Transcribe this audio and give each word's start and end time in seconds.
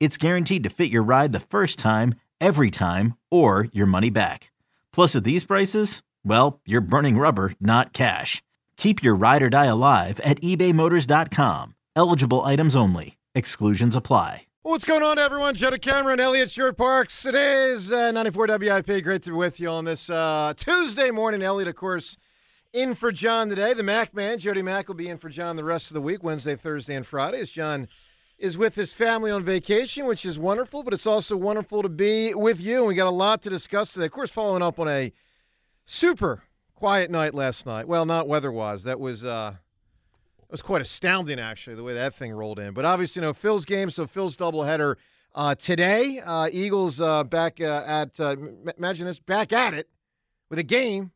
it's 0.00 0.16
guaranteed 0.16 0.64
to 0.64 0.70
fit 0.70 0.90
your 0.90 1.02
ride 1.02 1.32
the 1.32 1.40
first 1.40 1.78
time, 1.78 2.14
every 2.40 2.70
time, 2.70 3.14
or 3.30 3.68
your 3.72 3.86
money 3.86 4.10
back. 4.10 4.50
Plus, 4.92 5.14
at 5.14 5.24
these 5.24 5.44
prices, 5.44 6.02
well, 6.24 6.60
you're 6.66 6.80
burning 6.80 7.18
rubber, 7.18 7.52
not 7.60 7.92
cash. 7.92 8.42
Keep 8.76 9.02
your 9.02 9.14
ride 9.14 9.42
or 9.42 9.50
die 9.50 9.66
alive 9.66 10.20
at 10.20 10.40
ebaymotors.com. 10.40 11.74
Eligible 11.96 12.44
items 12.44 12.76
only. 12.76 13.16
Exclusions 13.34 13.96
apply. 13.96 14.46
What's 14.62 14.84
going 14.84 15.02
on, 15.02 15.18
everyone? 15.18 15.54
Joe 15.54 15.70
DeCamara, 15.70 16.20
Elliot 16.20 16.50
Shorr-Parks. 16.50 17.24
It 17.24 17.34
is 17.34 17.90
uh, 17.90 18.10
94 18.12 18.48
WIP. 18.58 19.02
Great 19.02 19.22
to 19.22 19.30
be 19.30 19.36
with 19.36 19.58
you 19.58 19.70
on 19.70 19.84
this 19.84 20.10
uh, 20.10 20.52
Tuesday 20.56 21.10
morning. 21.10 21.42
Elliot, 21.42 21.68
of 21.68 21.76
course, 21.76 22.16
in 22.72 22.94
for 22.94 23.10
John 23.10 23.48
today. 23.48 23.72
The 23.72 23.82
Mac 23.82 24.12
man, 24.12 24.38
Jody 24.38 24.60
Mac, 24.62 24.88
will 24.88 24.94
be 24.94 25.08
in 25.08 25.16
for 25.16 25.28
John 25.30 25.56
the 25.56 25.64
rest 25.64 25.88
of 25.88 25.94
the 25.94 26.02
week, 26.02 26.22
Wednesday, 26.22 26.54
Thursday, 26.54 26.94
and 26.96 27.06
Friday, 27.06 27.40
as 27.40 27.48
John 27.50 27.88
is 28.38 28.56
with 28.56 28.76
his 28.76 28.92
family 28.92 29.30
on 29.30 29.42
vacation, 29.42 30.06
which 30.06 30.24
is 30.24 30.38
wonderful, 30.38 30.82
but 30.82 30.94
it's 30.94 31.06
also 31.06 31.36
wonderful 31.36 31.82
to 31.82 31.88
be 31.88 32.34
with 32.34 32.60
you. 32.60 32.78
And 32.78 32.86
we 32.86 32.94
got 32.94 33.08
a 33.08 33.10
lot 33.10 33.42
to 33.42 33.50
discuss 33.50 33.92
today. 33.92 34.06
Of 34.06 34.12
course, 34.12 34.30
following 34.30 34.62
up 34.62 34.78
on 34.78 34.88
a 34.88 35.12
super 35.86 36.44
quiet 36.74 37.10
night 37.10 37.34
last 37.34 37.66
night. 37.66 37.88
Well, 37.88 38.06
not 38.06 38.28
weather-wise. 38.28 38.84
That 38.84 39.00
was 39.00 39.24
uh, 39.24 39.54
it 40.40 40.52
was 40.52 40.62
quite 40.62 40.80
astounding, 40.80 41.40
actually, 41.40 41.76
the 41.76 41.82
way 41.82 41.94
that 41.94 42.14
thing 42.14 42.32
rolled 42.32 42.60
in. 42.60 42.74
But 42.74 42.84
obviously, 42.84 43.20
you 43.20 43.26
know, 43.26 43.34
Phil's 43.34 43.64
game, 43.64 43.90
so 43.90 44.06
Phil's 44.06 44.36
doubleheader 44.36 44.94
uh, 45.34 45.56
today. 45.56 46.20
Uh, 46.24 46.48
Eagles 46.52 47.00
uh, 47.00 47.24
back 47.24 47.60
uh, 47.60 47.82
at, 47.86 48.20
uh, 48.20 48.36
imagine 48.78 49.06
this, 49.06 49.18
back 49.18 49.52
at 49.52 49.74
it 49.74 49.88
with 50.48 50.58
a 50.58 50.62
game 50.62 51.10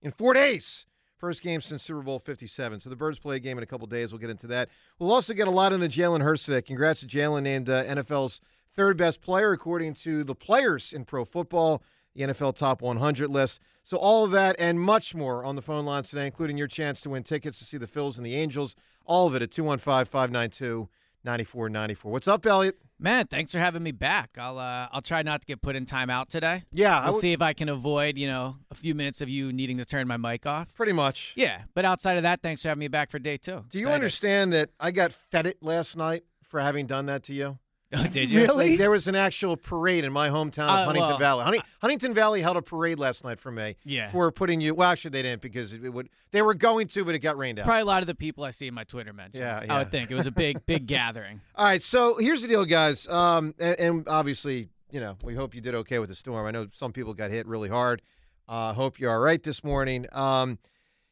in 0.00 0.12
four 0.12 0.34
days. 0.34 0.86
First 1.20 1.42
game 1.42 1.60
since 1.60 1.82
Super 1.82 2.00
Bowl 2.00 2.18
57. 2.18 2.80
So 2.80 2.88
the 2.88 2.96
Birds 2.96 3.18
play 3.18 3.36
a 3.36 3.38
game 3.38 3.58
in 3.58 3.62
a 3.62 3.66
couple 3.66 3.86
days. 3.86 4.10
We'll 4.10 4.20
get 4.20 4.30
into 4.30 4.46
that. 4.46 4.70
We'll 4.98 5.12
also 5.12 5.34
get 5.34 5.48
a 5.48 5.50
lot 5.50 5.74
into 5.74 5.86
Jalen 5.86 6.22
Hurts 6.22 6.44
today. 6.44 6.62
Congrats 6.62 7.00
to 7.00 7.06
Jalen, 7.06 7.42
named 7.42 7.68
uh, 7.68 7.84
NFL's 7.84 8.40
third 8.74 8.96
best 8.96 9.20
player, 9.20 9.52
according 9.52 9.92
to 9.96 10.24
the 10.24 10.34
players 10.34 10.94
in 10.94 11.04
pro 11.04 11.26
football, 11.26 11.82
the 12.14 12.22
NFL 12.22 12.56
Top 12.56 12.80
100 12.80 13.28
list. 13.28 13.60
So 13.84 13.98
all 13.98 14.24
of 14.24 14.30
that 14.30 14.56
and 14.58 14.80
much 14.80 15.14
more 15.14 15.44
on 15.44 15.56
the 15.56 15.62
phone 15.62 15.84
lines 15.84 16.08
today, 16.08 16.24
including 16.24 16.56
your 16.56 16.66
chance 16.66 17.02
to 17.02 17.10
win 17.10 17.22
tickets 17.22 17.58
to 17.58 17.66
see 17.66 17.76
the 17.76 17.86
Phils 17.86 18.16
and 18.16 18.24
the 18.24 18.34
Angels. 18.34 18.74
All 19.04 19.26
of 19.26 19.34
it 19.34 19.42
at 19.42 19.50
215 19.50 20.06
592 20.06 20.88
9494. 21.24 22.12
What's 22.12 22.28
up, 22.28 22.46
Elliot? 22.46 22.76
Man, 22.98 23.26
thanks 23.26 23.52
for 23.52 23.58
having 23.58 23.82
me 23.82 23.92
back. 23.92 24.30
I'll 24.38 24.58
uh, 24.58 24.88
I'll 24.92 25.00
try 25.00 25.22
not 25.22 25.40
to 25.40 25.46
get 25.46 25.62
put 25.62 25.74
in 25.74 25.86
timeout 25.86 26.28
today. 26.28 26.64
Yeah, 26.72 27.02
We'll 27.08 27.18
see 27.18 27.32
if 27.32 27.40
I 27.40 27.54
can 27.54 27.68
avoid, 27.70 28.18
you 28.18 28.26
know, 28.26 28.56
a 28.70 28.74
few 28.74 28.94
minutes 28.94 29.20
of 29.22 29.28
you 29.30 29.52
needing 29.52 29.78
to 29.78 29.84
turn 29.86 30.06
my 30.06 30.18
mic 30.18 30.44
off. 30.46 30.74
Pretty 30.74 30.92
much. 30.92 31.32
Yeah, 31.34 31.62
but 31.74 31.84
outside 31.86 32.16
of 32.18 32.24
that, 32.24 32.42
thanks 32.42 32.60
for 32.62 32.68
having 32.68 32.80
me 32.80 32.88
back 32.88 33.10
for 33.10 33.18
day 33.18 33.38
two. 33.38 33.64
Do 33.70 33.78
you 33.78 33.86
Excited. 33.86 33.94
understand 33.94 34.52
that 34.52 34.70
I 34.78 34.90
got 34.90 35.12
fed 35.12 35.46
it 35.46 35.62
last 35.62 35.96
night 35.96 36.24
for 36.42 36.60
having 36.60 36.86
done 36.86 37.06
that 37.06 37.22
to 37.24 37.34
you? 37.34 37.58
Oh, 37.96 38.06
did 38.06 38.30
you? 38.30 38.46
Like, 38.46 38.78
there 38.78 38.90
was 38.90 39.08
an 39.08 39.16
actual 39.16 39.56
parade 39.56 40.04
in 40.04 40.12
my 40.12 40.28
hometown 40.28 40.68
of 40.68 40.70
Uh, 40.70 40.84
Huntingdon 40.84 41.10
well, 41.10 41.18
Valley. 41.18 41.44
Honey, 41.44 41.60
Huntingdon 41.80 42.14
Valley 42.14 42.40
held 42.40 42.56
a 42.56 42.62
parade 42.62 43.00
last 43.00 43.24
night 43.24 43.40
for 43.40 43.50
me. 43.50 43.74
Yeah. 43.84 44.08
For 44.10 44.30
putting 44.30 44.60
you. 44.60 44.74
Well, 44.76 44.88
actually, 44.88 45.10
they 45.10 45.22
didn't 45.22 45.42
because 45.42 45.72
it 45.72 45.92
would. 45.92 46.08
They 46.30 46.40
were 46.40 46.54
going 46.54 46.86
to, 46.88 47.04
but 47.04 47.16
it 47.16 47.18
got 47.18 47.36
rained 47.36 47.58
out. 47.58 47.64
Probably 47.64 47.82
a 47.82 47.86
lot 47.86 48.02
of 48.04 48.06
the 48.06 48.14
people 48.14 48.44
I 48.44 48.52
see 48.52 48.68
in 48.68 48.74
my 48.74 48.84
Twitter 48.84 49.12
mentions. 49.12 49.40
Yeah, 49.40 49.64
I 49.68 49.78
would 49.78 49.90
think 49.90 50.12
it 50.12 50.14
was 50.14 50.26
a 50.26 50.30
big, 50.30 50.64
big 50.66 50.86
gathering. 50.86 51.40
All 51.56 51.64
right. 51.64 51.82
So 51.82 52.16
here's 52.18 52.42
the 52.42 52.48
deal, 52.48 52.64
guys. 52.64 53.08
Um, 53.08 53.54
and, 53.58 53.80
and 53.80 54.08
obviously, 54.08 54.68
you 54.92 55.00
know, 55.00 55.16
we 55.24 55.34
hope 55.34 55.52
you 55.56 55.60
did 55.60 55.74
okay 55.74 55.98
with 55.98 56.10
the 56.10 56.14
storm. 56.14 56.46
I 56.46 56.52
know 56.52 56.68
some 56.72 56.92
people 56.92 57.12
got 57.12 57.32
hit 57.32 57.46
really 57.48 57.68
hard. 57.68 58.02
Uh, 58.48 58.72
hope 58.72 59.00
you're 59.00 59.10
all 59.10 59.18
right 59.18 59.42
this 59.42 59.64
morning. 59.64 60.06
Um, 60.12 60.58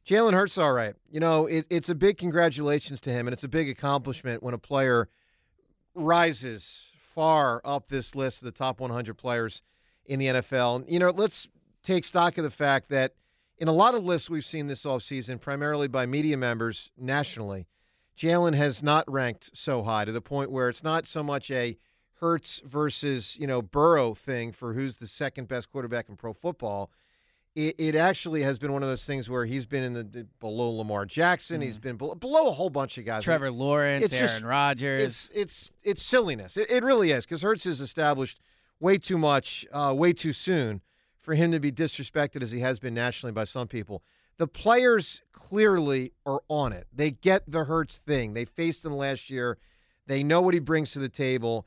Jalen 0.06 0.32
Hurts, 0.32 0.56
all 0.56 0.72
right. 0.72 0.94
You 1.10 1.18
know, 1.20 1.46
it, 1.46 1.66
it's 1.70 1.88
a 1.88 1.94
big 1.94 2.18
congratulations 2.18 3.00
to 3.02 3.10
him, 3.10 3.26
and 3.26 3.34
it's 3.34 3.44
a 3.44 3.48
big 3.48 3.68
accomplishment 3.68 4.42
when 4.42 4.54
a 4.54 4.58
player 4.58 5.08
rises 5.98 6.82
far 7.14 7.60
up 7.64 7.88
this 7.88 8.14
list 8.14 8.42
of 8.42 8.46
the 8.46 8.52
top 8.52 8.80
100 8.80 9.14
players 9.14 9.62
in 10.06 10.18
the 10.18 10.26
NFL. 10.26 10.84
You 10.88 10.98
know, 10.98 11.10
let's 11.10 11.48
take 11.82 12.04
stock 12.04 12.38
of 12.38 12.44
the 12.44 12.50
fact 12.50 12.88
that 12.90 13.14
in 13.58 13.68
a 13.68 13.72
lot 13.72 13.94
of 13.94 14.04
lists 14.04 14.30
we've 14.30 14.44
seen 14.44 14.68
this 14.68 14.84
offseason, 14.84 15.40
primarily 15.40 15.88
by 15.88 16.06
media 16.06 16.36
members 16.36 16.90
nationally, 16.96 17.66
Jalen 18.16 18.54
has 18.54 18.82
not 18.82 19.10
ranked 19.10 19.50
so 19.54 19.82
high 19.82 20.04
to 20.04 20.12
the 20.12 20.20
point 20.20 20.50
where 20.50 20.68
it's 20.68 20.82
not 20.82 21.06
so 21.06 21.22
much 21.22 21.50
a 21.50 21.76
Hurts 22.20 22.60
versus, 22.64 23.36
you 23.36 23.46
know, 23.46 23.62
Burrow 23.62 24.12
thing 24.12 24.50
for 24.50 24.74
who's 24.74 24.96
the 24.96 25.06
second 25.06 25.46
best 25.46 25.70
quarterback 25.70 26.08
in 26.08 26.16
pro 26.16 26.32
football. 26.32 26.90
It, 27.58 27.74
it 27.76 27.94
actually 27.96 28.42
has 28.42 28.56
been 28.56 28.72
one 28.72 28.84
of 28.84 28.88
those 28.88 29.04
things 29.04 29.28
where 29.28 29.44
he's 29.44 29.66
been 29.66 29.82
in 29.82 29.92
the, 29.92 30.04
the 30.04 30.26
below 30.38 30.70
Lamar 30.70 31.04
Jackson. 31.04 31.60
He's 31.60 31.76
been 31.76 31.96
below, 31.96 32.14
below 32.14 32.46
a 32.46 32.52
whole 32.52 32.70
bunch 32.70 32.98
of 32.98 33.04
guys. 33.04 33.24
Trevor 33.24 33.50
Lawrence, 33.50 34.04
It's 34.04 34.14
Aaron 34.14 34.44
Rodgers. 34.44 35.02
It's 35.02 35.30
it's 35.34 35.72
it's 35.82 36.02
silliness. 36.04 36.56
It, 36.56 36.70
it 36.70 36.84
really 36.84 37.10
is 37.10 37.24
because 37.24 37.42
Hurts 37.42 37.64
has 37.64 37.80
established 37.80 38.38
way 38.78 38.96
too 38.96 39.18
much, 39.18 39.66
uh, 39.72 39.92
way 39.96 40.12
too 40.12 40.32
soon 40.32 40.82
for 41.20 41.34
him 41.34 41.50
to 41.50 41.58
be 41.58 41.72
disrespected 41.72 42.42
as 42.42 42.52
he 42.52 42.60
has 42.60 42.78
been 42.78 42.94
nationally 42.94 43.32
by 43.32 43.42
some 43.42 43.66
people. 43.66 44.04
The 44.36 44.46
players 44.46 45.22
clearly 45.32 46.12
are 46.24 46.42
on 46.46 46.72
it. 46.72 46.86
They 46.94 47.10
get 47.10 47.42
the 47.50 47.64
Hurts 47.64 47.96
thing. 48.06 48.34
They 48.34 48.44
faced 48.44 48.84
him 48.84 48.92
last 48.92 49.30
year. 49.30 49.58
They 50.06 50.22
know 50.22 50.40
what 50.42 50.54
he 50.54 50.60
brings 50.60 50.92
to 50.92 51.00
the 51.00 51.08
table. 51.08 51.66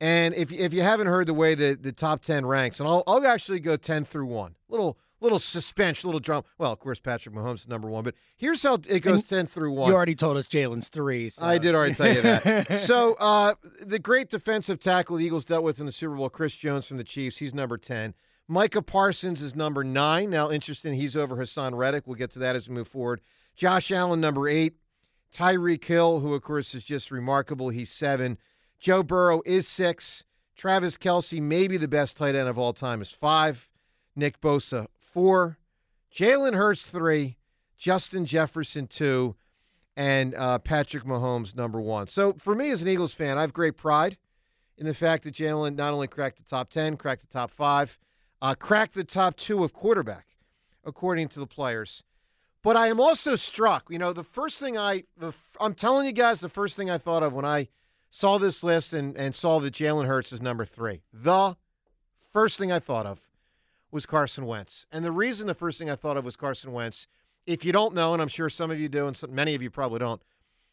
And 0.00 0.34
if 0.34 0.52
if 0.52 0.72
you 0.72 0.82
haven't 0.82 1.08
heard 1.08 1.26
the 1.26 1.34
way 1.34 1.56
the, 1.56 1.76
the 1.80 1.90
top 1.90 2.22
ten 2.22 2.46
ranks, 2.46 2.78
and 2.78 2.88
I'll 2.88 3.02
I'll 3.08 3.26
actually 3.26 3.58
go 3.58 3.76
ten 3.76 4.04
through 4.04 4.26
one. 4.26 4.54
Little 4.68 4.98
little 5.22 5.38
suspense, 5.38 6.04
little 6.04 6.20
drama. 6.20 6.44
Well, 6.58 6.72
of 6.72 6.78
course, 6.80 6.98
Patrick 6.98 7.34
Mahomes 7.34 7.60
is 7.60 7.68
number 7.68 7.88
one, 7.88 8.04
but 8.04 8.14
here's 8.36 8.62
how 8.62 8.74
it 8.74 9.00
goes 9.00 9.20
And 9.20 9.28
ten 9.28 9.46
through 9.46 9.72
one. 9.72 9.88
You 9.88 9.94
already 9.94 10.14
told 10.14 10.36
us 10.36 10.48
Jalen's 10.48 10.88
three. 10.88 11.28
So. 11.30 11.44
I 11.44 11.58
did 11.58 11.74
already 11.74 11.94
tell 11.94 12.12
you 12.12 12.22
that. 12.22 12.80
so 12.80 13.14
uh, 13.14 13.54
the 13.80 13.98
great 13.98 14.28
defensive 14.28 14.80
tackle 14.80 15.16
the 15.16 15.24
Eagles 15.24 15.44
dealt 15.44 15.64
with 15.64 15.80
in 15.80 15.86
the 15.86 15.92
Super 15.92 16.16
Bowl, 16.16 16.28
Chris 16.28 16.54
Jones 16.54 16.86
from 16.86 16.96
the 16.98 17.04
Chiefs, 17.04 17.38
he's 17.38 17.54
number 17.54 17.78
10. 17.78 18.14
Micah 18.48 18.82
Parsons 18.82 19.40
is 19.40 19.54
number 19.54 19.84
nine. 19.84 20.28
Now, 20.28 20.50
interesting, 20.50 20.94
he's 20.94 21.16
over 21.16 21.36
Haason 21.36 21.74
Reddick. 21.74 22.06
We'll 22.06 22.16
get 22.16 22.32
to 22.32 22.38
that 22.40 22.56
as 22.56 22.68
we 22.68 22.74
move 22.74 22.88
forward. 22.88 23.20
Josh 23.54 23.90
Allen, 23.90 24.20
number 24.20 24.48
eight. 24.48 24.74
Tyreek 25.32 25.84
Hill, 25.84 26.20
who, 26.20 26.34
of 26.34 26.42
course, 26.42 26.74
is 26.74 26.84
just 26.84 27.10
remarkable. 27.10 27.70
He's 27.70 27.90
seven. 27.90 28.36
Joe 28.78 29.02
Burrow 29.02 29.40
is 29.46 29.66
six. 29.66 30.24
Travis 30.54 30.98
Kelce, 30.98 31.40
maybe 31.40 31.76
the 31.76 31.88
best 31.88 32.16
tight 32.16 32.34
end 32.34 32.48
of 32.48 32.58
all 32.58 32.72
time, 32.72 33.00
is 33.00 33.10
five. 33.10 33.70
Nick 34.14 34.40
Bosa, 34.40 34.88
four. 35.12 35.58
Jalen 36.14 36.54
Hurts, 36.54 36.84
three. 36.84 37.36
Justin 37.78 38.26
Jefferson, 38.26 38.86
two 38.86 39.34
and 39.96 40.34
uh, 40.34 40.58
Patrick 40.58 41.04
Mahomes 41.04 41.54
number 41.54 41.80
one. 41.80 42.06
So 42.06 42.34
for 42.34 42.54
me 42.54 42.70
as 42.70 42.82
an 42.82 42.88
Eagles 42.88 43.14
fan, 43.14 43.38
I 43.38 43.42
have 43.42 43.52
great 43.52 43.76
pride 43.76 44.16
in 44.78 44.86
the 44.86 44.94
fact 44.94 45.24
that 45.24 45.34
Jalen 45.34 45.76
not 45.76 45.92
only 45.92 46.06
cracked 46.06 46.38
the 46.38 46.44
top 46.44 46.70
10, 46.70 46.96
cracked 46.96 47.22
the 47.22 47.26
top 47.26 47.50
five, 47.50 47.98
uh, 48.40 48.54
cracked 48.54 48.94
the 48.94 49.04
top 49.04 49.36
two 49.36 49.62
of 49.62 49.72
quarterback, 49.72 50.26
according 50.84 51.28
to 51.28 51.40
the 51.40 51.46
players. 51.46 52.02
But 52.62 52.76
I 52.76 52.88
am 52.88 53.00
also 53.00 53.36
struck. 53.36 53.86
You 53.90 53.98
know, 53.98 54.12
the 54.12 54.24
first 54.24 54.58
thing 54.58 54.78
I, 54.78 55.04
the, 55.16 55.32
I'm 55.60 55.74
telling 55.74 56.06
you 56.06 56.12
guys, 56.12 56.40
the 56.40 56.48
first 56.48 56.76
thing 56.76 56.90
I 56.90 56.98
thought 56.98 57.22
of 57.22 57.32
when 57.32 57.44
I 57.44 57.68
saw 58.10 58.38
this 58.38 58.62
list 58.62 58.92
and, 58.92 59.16
and 59.16 59.34
saw 59.34 59.58
that 59.60 59.74
Jalen 59.74 60.06
Hurts 60.06 60.32
is 60.32 60.40
number 60.40 60.64
three, 60.64 61.02
the 61.12 61.56
first 62.32 62.56
thing 62.58 62.72
I 62.72 62.78
thought 62.78 63.06
of 63.06 63.20
was 63.92 64.06
Carson 64.06 64.46
Wentz. 64.46 64.86
And 64.90 65.04
the 65.04 65.12
reason 65.12 65.46
the 65.46 65.54
first 65.54 65.78
thing 65.78 65.90
I 65.90 65.94
thought 65.94 66.16
of 66.16 66.24
was 66.24 66.34
Carson 66.34 66.72
Wentz, 66.72 67.06
if 67.46 67.64
you 67.64 67.72
don't 67.72 67.94
know, 67.94 68.14
and 68.14 68.22
I'm 68.22 68.28
sure 68.28 68.48
some 68.48 68.70
of 68.70 68.80
you 68.80 68.88
do, 68.88 69.06
and 69.06 69.16
some, 69.16 69.32
many 69.34 69.54
of 69.54 69.62
you 69.62 69.70
probably 69.70 70.00
don't, 70.00 70.22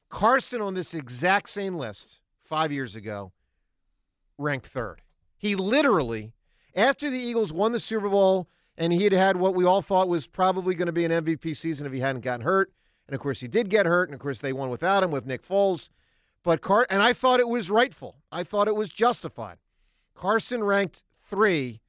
Carson 0.09 0.61
on 0.61 0.73
this 0.73 0.93
exact 0.93 1.49
same 1.49 1.75
list 1.75 2.19
five 2.41 2.71
years 2.71 2.95
ago 2.95 3.31
ranked 4.37 4.65
third. 4.65 5.01
He 5.37 5.55
literally, 5.55 6.33
after 6.73 7.09
the 7.09 7.19
Eagles 7.19 7.53
won 7.53 7.73
the 7.73 7.79
Super 7.79 8.09
Bowl 8.09 8.47
and 8.77 8.93
he 8.93 9.03
had 9.03 9.13
had 9.13 9.37
what 9.37 9.53
we 9.53 9.65
all 9.65 9.81
thought 9.81 10.07
was 10.07 10.25
probably 10.25 10.73
going 10.73 10.87
to 10.87 10.91
be 10.93 11.05
an 11.05 11.11
MVP 11.11 11.55
season 11.55 11.85
if 11.85 11.91
he 11.91 11.99
hadn't 11.99 12.21
gotten 12.21 12.45
hurt, 12.45 12.71
and 13.07 13.13
of 13.13 13.19
course 13.19 13.41
he 13.41 13.47
did 13.47 13.69
get 13.69 13.85
hurt, 13.85 14.07
and 14.07 14.15
of 14.15 14.21
course 14.21 14.39
they 14.39 14.53
won 14.53 14.69
without 14.69 15.03
him 15.03 15.11
with 15.11 15.25
Nick 15.25 15.45
Foles. 15.45 15.89
But 16.43 16.61
Car 16.61 16.87
and 16.89 17.03
I 17.03 17.11
thought 17.11 17.41
it 17.41 17.49
was 17.49 17.69
rightful. 17.69 18.15
I 18.31 18.43
thought 18.43 18.69
it 18.69 18.75
was 18.75 18.89
justified. 18.89 19.57
Carson 20.15 20.63
ranked 20.63 21.03
three 21.21 21.81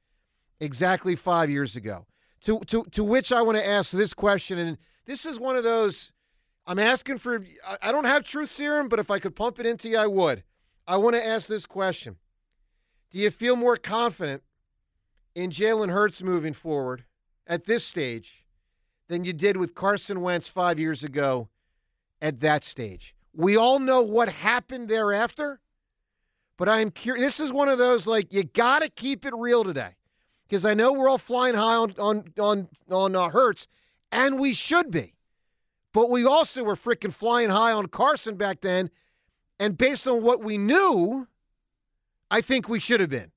exactly 0.61 1.15
five 1.15 1.49
years 1.49 1.75
ago. 1.75 2.05
To 2.43 2.59
to 2.67 2.85
to 2.91 3.03
which 3.03 3.31
I 3.31 3.41
want 3.41 3.57
to 3.57 3.67
ask 3.67 3.91
this 3.91 4.13
question, 4.13 4.57
and 4.57 4.77
this 5.05 5.25
is 5.25 5.39
one 5.39 5.57
of 5.57 5.63
those. 5.63 6.11
I'm 6.65 6.79
asking 6.79 7.17
for. 7.17 7.43
I 7.81 7.91
don't 7.91 8.05
have 8.05 8.23
truth 8.23 8.51
serum, 8.51 8.87
but 8.87 8.99
if 8.99 9.11
I 9.11 9.19
could 9.19 9.35
pump 9.35 9.59
it 9.59 9.65
into 9.65 9.89
you, 9.89 9.97
I 9.97 10.07
would. 10.07 10.43
I 10.87 10.97
want 10.97 11.15
to 11.15 11.25
ask 11.25 11.47
this 11.47 11.65
question: 11.65 12.15
Do 13.11 13.19
you 13.19 13.29
feel 13.29 13.55
more 13.55 13.77
confident 13.77 14.43
in 15.35 15.51
Jalen 15.51 15.91
Hurts 15.91 16.23
moving 16.23 16.53
forward 16.53 17.03
at 17.45 17.65
this 17.65 17.85
stage 17.85 18.45
than 19.07 19.23
you 19.23 19.33
did 19.33 19.57
with 19.57 19.75
Carson 19.75 20.21
Wentz 20.21 20.47
five 20.47 20.79
years 20.79 21.03
ago 21.03 21.49
at 22.21 22.39
that 22.39 22.63
stage? 22.63 23.13
We 23.35 23.55
all 23.55 23.77
know 23.77 24.01
what 24.01 24.29
happened 24.29 24.87
thereafter, 24.87 25.59
but 26.57 26.67
I 26.67 26.79
am 26.79 26.89
curious. 26.89 27.23
This 27.23 27.39
is 27.39 27.53
one 27.53 27.69
of 27.69 27.77
those 27.77 28.07
like 28.07 28.33
you 28.33 28.43
got 28.43 28.79
to 28.79 28.89
keep 28.89 29.25
it 29.25 29.33
real 29.35 29.63
today 29.63 29.95
because 30.51 30.65
I 30.65 30.73
know 30.73 30.91
we're 30.91 31.07
all 31.07 31.17
flying 31.17 31.55
high 31.55 31.75
on 31.75 31.93
on 31.97 32.25
on 32.37 32.67
on 32.89 33.15
uh, 33.15 33.29
Hurts, 33.29 33.67
and 34.11 34.37
we 34.37 34.53
should 34.53 34.91
be, 34.91 35.13
but 35.93 36.09
we 36.09 36.25
also 36.25 36.61
were 36.65 36.75
freaking 36.75 37.13
flying 37.13 37.49
high 37.49 37.71
on 37.71 37.87
Carson 37.87 38.35
back 38.35 38.59
then, 38.59 38.89
and 39.61 39.77
based 39.77 40.05
on 40.09 40.21
what 40.21 40.43
we 40.43 40.57
knew, 40.57 41.25
I 42.29 42.41
think 42.41 42.67
we 42.67 42.81
should 42.81 42.99
have 42.99 43.09
been. 43.09 43.31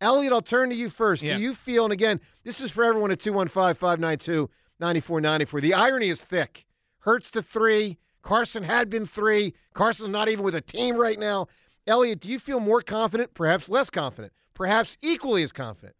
Elliot, 0.00 0.32
I'll 0.32 0.40
turn 0.40 0.70
to 0.70 0.74
you 0.74 0.88
first. 0.88 1.22
Yeah. 1.22 1.36
Do 1.36 1.42
you 1.42 1.54
feel, 1.54 1.84
and 1.84 1.92
again, 1.92 2.18
this 2.44 2.62
is 2.62 2.70
for 2.70 2.82
everyone 2.82 3.10
at 3.10 3.20
215 3.20 3.74
592 3.74 4.48
9494. 4.80 5.60
The 5.60 5.74
irony 5.74 6.08
is 6.08 6.22
thick. 6.22 6.64
Hurts 7.00 7.30
to 7.32 7.42
three. 7.42 7.98
Carson 8.22 8.62
had 8.62 8.88
been 8.88 9.04
three. 9.04 9.52
Carson's 9.74 10.08
not 10.08 10.30
even 10.30 10.44
with 10.44 10.54
a 10.54 10.62
team 10.62 10.96
right 10.96 11.18
now. 11.18 11.46
Elliot, 11.86 12.20
do 12.20 12.30
you 12.30 12.38
feel 12.38 12.58
more 12.58 12.80
confident, 12.80 13.34
perhaps 13.34 13.68
less 13.68 13.90
confident, 13.90 14.32
perhaps 14.54 14.96
equally 15.02 15.42
as 15.42 15.52
confident 15.52 15.94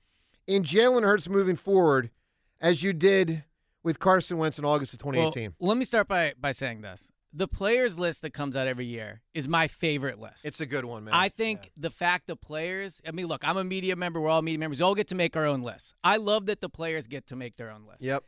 in 0.46 0.62
Jalen 0.62 1.02
Hurts 1.02 1.28
moving 1.28 1.56
forward 1.56 2.10
as 2.60 2.82
you 2.82 2.92
did 2.92 3.44
with 3.82 3.98
Carson 3.98 4.38
Wentz 4.38 4.58
in 4.58 4.64
August 4.64 4.92
of 4.94 4.98
2018? 5.00 5.54
Well, 5.58 5.68
let 5.68 5.76
me 5.78 5.84
start 5.84 6.08
by 6.08 6.34
by 6.40 6.52
saying 6.52 6.80
this: 6.82 7.10
the 7.32 7.48
players 7.48 7.98
list 7.98 8.22
that 8.22 8.32
comes 8.32 8.56
out 8.56 8.66
every 8.66 8.86
year 8.86 9.22
is 9.34 9.48
my 9.48 9.68
favorite 9.68 10.18
list. 10.20 10.44
it's 10.44 10.60
a 10.60 10.66
good 10.66 10.84
one, 10.84 11.04
man. 11.04 11.14
I 11.14 11.28
think 11.28 11.70
the 11.76 11.90
fact 11.90 12.26
the 12.26 12.36
players. 12.36 13.00
I 13.06 13.10
mean, 13.12 13.26
look, 13.26 13.46
I'm 13.46 13.56
a 13.56 13.64
media 13.64 13.96
member. 13.96 14.20
We're 14.20 14.30
all 14.30 14.42
media 14.42 14.58
members. 14.58 14.80
We 14.80 14.84
all 14.84 14.94
get 14.94 15.08
to 15.08 15.14
make 15.14 15.36
our 15.36 15.46
own 15.46 15.62
list. 15.62 15.94
I 16.04 16.16
love 16.16 16.46
that 16.46 16.60
the 16.60 16.68
players 16.68 17.06
get 17.06 17.26
to 17.28 17.36
make 17.36 17.56
their 17.56 17.70
own 17.70 17.84
list. 17.88 18.02
Yep. 18.02 18.24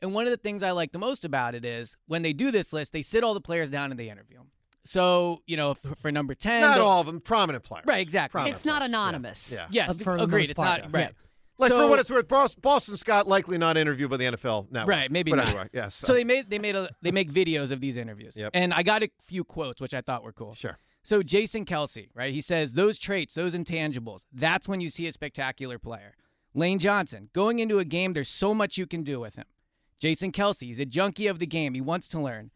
And 0.00 0.14
one 0.14 0.26
of 0.26 0.30
the 0.30 0.36
things 0.36 0.62
I 0.62 0.70
like 0.70 0.92
the 0.92 0.98
most 0.98 1.24
about 1.24 1.56
it 1.56 1.64
is 1.64 1.96
when 2.06 2.22
they 2.22 2.32
do 2.32 2.52
this 2.52 2.72
list, 2.72 2.92
they 2.92 3.02
sit 3.02 3.24
all 3.24 3.34
the 3.34 3.40
players 3.40 3.68
down 3.68 3.90
and 3.90 3.98
they 3.98 4.08
interview 4.08 4.36
them. 4.38 4.50
So 4.84 5.42
you 5.46 5.56
know, 5.56 5.74
for, 5.74 5.94
for 5.96 6.12
number 6.12 6.34
ten, 6.34 6.60
Not 6.60 6.78
all 6.80 7.00
of 7.00 7.06
them, 7.06 7.20
prominent 7.20 7.64
players. 7.64 7.84
Right, 7.86 8.00
exactly. 8.00 8.32
Prominent 8.38 8.56
It's 8.56 8.64
not 8.64 8.78
players. 8.78 8.88
anonymous. 8.90 9.52
Yeah. 9.52 9.66
Yes, 9.70 10.00
For 10.00 10.14
agreed. 10.16 10.30
most 10.42 10.50
It's 10.50 10.56
part, 10.58 10.82
not 10.82 10.90
yeah. 10.94 11.04
right. 11.06 11.14
Like 11.58 11.70
So- 11.72 11.82
for 11.82 11.88
what 11.88 11.98
it's 11.98 12.10
worth, 12.10 12.28
Boston 12.60 12.96
Scott 12.96 13.26
likely 13.26 13.58
not 13.58 13.76
interviewed 13.76 14.10
by 14.10 14.16
the 14.16 14.24
NFL 14.26 14.68
Network. 14.70 14.88
Right, 14.88 15.10
maybe 15.10 15.32
but 15.32 15.36
not. 15.36 15.48
anyway, 15.48 15.68
yes. 15.72 15.96
So 15.96 16.12
they 16.12 16.24
made 16.24 16.50
they 16.50 16.58
made 16.58 16.76
a 16.76 16.88
they 17.02 17.10
make 17.10 17.32
videos 17.32 17.70
of 17.72 17.80
these 17.80 17.96
interviews. 17.96 18.36
Yep. 18.36 18.50
And 18.54 18.72
I 18.72 18.82
got 18.82 19.02
a 19.02 19.10
few 19.24 19.42
quotes 19.44 19.80
which 19.80 19.92
I 19.94 20.00
thought 20.00 20.22
were 20.22 20.32
cool. 20.32 20.54
sure. 20.54 20.78
So 21.02 21.22
Jason 21.22 21.64
Kelce, 21.64 22.08
right? 22.14 22.32
He 22.32 22.40
says 22.40 22.74
those 22.74 22.98
traits, 22.98 23.34
those 23.34 23.54
intangibles, 23.54 24.20
that's 24.32 24.68
when 24.68 24.80
you 24.80 24.90
see 24.90 25.06
a 25.06 25.12
spectacular 25.12 25.78
player. 25.78 26.14
Lane 26.54 26.78
Johnson, 26.78 27.30
going 27.32 27.58
into 27.60 27.78
a 27.78 27.84
game, 27.84 28.12
there's 28.12 28.28
so 28.28 28.52
much 28.54 28.76
you 28.76 28.86
can 28.86 29.02
do 29.02 29.18
with 29.18 29.34
him. 29.36 29.44
Jason 29.98 30.32
Kelce, 30.32 30.62
he's 30.66 30.78
a 30.80 30.84
junkie 30.84 31.26
of 31.26 31.38
the 31.38 31.46
game. 31.46 31.74
He 31.74 31.80
wants 31.80 32.08
to 32.08 32.20
learn. 32.20 32.50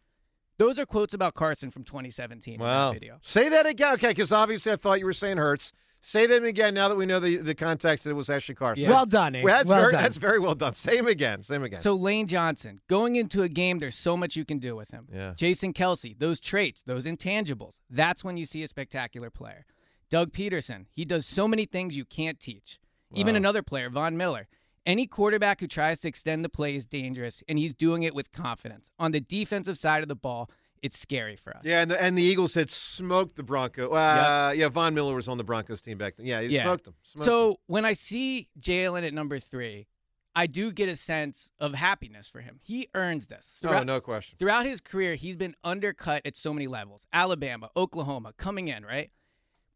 Those 0.59 0.79
are 0.79 0.87
quotes 0.87 1.13
about 1.15 1.35
Carson 1.35 1.71
from 1.71 1.83
2017 1.83 2.55
in 2.55 2.61
Wow. 2.61 2.91
that 2.91 2.95
video. 3.01 3.19
Say 3.23 3.49
that 3.49 3.67
again, 3.67 3.93
okay? 3.95 4.09
Because 4.09 4.33
obviously 4.33 4.71
I 4.71 4.77
thought 4.77 4.99
you 5.01 5.07
were 5.07 5.13
saying 5.13 5.39
Hurts. 5.39 5.73
Say 6.05 6.27
them 6.27 6.45
again 6.45 6.75
now 6.75 6.89
that 6.89 6.97
we 6.97 7.07
know 7.07 7.21
the, 7.21 7.37
the 7.37 7.55
context 7.55 8.05
that 8.05 8.11
it 8.11 8.15
was 8.15 8.29
actually 8.29 8.57
Carson. 8.57 8.83
Yeah. 8.83 8.91
Well 8.91 9.07
done, 9.07 9.37
Abe. 9.37 9.45
Well, 9.45 9.57
that's, 9.57 9.69
well 9.69 9.81
very, 9.81 9.93
done. 9.93 10.03
that's 10.03 10.17
very 10.17 10.41
well 10.41 10.57
done. 10.57 10.75
Say 10.75 10.97
him 10.97 11.07
again. 11.07 11.45
Same 11.45 11.63
again. 11.63 11.81
So 11.81 11.95
Lane 11.95 12.27
Johnson, 12.27 12.81
going 12.89 13.15
into 13.15 13.43
a 13.43 13.49
game, 13.49 13.79
there's 13.79 13.95
so 13.95 14.17
much 14.17 14.35
you 14.35 14.45
can 14.45 14.59
do 14.59 14.75
with 14.75 14.91
him. 14.91 15.07
Yeah. 15.13 15.35
Jason 15.37 15.73
Kelce, 15.73 16.19
those 16.19 16.41
traits, 16.41 16.83
those 16.83 17.07
intangibles, 17.07 17.75
that's 17.89 18.25
when 18.25 18.37
you 18.37 18.47
see 18.47 18.65
a 18.65 18.69
spectacular 18.69 19.31
player. 19.31 19.65
Doug 20.11 20.33
Pederson, 20.33 20.87
he 20.93 21.05
does 21.05 21.25
so 21.25 21.47
many 21.47 21.67
things 21.67 21.97
you 21.97 22.05
can't 22.05 22.41
teach. 22.41 22.81
Even 23.15 23.37
another 23.37 23.63
player, 23.63 23.89
Von 23.89 24.17
Miller. 24.17 24.49
Any 24.85 25.07
quarterback 25.07 25.61
who 25.61 25.69
tries 25.69 26.01
to 26.01 26.09
extend 26.09 26.45
the 26.45 26.49
play 26.49 26.75
is 26.75 26.87
dangerous, 26.87 27.43
and 27.47 27.59
he's 27.59 27.75
doing 27.75 28.03
it 28.03 28.15
with 28.15 28.33
confidence. 28.33 28.91
On 28.99 29.13
the 29.13 29.21
defensive 29.21 29.79
side 29.79 30.03
of 30.03 30.09
the 30.09 30.17
ball, 30.17 30.51
it's 30.83 30.99
scary 30.99 31.37
for 31.37 31.57
us. 31.57 31.63
yeah, 31.65 31.81
and 31.83 31.91
the, 31.91 32.03
and 32.03 32.19
the 32.19 32.23
Eagles 32.23 32.55
had 32.55 32.71
smoked 32.71 33.37
the 33.37 33.43
Broncos. 33.43 33.91
Uh, 33.93 34.53
Yeah, 34.57 34.69
Von 34.69 34.93
Miller 34.95 35.15
was 35.15 35.29
on 35.29 35.39
the 35.39 35.45
Broncos 35.45 35.81
team 35.81 35.97
back 35.99 36.17
then. 36.17 36.27
Yeah, 36.27 36.41
he 36.43 36.49
Yeah. 36.49 36.65
smoked 36.65 36.85
them. 36.85 36.95
Smoked 37.03 37.25
So 37.25 37.47
them. 37.51 37.57
when 37.69 37.85
I 37.85 37.93
see 37.93 38.49
Jalen 38.61 39.07
at 39.07 39.15
number 39.15 39.39
three, 39.39 39.87
I 40.35 40.47
do 40.47 40.73
get 40.73 40.89
a 40.89 40.97
sense 40.97 41.51
of 41.61 41.75
happiness 41.75 42.29
for 42.29 42.41
him. 42.41 42.59
He 42.63 42.89
earns 42.95 43.27
this. 43.27 43.61
Oh, 43.65 43.83
no 43.83 44.01
question. 44.01 44.37
Throughout 44.39 44.65
his 44.67 44.81
career, 44.81 45.15
he's 45.15 45.37
been 45.37 45.55
undercut 45.63 46.23
at 46.25 46.37
so 46.37 46.53
many 46.55 46.67
levels. 46.67 47.07
Alabama, 47.13 47.69
Oklahoma, 47.77 48.33
coming 48.39 48.69
in, 48.69 48.85
right? 48.85 49.11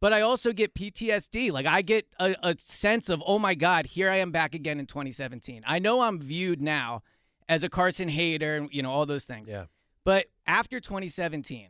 But 0.01 0.13
I 0.13 0.23
also 0.23 0.53
get 0.53 0.75
PTSD. 0.75 1.51
Like 1.53 1.67
I 1.67 1.83
get 1.83 2.07
a, 2.19 2.35
a 2.43 2.57
sense 2.59 3.09
of, 3.09 3.23
oh 3.27 3.39
my 3.39 3.55
God, 3.55 3.87
here 3.87 4.09
I 4.11 4.17
am 4.17 4.31
back 4.33 4.55
again 4.55 4.81
in 4.81 4.87
2017. 4.87 5.63
I 5.67 5.79
know 5.79 6.01
I'm 6.03 6.21
viewed 6.21 6.61
now 6.61 7.03
as 7.49 7.63
a 7.63 7.69
Carson 7.69 8.09
hater 8.09 8.57
and 8.57 8.69
you 8.73 8.83
know 8.83 8.91
all 8.91 9.07
those 9.07 9.25
things. 9.25 9.49
Yeah. 9.49 9.67
But 10.07 10.27
after 10.47 10.79
2017, 10.79 11.67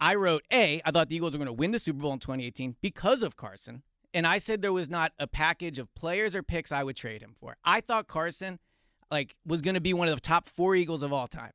I 0.00 0.14
wrote 0.14 0.42
A, 0.50 0.80
I 0.86 0.90
thought 0.90 1.10
the 1.10 1.16
Eagles 1.16 1.34
were 1.34 1.38
going 1.38 1.48
to 1.48 1.52
win 1.52 1.70
the 1.70 1.78
Super 1.78 1.98
Bowl 2.00 2.14
in 2.14 2.18
2018 2.18 2.76
because 2.80 3.22
of 3.22 3.36
Carson. 3.36 3.82
And 4.14 4.26
I 4.26 4.38
said 4.38 4.62
there 4.62 4.72
was 4.72 4.88
not 4.88 5.12
a 5.18 5.26
package 5.26 5.78
of 5.78 5.94
players 5.94 6.34
or 6.34 6.42
picks 6.42 6.72
I 6.72 6.82
would 6.82 6.96
trade 6.96 7.20
him 7.20 7.34
for. 7.38 7.58
I 7.62 7.82
thought 7.82 8.08
Carson 8.08 8.58
like 9.10 9.36
was 9.44 9.60
going 9.60 9.74
to 9.74 9.82
be 9.82 9.92
one 9.92 10.08
of 10.08 10.14
the 10.14 10.20
top 10.22 10.48
4 10.48 10.74
Eagles 10.76 11.02
of 11.02 11.12
all 11.12 11.28
time. 11.28 11.52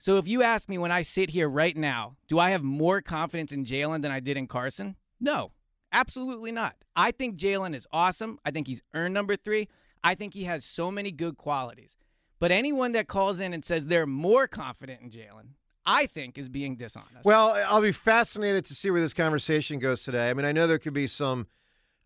So 0.00 0.16
if 0.16 0.26
you 0.26 0.42
ask 0.42 0.68
me 0.68 0.76
when 0.76 0.90
I 0.90 1.02
sit 1.02 1.30
here 1.30 1.48
right 1.48 1.76
now, 1.76 2.16
do 2.26 2.40
I 2.40 2.50
have 2.50 2.64
more 2.64 3.00
confidence 3.00 3.52
in 3.52 3.64
Jalen 3.64 4.02
than 4.02 4.10
I 4.10 4.18
did 4.18 4.36
in 4.36 4.48
Carson? 4.48 4.96
No, 5.20 5.52
absolutely 5.92 6.50
not. 6.50 6.74
I 6.96 7.12
think 7.12 7.36
Jalen 7.36 7.76
is 7.76 7.86
awesome. 7.92 8.40
I 8.44 8.50
think 8.50 8.66
he's 8.66 8.82
earned 8.92 9.14
number 9.14 9.36
three. 9.36 9.68
I 10.02 10.16
think 10.16 10.34
he 10.34 10.44
has 10.44 10.64
so 10.64 10.90
many 10.90 11.12
good 11.12 11.36
qualities. 11.36 11.96
But 12.40 12.50
anyone 12.50 12.90
that 12.92 13.06
calls 13.06 13.38
in 13.38 13.52
and 13.52 13.64
says 13.64 13.86
they're 13.86 14.06
more 14.06 14.48
confident 14.48 15.02
in 15.02 15.10
Jalen, 15.10 15.50
I 15.86 16.06
think 16.06 16.38
is 16.38 16.48
being 16.48 16.76
dishonest. 16.76 17.24
Well, 17.24 17.54
I'll 17.68 17.80
be 17.80 17.92
fascinated 17.92 18.64
to 18.66 18.74
see 18.74 18.90
where 18.90 19.00
this 19.00 19.14
conversation 19.14 19.78
goes 19.78 20.02
today. 20.02 20.30
I 20.30 20.34
mean, 20.34 20.44
I 20.44 20.52
know 20.52 20.66
there 20.66 20.78
could 20.78 20.94
be 20.94 21.06
some. 21.06 21.46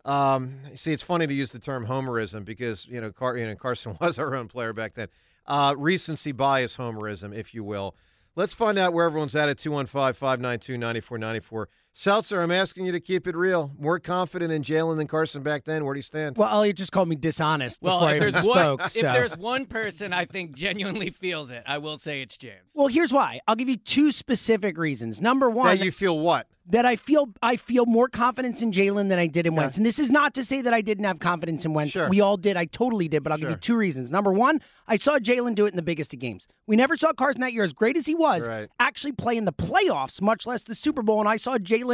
Um, 0.05 0.59
see, 0.75 0.93
it's 0.93 1.03
funny 1.03 1.25
to 1.25 1.33
use 1.33 1.51
the 1.51 1.59
term 1.59 1.87
homerism 1.87 2.45
because 2.45 2.85
you 2.85 3.01
know, 3.01 3.11
Car- 3.11 3.37
you 3.37 3.45
know 3.45 3.55
Carson 3.55 3.97
was 4.01 4.19
our 4.19 4.35
own 4.35 4.47
player 4.47 4.73
back 4.73 4.93
then. 4.93 5.07
Uh, 5.47 5.75
recency 5.77 6.31
bias 6.31 6.77
homerism, 6.77 7.35
if 7.35 7.53
you 7.53 7.63
will. 7.63 7.95
Let's 8.35 8.53
find 8.53 8.77
out 8.77 8.93
where 8.93 9.05
everyone's 9.05 9.35
at 9.35 9.49
at 9.49 9.57
215 9.57 10.13
592 10.13 10.77
9494. 10.77 11.69
Seltzer, 11.99 12.41
I'm 12.41 12.51
asking 12.51 12.85
you 12.85 12.91
to 12.91 12.99
keep 12.99 13.25
it 13.25 13.37
real. 13.37 13.71
More 13.79 13.99
confident 14.01 14.51
in 14.51 14.63
Jalen 14.63 14.97
than 14.97 15.07
Carson 15.07 15.43
back 15.43 15.63
then. 15.63 15.85
Where 15.85 15.93
do 15.93 15.99
you 15.99 16.01
stand? 16.03 16.35
Well, 16.37 16.49
Elliot 16.53 16.75
just 16.75 16.91
called 16.91 17.07
me 17.07 17.15
dishonest 17.15 17.81
Well, 17.81 17.99
before 17.99 18.09
I 18.09 18.11
if 18.15 18.21
even 18.21 18.33
there's 18.33 18.45
one, 18.45 18.57
spoke. 18.57 18.81
if 18.87 18.93
there's 19.01 19.37
one 19.37 19.65
person 19.65 20.11
I 20.11 20.25
think 20.25 20.55
genuinely 20.57 21.09
feels 21.11 21.51
it, 21.51 21.63
I 21.65 21.77
will 21.77 21.97
say 21.97 22.21
it's 22.21 22.35
James. 22.35 22.71
well, 22.75 22.87
here's 22.87 23.13
why. 23.13 23.39
I'll 23.47 23.55
give 23.55 23.69
you 23.69 23.77
two 23.77 24.11
specific 24.11 24.77
reasons. 24.77 25.21
Number 25.21 25.49
one, 25.49 25.67
that 25.77 25.85
you 25.85 25.91
feel 25.93 26.19
what? 26.19 26.47
that 26.67 26.83
I 26.83 26.95
feel 26.95 27.29
I 27.43 27.57
feel 27.57 27.85
more 27.85 28.07
confidence 28.09 28.59
in 28.63 28.71
Jalen 28.71 29.09
than 29.09 29.19
I 29.19 29.27
did 29.27 29.45
in 29.45 29.53
Wentz. 29.53 29.77
And 29.77 29.85
this 29.85 29.99
is 29.99 30.09
not 30.09 30.33
to 30.33 30.43
say 30.43 30.61
that 30.61 30.73
I 30.73 30.81
didn't 30.81 31.03
have 31.03 31.19
confidence 31.19 31.63
in 31.63 31.73
Wentz. 31.75 31.93
Sure. 31.93 32.09
We 32.09 32.21
all 32.21 32.37
did. 32.37 32.57
I 32.57 32.65
totally 32.65 33.07
did. 33.07 33.21
But 33.21 33.31
I'll 33.31 33.37
give 33.37 33.51
you 33.51 33.55
two 33.55 33.75
reasons. 33.75 34.11
Number 34.11 34.33
one, 34.33 34.59
I 34.87 34.95
saw 34.95 35.19
Jalen 35.19 35.53
do 35.53 35.67
it 35.67 35.69
in 35.69 35.75
the 35.75 35.83
biggest 35.83 36.11
of 36.15 36.19
games. 36.19 36.47
We 36.65 36.75
never 36.75 36.97
saw 36.97 37.13
Carson 37.13 37.41
that 37.41 37.53
year, 37.53 37.61
as 37.61 37.71
great 37.73 37.95
as 37.97 38.07
he 38.07 38.15
was, 38.15 38.47
Right. 38.47 38.67
actually 38.79 39.11
play 39.11 39.37
in 39.37 39.45
the 39.45 39.53
playoffs, 39.53 40.19
much 40.23 40.47
less 40.47 40.63
the 40.63 40.73
Super 40.73 41.03
Bowl. 41.03 41.19
And 41.19 41.29
I 41.29 41.37
saw 41.37 41.59
Jalen 41.59 41.84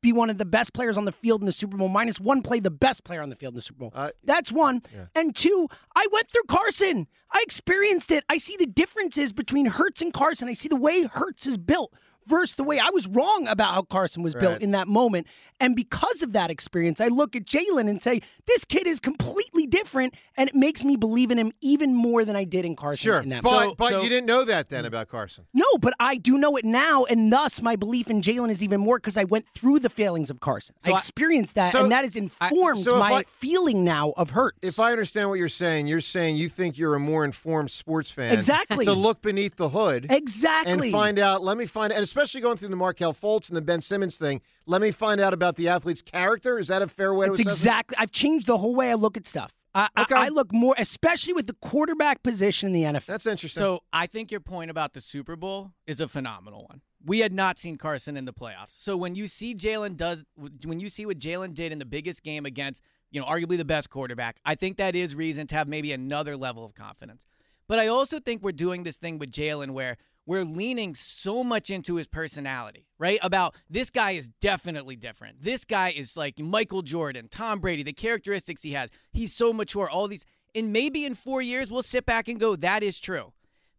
Be 0.00 0.12
one 0.12 0.30
of 0.30 0.38
the 0.38 0.44
best 0.44 0.72
players 0.74 0.96
on 0.96 1.04
the 1.06 1.12
field 1.12 1.40
in 1.42 1.46
the 1.46 1.52
Super 1.52 1.76
Bowl, 1.76 1.88
minus 1.88 2.20
one 2.20 2.40
play 2.42 2.60
the 2.60 2.70
best 2.70 3.02
player 3.02 3.20
on 3.20 3.30
the 3.30 3.36
field 3.36 3.52
in 3.54 3.56
the 3.56 3.62
Super 3.62 3.80
Bowl. 3.80 3.92
Uh, 3.94 4.10
That's 4.22 4.52
one. 4.52 4.82
And 5.14 5.34
two, 5.34 5.68
I 5.96 6.06
went 6.12 6.30
through 6.30 6.44
Carson. 6.48 7.08
I 7.32 7.42
experienced 7.42 8.10
it. 8.12 8.24
I 8.28 8.38
see 8.38 8.56
the 8.56 8.66
differences 8.66 9.32
between 9.32 9.66
Hurts 9.66 10.00
and 10.00 10.12
Carson. 10.12 10.48
I 10.48 10.52
see 10.52 10.68
the 10.68 10.76
way 10.76 11.02
Hurts 11.02 11.46
is 11.46 11.56
built 11.56 11.92
versus 12.28 12.54
the 12.56 12.64
way 12.64 12.78
I 12.78 12.90
was 12.90 13.06
wrong 13.08 13.48
about 13.48 13.74
how 13.74 13.82
Carson 13.82 14.22
was 14.22 14.34
built 14.34 14.60
in 14.60 14.70
that 14.72 14.86
moment. 14.88 15.26
And 15.60 15.74
because 15.74 16.22
of 16.22 16.34
that 16.34 16.50
experience, 16.50 17.00
I 17.00 17.08
look 17.08 17.34
at 17.34 17.44
Jalen 17.44 17.88
and 17.90 18.00
say, 18.00 18.20
this 18.46 18.64
kid 18.64 18.86
is 18.86 19.00
completely 19.00 19.66
different. 19.66 20.14
And 20.36 20.48
it 20.48 20.54
makes 20.54 20.84
me 20.84 20.94
believe 20.96 21.32
in 21.32 21.38
him 21.38 21.50
even 21.60 21.94
more 21.94 22.24
than 22.24 22.36
I 22.36 22.44
did 22.44 22.64
in 22.64 22.76
Carson 22.76 23.02
Sure, 23.04 23.18
in 23.20 23.30
that 23.30 23.42
but 23.42 23.50
moment. 23.50 23.76
but 23.78 23.88
so- 23.90 24.02
you 24.02 24.08
didn't 24.08 24.26
know 24.26 24.44
that 24.44 24.68
then 24.68 24.84
about 24.84 25.08
Carson. 25.08 25.46
No, 25.52 25.64
but 25.80 25.94
I 25.98 26.16
do 26.16 26.38
know 26.38 26.56
it 26.56 26.64
now, 26.64 27.04
and 27.04 27.32
thus 27.32 27.60
my 27.60 27.74
belief 27.74 28.08
in 28.08 28.20
Jalen 28.20 28.50
is 28.50 28.62
even 28.62 28.80
more 28.80 28.98
because 28.98 29.16
I 29.16 29.24
went 29.24 29.48
through 29.48 29.80
the 29.80 29.90
failings 29.90 30.30
of 30.30 30.38
Carson. 30.38 30.76
So 30.78 30.92
I 30.92 30.94
I- 30.94 30.98
experienced 30.98 31.56
that, 31.56 31.72
So- 31.72 31.82
and 31.82 31.90
that 31.90 32.04
has 32.04 32.14
informed 32.14 32.84
so 32.84 32.98
my 32.98 33.12
I- 33.14 33.24
feeling 33.40 33.82
now 33.84 34.12
of 34.16 34.30
Hurts. 34.30 34.58
If 34.62 34.78
I 34.78 34.92
understand 34.92 35.28
what 35.30 35.38
you're 35.40 35.48
saying, 35.48 35.88
you're 35.88 36.00
saying 36.00 36.36
you 36.36 36.48
think 36.48 36.78
you're 36.78 36.94
a 36.94 37.00
more 37.00 37.24
informed 37.24 37.70
sports 37.72 38.10
fan. 38.12 38.32
Exactly. 38.32 38.84
To 38.84 38.92
look 38.92 39.22
beneath 39.22 39.56
the 39.56 39.70
hood. 39.70 40.06
exactly 40.10 40.88
and 40.88 40.92
find 40.92 41.18
out. 41.18 41.42
Let 41.42 41.56
me 41.56 41.66
find, 41.66 41.92
and 41.92 42.08
especially 42.18 42.40
going 42.40 42.56
through 42.56 42.68
the 42.68 42.76
Markelle 42.76 43.14
Fultz 43.14 43.48
and 43.48 43.56
the 43.56 43.62
Ben 43.62 43.80
Simmons 43.80 44.16
thing. 44.16 44.40
Let 44.66 44.80
me 44.80 44.90
find 44.90 45.20
out 45.20 45.32
about 45.32 45.56
the 45.56 45.68
athlete's 45.68 46.02
character. 46.02 46.58
Is 46.58 46.68
that 46.68 46.82
a 46.82 46.88
fair 46.88 47.14
way 47.14 47.26
It's 47.28 47.36
to 47.40 47.42
assess 47.46 47.58
exactly. 47.58 47.96
I've 47.98 48.10
changed 48.10 48.46
the 48.46 48.58
whole 48.58 48.74
way 48.74 48.90
I 48.90 48.94
look 48.94 49.16
at 49.16 49.26
stuff. 49.26 49.52
I, 49.74 49.88
I- 49.94 50.06
I 50.10 50.28
look 50.28 50.52
more, 50.52 50.74
especially 50.78 51.34
with 51.34 51.46
the 51.46 51.54
quarterback 51.60 52.22
position 52.22 52.68
in 52.68 52.72
the 52.72 52.98
NFL. 52.98 53.06
That's 53.06 53.26
interesting. 53.26 53.60
So 53.60 53.82
I 53.92 54.06
think 54.06 54.30
your 54.30 54.40
point 54.40 54.70
about 54.70 54.94
the 54.94 55.00
Super 55.00 55.36
Bowl 55.36 55.72
is 55.86 56.00
a 56.00 56.08
phenomenal 56.08 56.64
one. 56.68 56.80
We 57.04 57.20
had 57.20 57.32
not 57.32 57.58
seen 57.58 57.76
Carson 57.76 58.16
in 58.16 58.24
the 58.24 58.32
playoffs. 58.32 58.70
So 58.80 58.96
when 58.96 59.14
you 59.14 59.28
see 59.28 59.54
Jalen 59.54 59.96
does 59.96 60.24
when 60.64 60.80
you 60.80 60.88
see 60.88 61.06
what 61.06 61.18
Jalen 61.18 61.54
did 61.54 61.70
in 61.70 61.78
the 61.78 61.84
biggest 61.84 62.24
game 62.24 62.44
against, 62.44 62.82
you 63.12 63.20
know, 63.20 63.26
arguably 63.26 63.56
the 63.56 63.64
best 63.64 63.88
quarterback, 63.88 64.40
I 64.44 64.56
think 64.56 64.78
that 64.78 64.96
is 64.96 65.14
reason 65.14 65.46
to 65.48 65.54
have 65.54 65.68
maybe 65.68 65.92
another 65.92 66.36
level 66.36 66.64
of 66.64 66.74
confidence. 66.74 67.24
But 67.68 67.78
I 67.78 67.86
also 67.86 68.18
think 68.18 68.42
we're 68.42 68.52
doing 68.52 68.82
this 68.82 68.96
thing 68.96 69.18
with 69.18 69.30
Jalen 69.30 69.70
where 69.70 69.96
we're 70.28 70.44
leaning 70.44 70.94
so 70.94 71.42
much 71.42 71.70
into 71.70 71.94
his 71.94 72.06
personality, 72.06 72.86
right? 72.98 73.18
About 73.22 73.54
this 73.70 73.88
guy 73.88 74.10
is 74.10 74.28
definitely 74.42 74.94
different. 74.94 75.42
This 75.42 75.64
guy 75.64 75.88
is 75.88 76.18
like 76.18 76.38
Michael 76.38 76.82
Jordan, 76.82 77.28
Tom 77.30 77.60
Brady, 77.60 77.82
the 77.82 77.94
characteristics 77.94 78.62
he 78.62 78.72
has. 78.72 78.90
He's 79.10 79.34
so 79.34 79.54
mature, 79.54 79.88
all 79.88 80.06
these. 80.06 80.26
And 80.54 80.70
maybe 80.70 81.06
in 81.06 81.14
four 81.14 81.40
years, 81.40 81.70
we'll 81.70 81.82
sit 81.82 82.04
back 82.04 82.28
and 82.28 82.38
go, 82.38 82.56
that 82.56 82.82
is 82.82 83.00
true. 83.00 83.32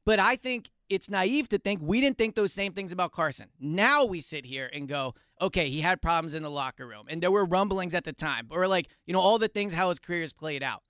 But 0.05 0.19
I 0.19 0.35
think 0.37 0.71
it's 0.89 1.07
naive 1.07 1.49
to 1.49 1.59
think 1.59 1.81
we 1.83 2.01
didn't 2.01 2.17
think 2.17 2.33
those 2.33 2.51
same 2.51 2.73
things 2.73 2.91
about 2.91 3.11
Carson. 3.11 3.49
Now 3.59 4.05
we 4.05 4.19
sit 4.19 4.43
here 4.43 4.71
and 4.73 4.87
go, 4.87 5.13
okay, 5.39 5.69
he 5.69 5.81
had 5.81 6.01
problems 6.01 6.33
in 6.33 6.41
the 6.41 6.49
locker 6.49 6.87
room, 6.87 7.05
and 7.09 7.21
there 7.21 7.29
were 7.29 7.45
rumblings 7.45 7.93
at 7.93 8.05
the 8.05 8.13
time, 8.13 8.47
or 8.49 8.67
like, 8.67 8.87
you 9.05 9.13
know, 9.13 9.19
all 9.19 9.37
the 9.37 9.49
things 9.49 9.75
how 9.75 9.89
his 9.89 9.99
career 9.99 10.21
has 10.21 10.33
played 10.33 10.63
out. 10.63 10.81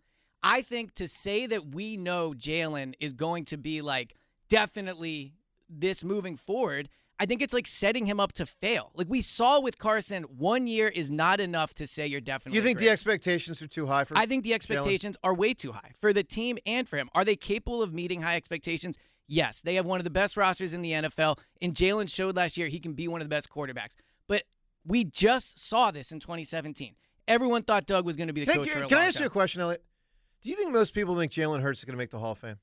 I 0.42 0.62
think 0.62 0.94
to 0.96 1.10
say 1.10 1.48
that 1.48 1.76
we 1.76 1.98
know 1.98 2.32
Jalen 2.32 2.94
is 3.02 3.12
going 3.12 3.44
to 3.46 3.58
be 3.58 3.82
like 3.82 4.16
definitely 4.48 5.34
this 5.70 6.04
moving 6.04 6.36
forward, 6.36 6.90
I 7.20 7.26
think 7.26 7.42
it's 7.42 7.54
like 7.54 7.68
setting 7.68 8.06
him 8.06 8.20
up 8.20 8.32
to 8.34 8.46
fail. 8.46 8.92
Like 8.96 9.08
we 9.10 9.22
saw 9.22 9.60
with 9.60 9.78
Carson, 9.78 10.24
one 10.24 10.68
year 10.68 10.88
is 10.88 11.12
not 11.12 11.42
enough 11.42 11.74
to 11.76 11.86
say 11.86 12.08
you're 12.08 12.22
definitely. 12.22 12.58
you 12.58 12.64
think 12.64 12.78
great. 12.78 12.88
the 12.88 12.92
expectations 12.92 13.62
are 13.62 13.68
too 13.68 13.88
high 13.88 14.06
for? 14.06 14.18
I 14.18 14.26
think 14.26 14.44
the 14.44 14.54
expectations 14.54 15.18
are 15.24 15.34
way 15.34 15.54
too 15.54 15.74
high 15.74 15.92
for 16.00 16.14
the 16.14 16.24
team 16.24 16.58
and 16.66 16.88
for 16.88 16.96
him. 16.96 17.10
Are 17.14 17.26
they 17.26 17.36
capable 17.36 17.84
of 17.84 17.94
meeting 17.94 18.22
high 18.22 18.38
expectations? 18.38 18.98
Yes. 19.28 19.62
They 19.62 19.76
have 19.76 19.86
one 19.86 20.00
of 20.00 20.06
the 20.06 20.10
best 20.10 20.38
rosters 20.38 20.74
in 20.74 20.82
the 20.82 20.92
NFL, 20.92 21.38
and 21.62 21.76
Jalen 21.76 22.10
showed 22.10 22.38
last 22.38 22.58
year 22.58 22.68
he 22.68 22.80
can 22.80 22.94
be 22.94 23.08
one 23.08 23.22
of 23.22 23.26
the 23.26 23.36
best 23.36 23.50
quarterbacks. 23.50 23.96
But 24.28 24.44
we 24.86 25.04
just 25.04 25.60
saw 25.60 25.92
this 25.92 26.14
in 26.14 26.22
2017. 26.22 26.96
Everyone 27.28 27.64
thought 27.64 27.86
Doug 27.86 28.06
was 28.06 28.16
going 28.16 28.28
to 28.28 28.34
be 28.34 28.42
the 28.42 28.52
Can, 28.52 28.56
coach 28.56 28.70
for 28.70 28.84
a 28.86 28.88
can 28.88 28.98
I 28.98 29.06
ask 29.06 29.20
you 29.20 29.26
a 29.26 29.30
question, 29.30 29.62
Elliot? 29.62 29.84
Do 30.42 30.50
you 30.50 30.56
think 30.56 30.72
most 30.72 30.94
people 30.94 31.18
think 31.18 31.34
Jalen 31.34 31.62
Hurts 31.62 31.82
is 31.82 31.86
going 31.86 31.94
to 31.94 31.98
make 31.98 32.12
the 32.12 32.18
Hall 32.18 32.32
of 32.32 32.38
Fame? 32.40 32.56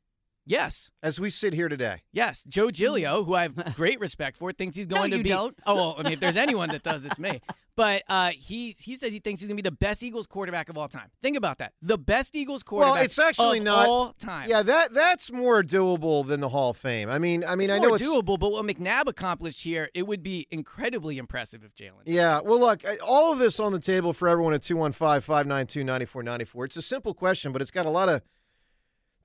Yes. 0.46 0.90
As 1.02 1.18
we 1.18 1.28
sit 1.28 1.52
here 1.52 1.68
today, 1.68 2.02
Yes, 2.12 2.44
Joe 2.48 2.70
Giglio, 2.70 3.24
who 3.24 3.34
I 3.34 3.42
have 3.42 3.74
great 3.76 3.98
respect 4.00 4.36
for, 4.36 4.52
thinks 4.52 4.76
he's 4.76 4.86
going 4.86 5.10
to 5.10 5.16
you 5.18 5.22
be. 5.24 5.28
don't. 5.28 5.58
Oh 5.66 5.74
well, 5.74 5.96
I 5.98 6.04
mean, 6.04 6.12
if 6.12 6.20
there's 6.20 6.36
anyone 6.36 6.68
that 6.70 6.82
does, 6.82 7.04
it's 7.04 7.18
me. 7.18 7.40
But 7.74 8.04
uh, 8.08 8.30
he 8.30 8.74
he 8.80 8.96
says 8.96 9.12
he 9.12 9.18
thinks 9.18 9.40
he's 9.40 9.48
going 9.48 9.56
to 9.58 9.62
be 9.62 9.68
the 9.68 9.74
best 9.76 10.02
Eagles 10.02 10.26
quarterback 10.26 10.70
of 10.70 10.78
all 10.78 10.88
time. 10.88 11.10
Think 11.20 11.36
about 11.36 11.58
that. 11.58 11.72
The 11.82 11.98
best 11.98 12.34
Eagles 12.34 12.62
quarterback. 12.62 12.94
well, 12.94 13.04
it's 13.04 13.18
actually 13.18 13.58
of 13.58 13.64
not 13.64 13.86
all 13.86 14.12
time. 14.18 14.48
Yeah, 14.48 14.62
that 14.62 14.94
that's 14.94 15.30
more 15.30 15.62
doable 15.62 16.26
than 16.26 16.40
the 16.40 16.48
Hall 16.48 16.70
of 16.70 16.76
Fame. 16.78 17.10
I 17.10 17.18
mean, 17.18 17.44
I 17.44 17.54
mean, 17.56 17.68
It's 17.68 17.76
I 17.76 17.82
know 17.82 17.88
more 17.88 17.96
it's 17.96 18.06
doable, 18.06 18.38
but 18.38 18.50
what 18.52 18.64
McNabb 18.64 19.08
accomplished 19.08 19.62
here, 19.62 19.90
it 19.94 20.06
would 20.06 20.22
be 20.22 20.46
incredibly 20.50 21.18
impressive 21.18 21.64
if 21.64 21.74
Jalen. 21.74 22.02
Yeah, 22.06 22.40
well, 22.40 22.60
look, 22.60 22.82
all 23.04 23.30
of 23.32 23.38
this 23.38 23.60
on 23.60 23.72
the 23.72 23.80
table 23.80 24.14
for 24.14 24.26
everyone 24.28 24.54
at 24.54 24.62
215 24.62 25.20
592 25.20 25.84
9494. 25.84 26.64
It's 26.64 26.76
a 26.76 26.82
simple 26.82 27.12
question, 27.12 27.52
but 27.52 27.60
it's 27.60 27.70
got 27.72 27.84
a 27.84 27.90
lot 27.90 28.08
of. 28.08 28.22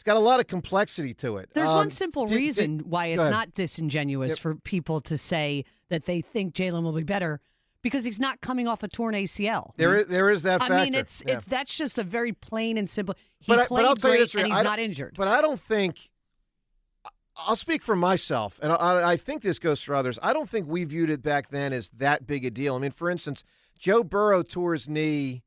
It's 0.01 0.03
got 0.07 0.17
a 0.17 0.19
lot 0.19 0.39
of 0.39 0.47
complexity 0.47 1.13
to 1.13 1.37
it. 1.37 1.51
There's 1.53 1.69
Um, 1.69 1.75
one 1.75 1.91
simple 1.91 2.25
reason 2.25 2.79
why 2.89 3.05
it's 3.07 3.29
not 3.29 3.53
disingenuous 3.53 4.31
Yep. 4.31 4.39
for 4.39 4.55
people 4.55 4.99
to 5.01 5.15
say 5.15 5.63
that 5.89 6.05
they 6.05 6.21
think 6.21 6.55
Jalen 6.55 6.81
will 6.81 6.91
be 6.91 7.03
better 7.03 7.39
because 7.83 8.03
he's 8.03 8.19
not 8.19 8.41
coming 8.41 8.67
off 8.67 8.81
a 8.81 8.87
torn 8.87 9.13
ACL. 9.13 9.73
There 9.77 9.97
is, 9.97 10.07
there 10.07 10.31
is 10.31 10.41
that 10.41 10.59
I 10.59 10.69
factor. 10.69 10.83
mean, 10.85 10.95
it's 10.95 11.21
Yeah. 11.23 11.37
it's 11.37 11.45
that's 11.45 11.75
just 11.77 11.99
a 11.99 12.03
very 12.03 12.33
plain 12.33 12.79
and 12.79 12.89
simple. 12.89 13.13
He 13.41 13.45
but, 13.51 13.59
I, 13.59 13.67
played 13.67 13.83
but 13.83 13.89
I'll 13.89 13.95
tell 13.95 14.09
great 14.09 14.21
you 14.21 14.25
this, 14.25 14.33
and 14.33 14.51
he's 14.51 14.63
not 14.63 14.79
injured. 14.79 15.13
But 15.15 15.27
I 15.27 15.39
don't 15.39 15.59
think. 15.59 16.09
I'll 17.37 17.55
speak 17.55 17.83
for 17.83 17.95
myself, 17.95 18.57
and 18.63 18.71
I, 18.71 19.11
I 19.11 19.17
think 19.17 19.43
this 19.43 19.59
goes 19.59 19.83
for 19.83 19.93
others. 19.93 20.17
I 20.23 20.33
don't 20.33 20.49
think 20.49 20.67
we 20.67 20.83
viewed 20.83 21.11
it 21.11 21.21
back 21.21 21.51
then 21.51 21.73
as 21.73 21.91
that 21.91 22.25
big 22.25 22.43
a 22.43 22.49
deal. 22.49 22.75
I 22.75 22.79
mean, 22.79 22.89
for 22.91 23.07
instance, 23.07 23.43
Joe 23.77 24.03
Burrow 24.03 24.41
tore 24.41 24.73
his 24.73 24.89
knee 24.89 25.43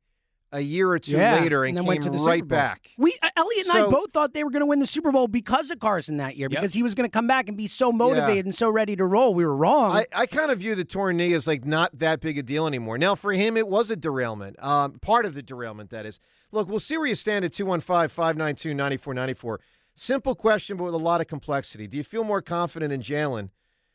a 0.55 0.61
year 0.61 0.89
or 0.89 0.99
two 0.99 1.11
Yeah, 1.17 1.39
later 1.39 1.65
and, 1.65 1.75
then 1.75 1.83
came 1.83 1.87
went 1.87 2.03
to 2.03 2.09
the 2.09 2.17
right 2.19 2.47
back. 2.47 2.89
We 2.97 3.15
uh, 3.21 3.29
Elliot 3.35 3.65
and 3.67 3.73
So- 3.73 3.87
I 3.87 3.91
both 3.91 4.11
thought 4.11 4.33
they 4.33 4.43
were 4.43 4.49
going 4.51 4.61
to 4.61 4.65
win 4.65 4.79
the 4.79 4.85
Super 4.85 5.11
Bowl 5.11 5.27
because 5.27 5.69
of 5.71 5.79
Carson 5.79 6.17
that 6.17 6.37
year, 6.37 6.47
Yep. 6.49 6.59
because 6.61 6.73
he 6.73 6.81
was 6.83 6.95
going 6.95 7.07
to 7.09 7.11
come 7.13 7.27
back 7.27 7.47
and 7.47 7.57
be 7.57 7.67
so 7.67 7.91
motivated 7.91 8.45
and 8.45 8.55
so 8.55 8.69
ready 8.69 8.95
to 8.95 9.05
roll. 9.05 9.33
We 9.33 9.45
were 9.45 9.55
wrong. 9.55 9.95
I, 9.95 10.05
I 10.15 10.25
kind 10.25 10.51
of 10.51 10.59
view 10.59 10.75
the 10.75 10.85
torn 10.85 11.17
knee 11.17 11.33
as 11.33 11.45
like 11.47 11.65
not 11.65 11.97
that 11.99 12.21
big 12.21 12.37
a 12.37 12.43
deal 12.43 12.67
anymore. 12.67 12.97
Now, 12.97 13.15
for 13.15 13.33
him, 13.33 13.57
it 13.57 13.67
was 13.67 13.91
a 13.91 13.95
derailment. 13.95 14.55
Um, 14.63 14.93
part 14.99 15.25
of 15.25 15.33
the 15.33 15.41
derailment, 15.43 15.89
that 15.91 16.05
is. 16.05 16.19
Look, 16.51 16.69
we'll 16.69 16.79
see 16.79 16.97
where 16.97 17.07
you 17.07 17.15
stand 17.15 17.43
at 17.43 17.51
215 17.53 18.07
592 18.09 18.73
9494. 18.73 19.59
Simple 19.93 20.35
question, 20.35 20.77
but 20.77 20.85
with 20.85 20.93
a 20.93 20.97
lot 20.97 21.21
of 21.21 21.27
complexity. 21.27 21.87
Do 21.87 21.97
you 21.97 22.03
feel 22.03 22.23
more 22.23 22.41
confident 22.41 22.91
in 22.93 23.01
Jalen 23.01 23.49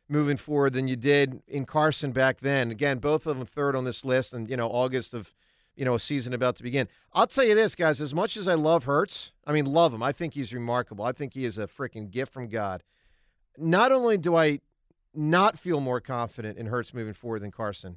moving 0.08 0.36
forward 0.36 0.72
than 0.72 0.88
you 0.88 0.96
did 0.96 1.42
in 1.46 1.64
Carson 1.66 2.10
back 2.12 2.40
then? 2.40 2.70
Again, 2.70 2.98
both 2.98 3.26
of 3.26 3.36
them 3.38 3.46
third 3.46 3.76
on 3.76 3.84
this 3.84 4.04
list, 4.04 4.32
and, 4.32 4.48
you 4.48 4.56
know, 4.56 4.66
August 4.68 5.14
of, 5.14 5.32
you 5.80 5.86
know, 5.86 5.94
a 5.94 5.98
season 5.98 6.34
about 6.34 6.56
to 6.56 6.62
begin. 6.62 6.88
I'll 7.14 7.26
tell 7.26 7.42
you 7.42 7.54
this, 7.54 7.74
guys, 7.74 8.02
as 8.02 8.12
much 8.12 8.36
as 8.36 8.46
I 8.46 8.52
love 8.52 8.84
Hurts, 8.84 9.32
I 9.46 9.52
mean, 9.52 9.64
love 9.64 9.94
him. 9.94 10.02
I 10.02 10.12
think 10.12 10.34
he's 10.34 10.52
remarkable. 10.52 11.06
I 11.06 11.12
think 11.12 11.32
he 11.32 11.46
is 11.46 11.56
a 11.56 11.66
freaking 11.66 12.10
gift 12.10 12.34
from 12.34 12.48
God. 12.48 12.82
Not 13.56 13.90
only 13.90 14.18
do 14.18 14.36
I 14.36 14.60
not 15.14 15.58
feel 15.58 15.80
more 15.80 15.98
confident 15.98 16.58
in 16.58 16.66
Hurts 16.66 16.92
moving 16.92 17.14
forward 17.14 17.40
than 17.40 17.50
Carson. 17.50 17.96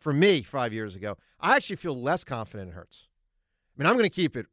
For 0.00 0.12
me, 0.12 0.42
five 0.42 0.72
years 0.72 0.96
ago, 0.96 1.16
I 1.38 1.54
actually 1.54 1.76
feel 1.76 1.96
less 1.96 2.24
confident 2.24 2.70
in 2.70 2.74
Hurts. 2.74 3.06
I 3.76 3.80
mean, 3.80 3.88
I'm 3.88 3.96
going 3.96 4.02
to 4.02 4.10
keep 4.10 4.36
it 4.36 4.46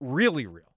really 0.00 0.46
real. 0.46 0.72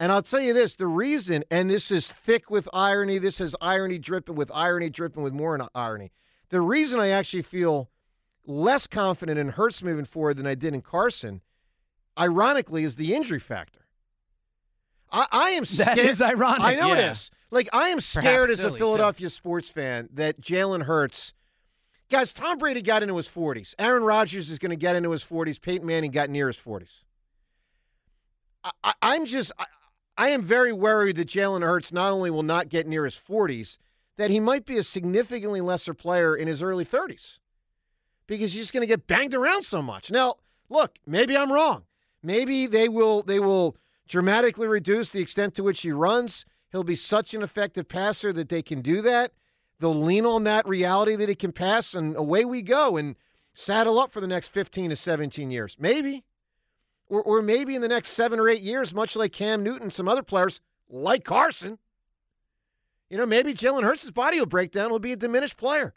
And 0.00 0.10
I'll 0.10 0.22
tell 0.22 0.40
you 0.40 0.54
this 0.54 0.76
the 0.76 0.86
reason, 0.86 1.44
and 1.50 1.70
this 1.70 1.90
is 1.90 2.10
thick 2.10 2.48
with 2.48 2.70
irony, 2.72 3.18
this 3.18 3.38
is 3.38 3.54
irony 3.60 3.98
dripping 3.98 4.34
with 4.34 4.50
irony, 4.54 4.88
dripping 4.88 5.22
with 5.22 5.34
more 5.34 5.68
irony. 5.74 6.10
The 6.48 6.62
reason 6.62 7.00
I 7.00 7.08
actually 7.08 7.42
feel 7.42 7.90
less 8.46 8.86
confident 8.86 9.38
in 9.38 9.50
Hurts 9.50 9.82
moving 9.82 10.04
forward 10.04 10.36
than 10.36 10.46
I 10.46 10.54
did 10.54 10.74
in 10.74 10.82
Carson, 10.82 11.40
ironically, 12.18 12.84
is 12.84 12.96
the 12.96 13.14
injury 13.14 13.38
factor. 13.40 13.80
I, 15.12 15.26
I 15.30 15.50
am 15.50 15.64
scared. 15.64 15.98
is 15.98 16.20
ironic. 16.20 16.62
I 16.62 16.74
know 16.74 16.88
Yeah. 16.94 17.12
is. 17.12 17.30
Like 17.50 17.68
I 17.72 17.88
am 17.90 18.00
scared 18.00 18.50
as 18.50 18.58
a 18.58 18.62
silly, 18.62 18.72
too. 18.72 18.78
Philadelphia 18.84 19.30
sports 19.30 19.68
fan 19.68 20.08
that 20.12 20.40
Jalen 20.40 20.82
Hurts. 20.84 21.32
Guys, 22.10 22.32
Tom 22.32 22.58
Brady 22.58 22.82
got 22.82 23.02
into 23.02 23.16
his 23.16 23.28
40s. 23.28 23.74
Aaron 23.78 24.02
Rodgers 24.02 24.50
is 24.50 24.58
going 24.58 24.70
to 24.70 24.76
get 24.76 24.94
into 24.96 25.10
his 25.12 25.24
40s. 25.24 25.60
Peyton 25.60 25.86
Manning 25.86 26.10
got 26.10 26.30
near 26.30 26.48
his 26.48 26.56
40s. 26.56 26.88
I, 28.62 28.70
I, 28.82 28.92
I'm 29.02 29.24
just, 29.24 29.52
I, 29.58 29.66
I 30.16 30.28
am 30.28 30.42
very 30.42 30.72
worried 30.72 31.16
that 31.16 31.28
Jalen 31.28 31.62
Hurts 31.62 31.92
not 31.92 32.12
only 32.12 32.30
will 32.30 32.42
not 32.42 32.68
get 32.68 32.86
near 32.86 33.04
his 33.04 33.14
40s, 33.14 33.78
that 34.16 34.30
he 34.30 34.38
might 34.38 34.64
be 34.66 34.76
a 34.76 34.82
significantly 34.84 35.60
lesser 35.60 35.94
player 35.94 36.36
in 36.36 36.46
his 36.46 36.60
early 36.62 36.84
30s 36.84 37.38
because 38.26 38.52
he's 38.52 38.62
just 38.62 38.72
going 38.72 38.82
to 38.82 38.86
get 38.86 39.06
banged 39.06 39.34
around 39.34 39.64
so 39.64 39.82
much. 39.82 40.10
Now, 40.10 40.36
look, 40.68 40.98
maybe 41.06 41.36
I'm 41.36 41.52
wrong. 41.52 41.84
Maybe 42.22 42.66
they 42.66 42.88
will 42.88 43.22
they 43.22 43.38
will 43.38 43.76
dramatically 44.08 44.66
reduce 44.66 45.10
the 45.10 45.20
extent 45.20 45.54
to 45.54 45.62
which 45.62 45.82
he 45.82 45.92
runs. 45.92 46.44
He'll 46.72 46.84
be 46.84 46.96
such 46.96 47.34
an 47.34 47.42
effective 47.42 47.88
passer 47.88 48.32
that 48.32 48.48
they 48.48 48.62
can 48.62 48.80
do 48.80 49.00
that. 49.02 49.32
They'll 49.78 49.94
lean 49.94 50.24
on 50.24 50.44
that 50.44 50.66
reality 50.66 51.16
that 51.16 51.28
he 51.28 51.34
can 51.34 51.52
pass, 51.52 51.94
and 51.94 52.16
away 52.16 52.44
we 52.44 52.62
go 52.62 52.96
and 52.96 53.16
saddle 53.54 53.98
up 53.98 54.12
for 54.12 54.20
the 54.20 54.26
next 54.26 54.48
15 54.48 54.90
to 54.90 54.96
17 54.96 55.50
years. 55.50 55.76
Maybe. 55.78 56.24
Or, 57.06 57.22
or 57.22 57.42
maybe 57.42 57.74
in 57.74 57.82
the 57.82 57.88
next 57.88 58.10
seven 58.10 58.40
or 58.40 58.48
eight 58.48 58.62
years, 58.62 58.94
much 58.94 59.14
like 59.14 59.32
Cam 59.32 59.62
Newton, 59.62 59.90
some 59.90 60.08
other 60.08 60.22
players 60.22 60.60
like 60.88 61.22
Carson. 61.22 61.78
You 63.10 63.18
know, 63.18 63.26
maybe 63.26 63.52
Jalen 63.52 63.84
Hurts' 63.84 64.10
body 64.10 64.38
will 64.38 64.46
break 64.46 64.72
down. 64.72 64.90
He'll 64.90 64.98
be 64.98 65.12
a 65.12 65.16
diminished 65.16 65.56
player. 65.56 65.92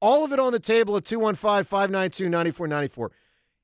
All 0.00 0.24
of 0.24 0.32
it 0.32 0.38
on 0.38 0.52
the 0.52 0.60
table 0.60 0.96
at 0.96 1.04
215 1.04 1.64
592 1.64 2.28
9494. 2.28 3.10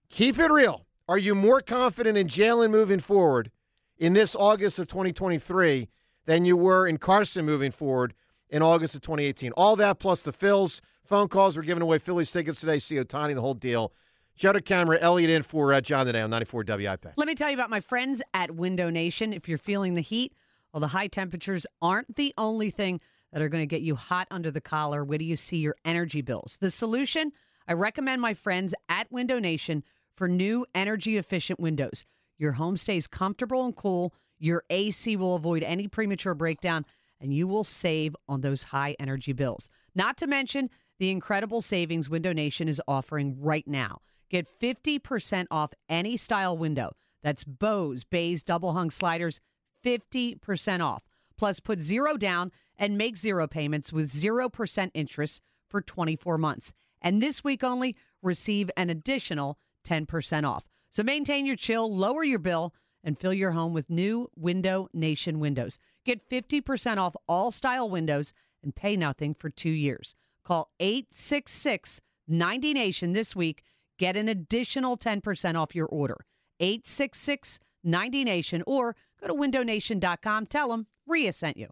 Keep 0.09 0.39
it 0.39 0.51
real. 0.51 0.87
Are 1.09 1.19
you 1.19 1.35
more 1.35 1.61
confident 1.61 2.17
in 2.17 2.29
Jalen 2.29 2.71
moving 2.71 3.01
forward 3.01 3.51
in 3.99 4.13
this 4.13 4.37
August 4.37 4.79
of 4.79 4.87
2023 4.89 5.89
than 6.27 6.45
you 6.45 6.57
were 6.57 6.87
in 6.87 6.99
Carson 6.99 7.45
moving 7.45 7.73
forward 7.73 8.15
in 8.49 8.63
August 8.63 8.95
of 8.95 9.03
2018? 9.03 9.53
All 9.53 9.77
that 9.77 9.99
plus 9.99 10.23
the 10.23 10.33
Phils. 10.33 10.81
Phone 11.05 11.27
calls. 11.27 11.57
We're 11.57 11.65
giving 11.65 11.83
away 11.83 11.99
Phillies 11.99 12.31
tickets 12.31 12.61
today. 12.61 12.79
See 12.79 12.95
Ohtani, 12.95 13.35
the 13.35 13.41
whole 13.41 13.55
deal. 13.55 13.93
Joe 14.37 14.53
DeCamara, 14.53 14.99
Elliot 15.01 15.29
in 15.29 15.43
for 15.43 15.73
uh, 15.73 15.81
John 15.81 16.07
today 16.07 16.21
on 16.23 16.31
94 16.31 16.65
WIP. 16.67 17.07
Let 17.17 17.27
me 17.27 17.35
tell 17.35 17.51
you 17.51 17.55
about 17.55 17.69
my 17.69 17.81
friends 17.81 18.23
at 18.33 18.53
Window 18.53 18.89
Nation. 18.89 19.33
If 19.33 19.49
you're 19.49 19.59
feeling 19.59 19.95
the 19.95 20.01
heat, 20.01 20.33
well, 20.73 20.81
the 20.81 20.87
high 20.87 21.09
temperatures 21.09 21.67
aren't 21.83 22.17
the 22.17 22.33
only 22.39 22.71
thing 22.71 23.01
that 23.33 23.43
are 23.43 23.49
going 23.49 23.63
to 23.63 23.67
get 23.67 23.83
you 23.83 23.95
hot 23.95 24.29
under 24.31 24.51
the 24.51 24.61
collar. 24.61 25.05
Where 25.05 25.19
do 25.19 25.25
you 25.25 25.37
see 25.37 25.59
your 25.59 25.77
energy 25.85 26.23
bills? 26.23 26.59
The 26.61 26.71
solution? 26.71 27.33
I 27.69 27.75
recommend 27.75 28.21
my 28.21 28.35
friends 28.35 28.75
at 28.89 29.11
Window 29.13 29.39
Nation 29.39 29.85
for 30.17 30.29
new 30.29 30.67
energy 30.75 31.17
efficient 31.17 31.61
windows. 31.61 32.05
Your 32.39 32.53
home 32.53 32.77
stays 32.77 33.07
comfortable 33.07 33.65
and 33.65 33.77
cool. 33.77 34.15
Your 34.39 34.65
AC 34.71 35.17
will 35.17 35.37
avoid 35.37 35.63
any 35.63 35.87
premature 35.87 36.35
breakdown, 36.35 36.85
and 37.21 37.33
you 37.35 37.47
will 37.47 37.65
save 37.65 38.17
on 38.29 38.41
those 38.41 38.65
high 38.65 38.97
energy 38.99 39.33
bills. 39.33 39.69
Not 39.95 40.17
to 40.19 40.27
mention 40.27 40.71
the 40.99 41.11
incredible 41.11 41.61
savings 41.61 42.09
Window 42.09 42.33
Nation 42.33 42.69
is 42.69 42.81
offering 42.89 43.37
right 43.41 43.67
now. 43.67 44.01
Get 44.31 44.49
50% 44.61 45.47
off 45.51 45.73
any 45.89 46.17
style 46.17 46.57
window. 46.57 46.93
That's 47.23 47.45
Bows, 47.45 48.05
Bays, 48.05 48.43
double 48.43 48.73
hung 48.73 48.91
sliders, 48.91 49.41
50% 49.85 50.81
off. 50.81 51.03
Plus, 51.41 51.59
put 51.59 51.81
zero 51.81 52.19
down 52.19 52.53
and 52.77 52.99
make 52.99 53.17
zero 53.17 53.47
payments 53.49 53.93
with 53.93 54.13
0% 54.13 54.91
interest 54.93 55.41
for 55.71 55.81
24 55.81 56.37
months. 56.37 56.75
And 57.01 57.23
this 57.23 57.43
week 57.43 57.65
only, 57.65 57.97
receive 58.23 58.71
an 58.77 58.91
additional 58.91 59.59
10% 59.89 60.47
off. 60.47 60.69
So 60.91 61.03
maintain 61.03 61.47
your 61.47 61.57
chill, 61.57 61.97
lower 61.97 62.23
your 62.25 62.39
bill, 62.39 62.75
and 63.03 63.19
fill 63.19 63.33
your 63.33 63.53
home 63.53 63.73
with 63.73 63.89
new 63.89 64.29
Window 64.37 64.91
Nation 64.93 65.41
windows. 65.41 65.79
Get 66.05 66.29
50% 66.29 66.99
off 66.99 67.17
all 67.27 67.51
style 67.51 67.89
windows 67.89 68.35
and 68.63 68.77
pay 68.77 68.95
nothing 68.95 69.35
for 69.35 69.49
two 69.49 69.71
years. 69.71 70.15
Call 70.45 70.71
866 70.79 72.03
90 72.29 72.75
Nation 72.75 73.15
this 73.15 73.35
week 73.35 73.65
Get 74.01 74.17
an 74.17 74.29
additional 74.29 74.97
10% 74.97 75.61
off 75.61 75.75
your 75.75 75.87
order. 75.87 76.25
866 76.59 77.61
90 77.85 78.25
Nation 78.25 78.63
or 78.67 78.97
go 79.21 79.27
to 79.27 79.35
windownation.com. 79.35 80.47
Tell 80.47 80.71
them 80.71 80.87
Ria 81.11 81.33
sent 81.33 81.57
you. 81.57 81.69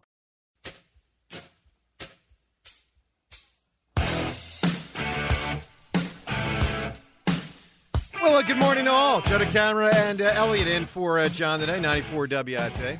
Well, 8.21 8.35
uh, 8.35 8.41
good 8.41 8.57
morning 8.57 8.83
to 8.85 8.91
all. 8.91 9.21
Joe 9.21 9.39
DeCamara 9.39 9.93
and 9.95 10.21
uh, 10.21 10.33
Elliot 10.35 10.67
in 10.67 10.85
for 10.85 11.19
uh, 11.19 11.29
John 11.29 11.61
today, 11.61 11.79
94 11.79 12.27
WIP. 12.29 12.99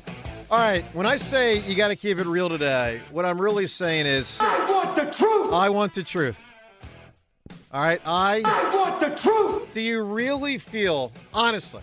All 0.50 0.58
right, 0.58 0.82
when 0.94 1.04
I 1.04 1.18
say 1.18 1.58
you 1.58 1.74
got 1.74 1.88
to 1.88 1.96
keep 1.96 2.18
it 2.18 2.26
real 2.26 2.48
today, 2.48 3.02
what 3.12 3.26
I'm 3.26 3.38
really 3.38 3.66
saying 3.66 4.06
is 4.06 4.38
I 4.40 4.64
want 4.64 4.96
the 4.96 5.04
truth. 5.04 5.52
I 5.52 5.68
want 5.68 5.92
the 5.92 6.02
truth. 6.02 6.40
All 7.70 7.82
right, 7.82 8.00
I. 8.06 8.42
I 8.46 8.74
want 8.74 9.00
the 9.00 9.10
truth. 9.10 9.72
Do 9.74 9.80
you 9.80 10.02
really 10.02 10.56
feel, 10.56 11.12
honestly, 11.34 11.82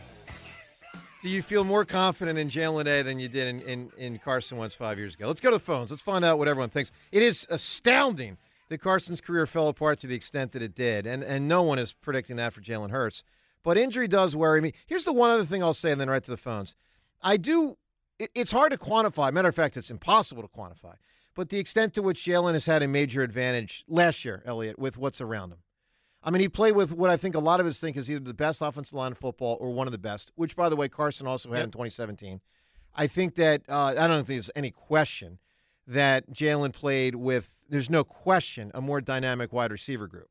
do 1.27 1.33
you 1.33 1.41
feel 1.41 1.63
more 1.63 1.85
confident 1.85 2.39
in 2.39 2.49
Jalen 2.49 2.85
Day 2.85 3.01
than 3.01 3.19
you 3.19 3.27
did 3.27 3.47
in, 3.47 3.61
in, 3.61 3.91
in 3.97 4.19
Carson 4.19 4.57
Wentz 4.57 4.73
five 4.73 4.97
years 4.97 5.13
ago? 5.15 5.27
Let's 5.27 5.41
go 5.41 5.51
to 5.51 5.57
the 5.57 5.63
phones. 5.63 5.91
Let's 5.91 6.01
find 6.01 6.23
out 6.23 6.37
what 6.39 6.47
everyone 6.47 6.69
thinks. 6.69 6.91
It 7.11 7.21
is 7.21 7.45
astounding 7.49 8.37
that 8.69 8.79
Carson's 8.79 9.21
career 9.21 9.45
fell 9.45 9.67
apart 9.67 9.99
to 9.99 10.07
the 10.07 10.15
extent 10.15 10.53
that 10.53 10.61
it 10.61 10.73
did, 10.73 11.05
and, 11.05 11.23
and 11.23 11.47
no 11.47 11.63
one 11.63 11.79
is 11.79 11.93
predicting 11.93 12.37
that 12.37 12.53
for 12.53 12.61
Jalen 12.61 12.91
Hurts. 12.91 13.23
But 13.63 13.77
injury 13.77 14.07
does 14.07 14.35
worry 14.35 14.61
me. 14.61 14.73
Here's 14.85 15.03
the 15.03 15.13
one 15.13 15.29
other 15.29 15.45
thing 15.45 15.61
I'll 15.61 15.73
say, 15.73 15.91
and 15.91 15.99
then 15.99 16.09
right 16.09 16.23
to 16.23 16.31
the 16.31 16.37
phones. 16.37 16.75
I 17.21 17.37
do. 17.37 17.77
It, 18.19 18.31
it's 18.33 18.51
hard 18.51 18.71
to 18.71 18.77
quantify. 18.77 19.31
Matter 19.33 19.49
of 19.49 19.55
fact, 19.55 19.77
it's 19.77 19.91
impossible 19.91 20.43
to 20.43 20.49
quantify. 20.49 20.95
But 21.35 21.49
the 21.49 21.59
extent 21.59 21.93
to 21.95 22.01
which 22.01 22.23
Jalen 22.23 22.53
has 22.53 22.65
had 22.65 22.81
a 22.81 22.87
major 22.87 23.21
advantage 23.21 23.83
last 23.87 24.23
year, 24.25 24.41
Elliot, 24.45 24.79
with 24.79 24.97
what's 24.97 25.21
around 25.21 25.51
him. 25.51 25.59
I 26.27 26.29
mean, 26.29 26.41
he 26.41 26.49
played 26.49 26.73
with 26.75 26.91
what 26.91 27.09
I 27.09 27.15
think 27.15 27.35
a 27.35 27.39
lot 27.39 27.61
of 27.61 27.65
us 27.65 27.79
think 27.79 27.95
is 27.95 28.11
either 28.11 28.19
the 28.19 28.33
best 28.33 28.61
offensive 28.61 28.93
line 28.93 29.13
in 29.13 29.15
football 29.15 29.57
or 29.61 29.71
one 29.71 29.87
of 29.87 29.93
the 29.93 29.97
best, 29.97 30.29
which, 30.35 30.57
by 30.57 30.67
the 30.67 30.75
way, 30.75 30.89
Carson 30.89 31.25
also 31.25 31.49
had 31.51 31.59
Yep. 31.59 31.65
in 31.67 31.71
2017. 31.71 32.41
I 32.93 33.07
think 33.07 33.35
that, 33.35 33.61
uh, 33.69 33.95
I 33.97 34.07
don't 34.07 34.27
think 34.27 34.27
there's 34.27 34.51
any 34.53 34.69
question 34.71 35.39
that 35.87 36.29
Jalen 36.33 36.73
played 36.73 37.15
with, 37.15 37.55
there's 37.69 37.89
no 37.89 38.03
question, 38.03 38.71
a 38.73 38.81
more 38.81 38.99
dynamic 38.99 39.53
wide 39.53 39.71
receiver 39.71 40.05
group. 40.05 40.27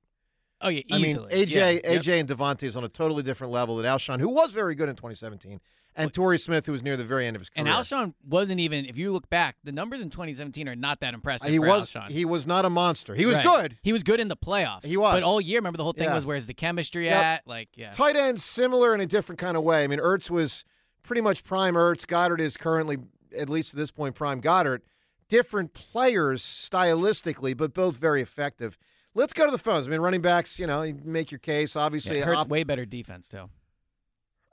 Oh 0.60 0.68
yeah, 0.68 0.82
easily. 0.86 1.32
I 1.32 1.36
mean. 1.38 1.46
AJ, 1.46 1.50
Yeah, 1.54 1.70
yep. 1.70 1.84
AJ 2.02 2.20
and 2.20 2.28
DeVonta 2.28 2.64
is 2.64 2.76
on 2.76 2.84
a 2.84 2.90
totally 2.90 3.22
different 3.22 3.54
level 3.54 3.78
than 3.78 3.86
Alshon, 3.86 4.20
who 4.20 4.28
was 4.28 4.52
very 4.52 4.74
good 4.74 4.90
in 4.90 4.96
2017, 4.96 5.60
and 5.96 6.12
Torrey 6.12 6.38
Smith, 6.38 6.66
who 6.66 6.72
was 6.72 6.82
near 6.82 6.96
the 6.96 7.04
very 7.04 7.26
end 7.26 7.34
of 7.36 7.40
his 7.40 7.48
career. 7.48 7.66
And 7.66 7.68
Alshon 7.74 8.14
wasn't 8.28 8.60
even. 8.60 8.84
If 8.84 8.96
you 8.98 9.12
look 9.12 9.28
back, 9.30 9.56
the 9.64 9.72
numbers 9.72 10.00
in 10.00 10.10
2017 10.10 10.68
are 10.68 10.76
not 10.76 11.00
that 11.00 11.14
impressive. 11.14 11.48
he 11.50 11.56
for 11.58 11.66
was 11.66 11.92
Alshon. 11.92 12.10
he 12.10 12.24
was 12.24 12.46
not 12.46 12.64
a 12.64 12.70
monster. 12.70 13.14
He 13.14 13.26
was 13.26 13.36
Right. 13.36 13.44
good. 13.44 13.78
He 13.82 13.92
was 13.92 14.02
good 14.02 14.20
in 14.20 14.28
the 14.28 14.36
playoffs. 14.36 14.84
He 14.86 14.96
was. 14.96 15.14
But 15.14 15.22
all 15.22 15.40
year, 15.40 15.58
remember 15.58 15.76
the 15.78 15.84
whole 15.84 15.92
thing 15.92 16.04
Yeah. 16.08 16.14
was 16.14 16.24
where's 16.26 16.46
the 16.46 16.54
chemistry 16.54 17.06
Yep. 17.06 17.16
at? 17.24 17.46
Like, 17.46 17.68
yeah. 17.74 17.92
Tight 17.92 18.16
ends 18.16 18.44
similar 18.44 18.94
in 18.94 19.00
a 19.00 19.06
different 19.06 19.38
kind 19.38 19.56
of 19.56 19.62
way. 19.62 19.84
I 19.84 19.86
mean, 19.86 19.98
Ertz 19.98 20.30
was 20.30 20.64
pretty 21.02 21.22
much 21.22 21.44
prime 21.44 21.74
Ertz. 21.74 22.06
Goedert 22.06 22.40
is 22.40 22.56
currently, 22.56 22.98
at 23.36 23.48
least 23.48 23.72
at 23.74 23.78
this 23.78 23.90
point, 23.90 24.14
prime 24.14 24.40
Goedert. 24.40 24.80
Different 25.28 25.74
players 25.74 26.42
stylistically, 26.42 27.56
but 27.56 27.74
both 27.74 27.96
very 27.96 28.22
effective. 28.22 28.78
Let's 29.14 29.32
go 29.32 29.46
to 29.46 29.50
the 29.50 29.58
phones. 29.58 29.86
I 29.86 29.90
mean, 29.90 30.00
running 30.00 30.20
backs, 30.20 30.58
you 30.58 30.66
know, 30.66 30.82
you 30.82 31.00
make 31.04 31.30
your 31.30 31.38
case. 31.38 31.74
Obviously, 31.74 32.18
Yeah, 32.18 32.26
Hurts 32.26 32.42
op- 32.42 32.48
way 32.48 32.64
better 32.64 32.84
defense 32.84 33.28
too. 33.28 33.48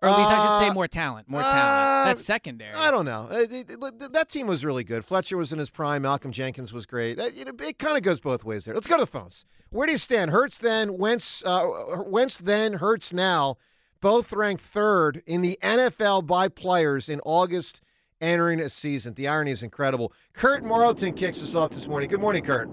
Or 0.03 0.09
at 0.09 0.17
least 0.17 0.31
I 0.31 0.37
should 0.37 0.65
say 0.65 0.69
Uh, 0.69 0.73
more 0.73 0.87
talent. 0.87 1.29
More 1.29 1.39
uh, 1.41 1.43
talent. 1.43 2.05
That's 2.09 2.25
secondary. 2.25 2.73
I 2.73 2.91
don't 2.91 3.05
know. 3.05 3.29
Uh, 3.31 3.35
it- 3.49 3.69
it- 3.71 4.11
that 4.13 4.27
team 4.29 4.47
was 4.47 4.65
really 4.65 4.83
good. 4.83 5.05
Fletcher 5.05 5.37
was 5.37 5.53
in 5.53 5.59
his 5.59 5.69
prime. 5.69 6.01
Malcolm 6.01 6.31
Jenkins 6.33 6.73
was 6.73 6.85
great. 6.85 7.17
Uh, 7.19 7.25
you 7.33 7.45
it 7.47 7.79
kind 7.79 7.95
of 7.95 8.03
goes 8.03 8.19
both 8.19 8.43
ways 8.43 8.65
there. 8.65 8.73
Let's 8.75 8.87
go 8.87 8.97
to 8.97 9.03
the 9.03 9.07
phones. 9.07 9.45
Where 9.69 9.85
do 9.87 9.93
you 9.93 9.97
stand? 9.97 10.31
Hurts 10.31 10.57
then, 10.57 10.97
Wentz, 10.97 11.41
uh, 11.45 11.67
Wentz 12.05 12.37
then, 12.37 12.73
Hurts 12.73 13.13
now. 13.13 13.57
Both 14.01 14.33
ranked 14.33 14.61
third 14.61 15.23
in 15.25 15.41
the 15.41 15.57
NFL 15.63 16.23
by 16.27 16.49
players 16.49 17.07
in 17.07 17.21
August 17.23 17.79
entering 18.19 18.59
a 18.59 18.69
season. 18.69 19.13
The 19.13 19.27
irony 19.29 19.51
is 19.51 19.63
incredible. 19.63 20.11
Kurt 20.33 20.63
Marlton 20.65 21.13
kicks 21.13 21.41
us 21.41 21.55
off 21.55 21.71
this 21.71 21.87
morning. 21.87 22.09
Good 22.09 22.19
morning, 22.19 22.43
Kurt. 22.43 22.67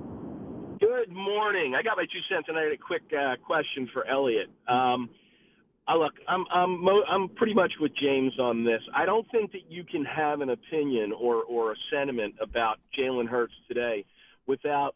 Good 0.80 1.10
morning. 1.12 1.74
I 1.76 1.82
got 1.82 1.96
my 1.96 2.04
two 2.04 2.18
cents, 2.28 2.46
and 2.48 2.58
I 2.58 2.62
had 2.64 2.72
a 2.72 2.76
quick 2.76 3.02
uh, 3.16 3.36
question 3.44 3.88
for 3.92 4.04
Elliot. 4.06 4.48
Um, 4.66 5.08
I 5.90 5.96
look, 5.96 6.12
I'm 6.28 6.44
I'm 6.52 6.84
mo- 6.84 7.02
I'm 7.10 7.28
pretty 7.30 7.52
much 7.52 7.72
with 7.80 7.90
James 7.96 8.38
on 8.38 8.62
this. 8.64 8.80
I 8.94 9.06
don't 9.06 9.28
think 9.32 9.50
that 9.50 9.68
you 9.68 9.82
can 9.82 10.04
have 10.04 10.40
an 10.40 10.50
opinion 10.50 11.12
or 11.12 11.42
or 11.42 11.72
a 11.72 11.74
sentiment 11.92 12.36
about 12.40 12.78
Jalen 12.96 13.26
Hurts 13.26 13.54
today 13.66 14.04
without 14.46 14.94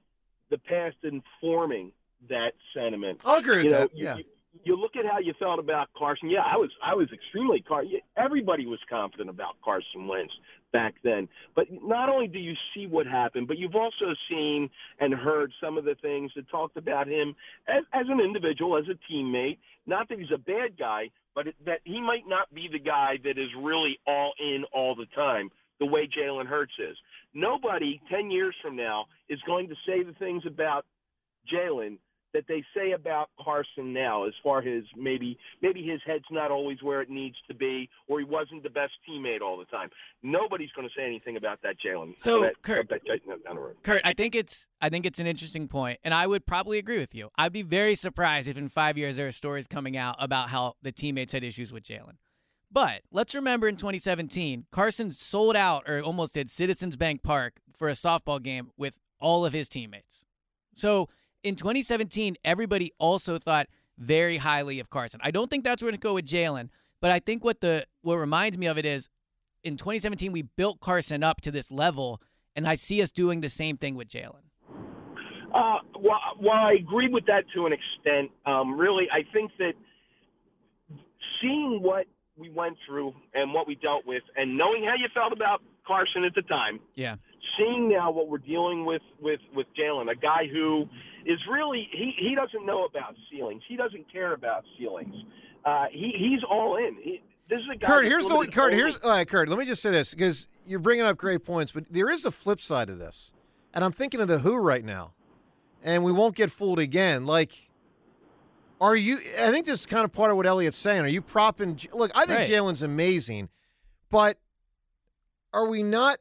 the 0.50 0.58
past 0.58 0.94
informing 1.02 1.90
that 2.28 2.52
sentiment. 2.72 3.22
I'll 3.24 3.38
agree 3.38 3.56
with 3.56 3.64
you 3.64 3.70
that. 3.70 3.90
Yeah. 3.92 4.16
you, 4.18 4.24
you 4.62 4.76
look 4.76 4.92
at 4.96 5.04
how 5.10 5.18
you 5.18 5.34
felt 5.38 5.58
about 5.58 5.88
Carson. 5.96 6.30
Yeah, 6.30 6.40
I 6.40 6.56
was 6.56 6.70
I 6.84 6.94
was 6.94 7.08
extremely 7.12 7.60
car. 7.60 7.82
Everybody 8.16 8.66
was 8.66 8.78
confident 8.88 9.28
about 9.28 9.56
Carson 9.64 10.06
Wentz 10.06 10.32
back 10.72 10.94
then. 11.02 11.28
But 11.56 11.66
not 11.70 12.08
only 12.08 12.28
do 12.28 12.38
you 12.38 12.54
see 12.74 12.86
what 12.86 13.06
happened, 13.06 13.48
but 13.48 13.58
you've 13.58 13.74
also 13.74 14.14
seen 14.28 14.70
and 15.00 15.12
heard 15.14 15.52
some 15.62 15.76
of 15.76 15.84
the 15.84 15.96
things 16.00 16.30
that 16.36 16.48
talked 16.48 16.76
about 16.76 17.08
him 17.08 17.34
as, 17.68 17.84
as 17.92 18.06
an 18.08 18.20
individual, 18.20 18.76
as 18.76 18.84
a 18.88 19.12
teammate. 19.12 19.58
Not 19.86 20.08
that 20.08 20.18
he's 20.18 20.32
a 20.32 20.38
bad 20.38 20.78
guy, 20.78 21.10
but 21.34 21.46
that 21.66 21.80
he 21.84 22.00
might 22.00 22.26
not 22.26 22.52
be 22.54 22.68
the 22.70 22.78
guy 22.78 23.18
that 23.24 23.38
is 23.38 23.48
really 23.60 23.98
all 24.06 24.32
in 24.38 24.64
all 24.72 24.94
the 24.94 25.06
time, 25.14 25.50
the 25.80 25.86
way 25.86 26.08
Jalen 26.08 26.46
Hurts 26.46 26.74
is. 26.78 26.96
Nobody 27.34 28.00
ten 28.10 28.30
years 28.30 28.54
from 28.62 28.76
now 28.76 29.06
is 29.28 29.40
going 29.46 29.68
to 29.68 29.74
say 29.86 30.02
the 30.02 30.14
things 30.18 30.44
about 30.46 30.86
Jalen 31.52 31.98
that 32.34 32.44
they 32.48 32.62
say 32.76 32.92
about 32.92 33.30
Carson 33.42 33.92
now, 33.92 34.26
as 34.26 34.34
far 34.42 34.58
as 34.58 34.82
maybe 34.96 35.38
maybe 35.62 35.82
his 35.82 36.00
head's 36.04 36.24
not 36.30 36.50
always 36.50 36.82
where 36.82 37.00
it 37.00 37.08
needs 37.08 37.36
to 37.48 37.54
be, 37.54 37.88
or 38.08 38.18
he 38.18 38.24
wasn't 38.24 38.62
the 38.62 38.70
best 38.70 38.92
teammate 39.08 39.40
all 39.40 39.56
the 39.56 39.64
time. 39.66 39.88
Nobody's 40.22 40.70
going 40.76 40.86
to 40.86 40.94
say 40.94 41.06
anything 41.06 41.36
about 41.36 41.62
that, 41.62 41.76
Jalen. 41.84 42.14
So, 42.18 42.42
that, 42.42 42.60
Kurt- 42.62 42.88
that, 42.90 43.00
that, 43.06 43.44
down 43.44 43.54
the 43.54 43.60
road. 43.62 43.76
Kurt, 43.82 44.02
I 44.04 44.12
think 44.12 44.34
it's 44.34 44.66
I 44.82 44.88
think 44.88 45.06
it's 45.06 45.20
an 45.20 45.26
interesting 45.26 45.68
point, 45.68 46.00
and 46.04 46.12
I 46.12 46.26
would 46.26 46.44
probably 46.44 46.78
agree 46.78 46.98
with 46.98 47.14
you. 47.14 47.30
I'd 47.38 47.52
be 47.52 47.62
very 47.62 47.94
surprised 47.94 48.48
if 48.48 48.58
in 48.58 48.68
five 48.68 48.98
years 48.98 49.16
there 49.16 49.28
are 49.28 49.32
stories 49.32 49.66
coming 49.66 49.96
out 49.96 50.16
about 50.18 50.50
how 50.50 50.74
the 50.82 50.92
teammates 50.92 51.32
had 51.32 51.44
issues 51.44 51.72
with 51.72 51.84
Jalen. 51.84 52.16
But 52.70 53.02
let's 53.12 53.36
remember 53.36 53.68
in 53.68 53.76
2017, 53.76 54.66
Carson 54.72 55.12
sold 55.12 55.54
out 55.54 55.88
or 55.88 56.00
almost 56.00 56.34
did 56.34 56.50
Citizens 56.50 56.96
Bank 56.96 57.22
Park 57.22 57.60
for 57.76 57.88
a 57.88 57.92
softball 57.92 58.42
game 58.42 58.72
with 58.76 58.98
all 59.20 59.46
of 59.46 59.52
his 59.52 59.68
teammates. 59.68 60.26
So 60.74 61.08
in 61.44 61.54
2017, 61.56 62.36
everybody 62.44 62.92
also 62.98 63.38
thought 63.38 63.68
very 63.98 64.38
highly 64.38 64.80
of 64.80 64.90
Carson. 64.90 65.20
I 65.22 65.30
don't 65.30 65.48
think 65.48 65.62
that's 65.62 65.82
where 65.82 65.92
to 65.92 65.98
go 65.98 66.14
with 66.14 66.24
Jalen, 66.26 66.70
but 67.00 67.10
I 67.12 67.20
think 67.20 67.44
what 67.44 67.60
the 67.60 67.86
what 68.02 68.16
reminds 68.16 68.58
me 68.58 68.66
of 68.66 68.76
it 68.78 68.84
is 68.86 69.08
in 69.62 69.76
2017 69.76 70.32
we 70.32 70.42
built 70.42 70.80
Carson 70.80 71.22
up 71.22 71.40
to 71.42 71.50
this 71.52 71.70
level, 71.70 72.20
and 72.56 72.66
I 72.66 72.74
see 72.74 73.00
us 73.02 73.10
doing 73.12 73.40
the 73.42 73.48
same 73.50 73.76
thing 73.76 73.94
with 73.94 74.08
Jalen. 74.08 74.40
Uh, 75.54 75.78
well, 76.00 76.18
well, 76.40 76.50
I 76.56 76.72
agree 76.80 77.08
with 77.08 77.26
that 77.26 77.44
to 77.54 77.66
an 77.66 77.72
extent. 77.72 78.32
Um, 78.44 78.76
really, 78.76 79.06
I 79.12 79.20
think 79.32 79.52
that 79.58 79.74
seeing 81.40 81.80
what 81.82 82.06
we 82.36 82.50
went 82.50 82.76
through 82.84 83.14
and 83.34 83.52
what 83.54 83.68
we 83.68 83.76
dealt 83.76 84.04
with, 84.06 84.22
and 84.36 84.58
knowing 84.58 84.82
how 84.82 84.94
you 84.98 85.06
felt 85.14 85.32
about 85.32 85.62
Carson 85.86 86.24
at 86.24 86.34
the 86.34 86.42
time, 86.42 86.80
Yeah. 86.96 87.16
seeing 87.56 87.88
now 87.88 88.10
what 88.10 88.26
we're 88.28 88.38
dealing 88.38 88.84
with 88.84 89.02
with 89.20 89.40
with 89.54 89.66
Jalen, 89.78 90.10
a 90.10 90.16
guy 90.16 90.48
who 90.48 90.88
is 91.24 91.38
really 91.50 91.88
he 91.92 92.12
he 92.18 92.34
doesn't 92.34 92.64
know 92.66 92.84
about 92.84 93.14
ceilings. 93.30 93.62
He 93.68 93.76
doesn't 93.76 94.10
care 94.12 94.34
about 94.34 94.64
ceilings. 94.78 95.14
Uh, 95.64 95.86
he 95.90 96.12
he's 96.16 96.40
all 96.48 96.76
in. 96.76 96.96
He, 97.02 97.22
this 97.48 97.58
is 97.60 97.66
a 97.74 97.76
guy. 97.76 97.86
Kurt, 97.86 98.04
here's 98.06 98.22
the 98.24 98.28
limited 98.30 98.54
Kurt. 98.54 98.72
only- 98.72 98.76
Here's 98.84 98.96
all 99.02 99.10
right, 99.10 99.28
Kurt. 99.28 99.48
Let 99.48 99.58
me 99.58 99.64
just 99.66 99.82
say 99.82 99.90
this 99.90 100.12
because 100.14 100.46
you're 100.64 100.78
bringing 100.78 101.04
up 101.04 101.16
great 101.16 101.44
points, 101.44 101.72
but 101.72 101.84
there 101.90 102.08
is 102.10 102.24
a 102.24 102.30
flip 102.30 102.60
side 102.60 102.88
of 102.90 102.98
this, 102.98 103.32
and 103.72 103.84
I'm 103.84 103.92
thinking 103.92 104.20
of 104.20 104.28
the 104.28 104.38
Who 104.40 104.56
right 104.56 104.84
now, 104.84 105.12
and 105.82 106.04
we 106.04 106.12
won't 106.12 106.34
get 106.36 106.50
fooled 106.50 106.78
again. 106.78 107.26
Like, 107.26 107.52
are 108.80 108.96
you? 108.96 109.18
I 109.38 109.50
think 109.50 109.66
this 109.66 109.80
is 109.80 109.86
kind 109.86 110.04
of 110.04 110.12
part 110.12 110.30
of 110.30 110.36
what 110.36 110.46
Elliot's 110.46 110.76
saying. 110.78 111.02
Are 111.02 111.08
you 111.08 111.22
propping? 111.22 111.78
Look, 111.92 112.10
I 112.14 112.26
think 112.26 112.40
Right. 112.40 112.50
Jalen's 112.50 112.82
amazing, 112.82 113.48
but 114.10 114.38
are 115.52 115.66
we 115.68 115.82
not 115.82 116.18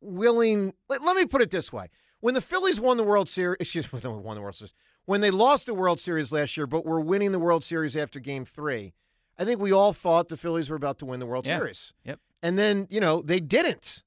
willing? 0.00 0.72
Let, 0.88 1.02
let 1.02 1.16
me 1.16 1.24
put 1.26 1.42
it 1.42 1.50
this 1.50 1.72
way: 1.72 1.88
when 2.22 2.34
the 2.34 2.40
Phillies 2.40 2.80
won 2.80 2.96
the 2.96 3.04
World 3.04 3.28
Series, 3.28 3.58
excuse 3.60 3.84
me, 3.84 3.90
when 4.00 4.02
they 4.02 4.08
won 4.08 4.36
the 4.36 4.40
World 4.42 4.54
Series, 4.56 4.72
when 5.04 5.20
they 5.20 5.30
lost 5.30 5.66
the 5.66 5.74
World 5.74 6.00
Series 6.00 6.32
last 6.32 6.56
year, 6.56 6.66
but 6.66 6.86
were 6.86 7.00
winning 7.00 7.32
the 7.32 7.38
World 7.38 7.62
Series 7.64 7.94
after 7.96 8.18
Game 8.20 8.44
Three. 8.46 8.94
I 9.38 9.44
think 9.44 9.60
we 9.60 9.72
all 9.72 9.92
thought 9.92 10.28
the 10.28 10.36
Phillies 10.36 10.70
were 10.70 10.76
about 10.76 10.98
to 11.00 11.06
win 11.06 11.18
the 11.20 11.26
World 11.26 11.46
Yeah. 11.46 11.58
Series. 11.58 11.92
Yep. 12.04 12.20
And 12.42 12.58
then, 12.58 12.86
you 12.90 13.00
know, 13.00 13.22
they 13.22 13.40
didn't. 13.40 14.02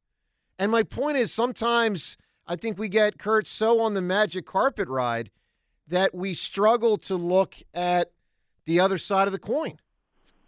And 0.58 0.71
my 0.71 0.84
point 0.84 1.17
is 1.17 1.34
sometimes 1.34 2.15
I 2.47 2.56
think 2.56 2.78
we 2.78 2.88
get 2.89 3.17
Kurt 3.17 3.47
so 3.47 3.82
on 3.82 3.93
the 3.95 4.01
magic 4.01 4.45
carpet 4.45 4.88
ride 4.88 5.32
that 5.88 6.15
we 6.15 6.34
struggle 6.34 6.97
to 6.99 7.15
look 7.15 7.58
at 7.73 8.12
the 8.65 8.80
other 8.80 8.97
side 8.97 9.28
of 9.28 9.32
the 9.34 9.39
coin. 9.39 9.78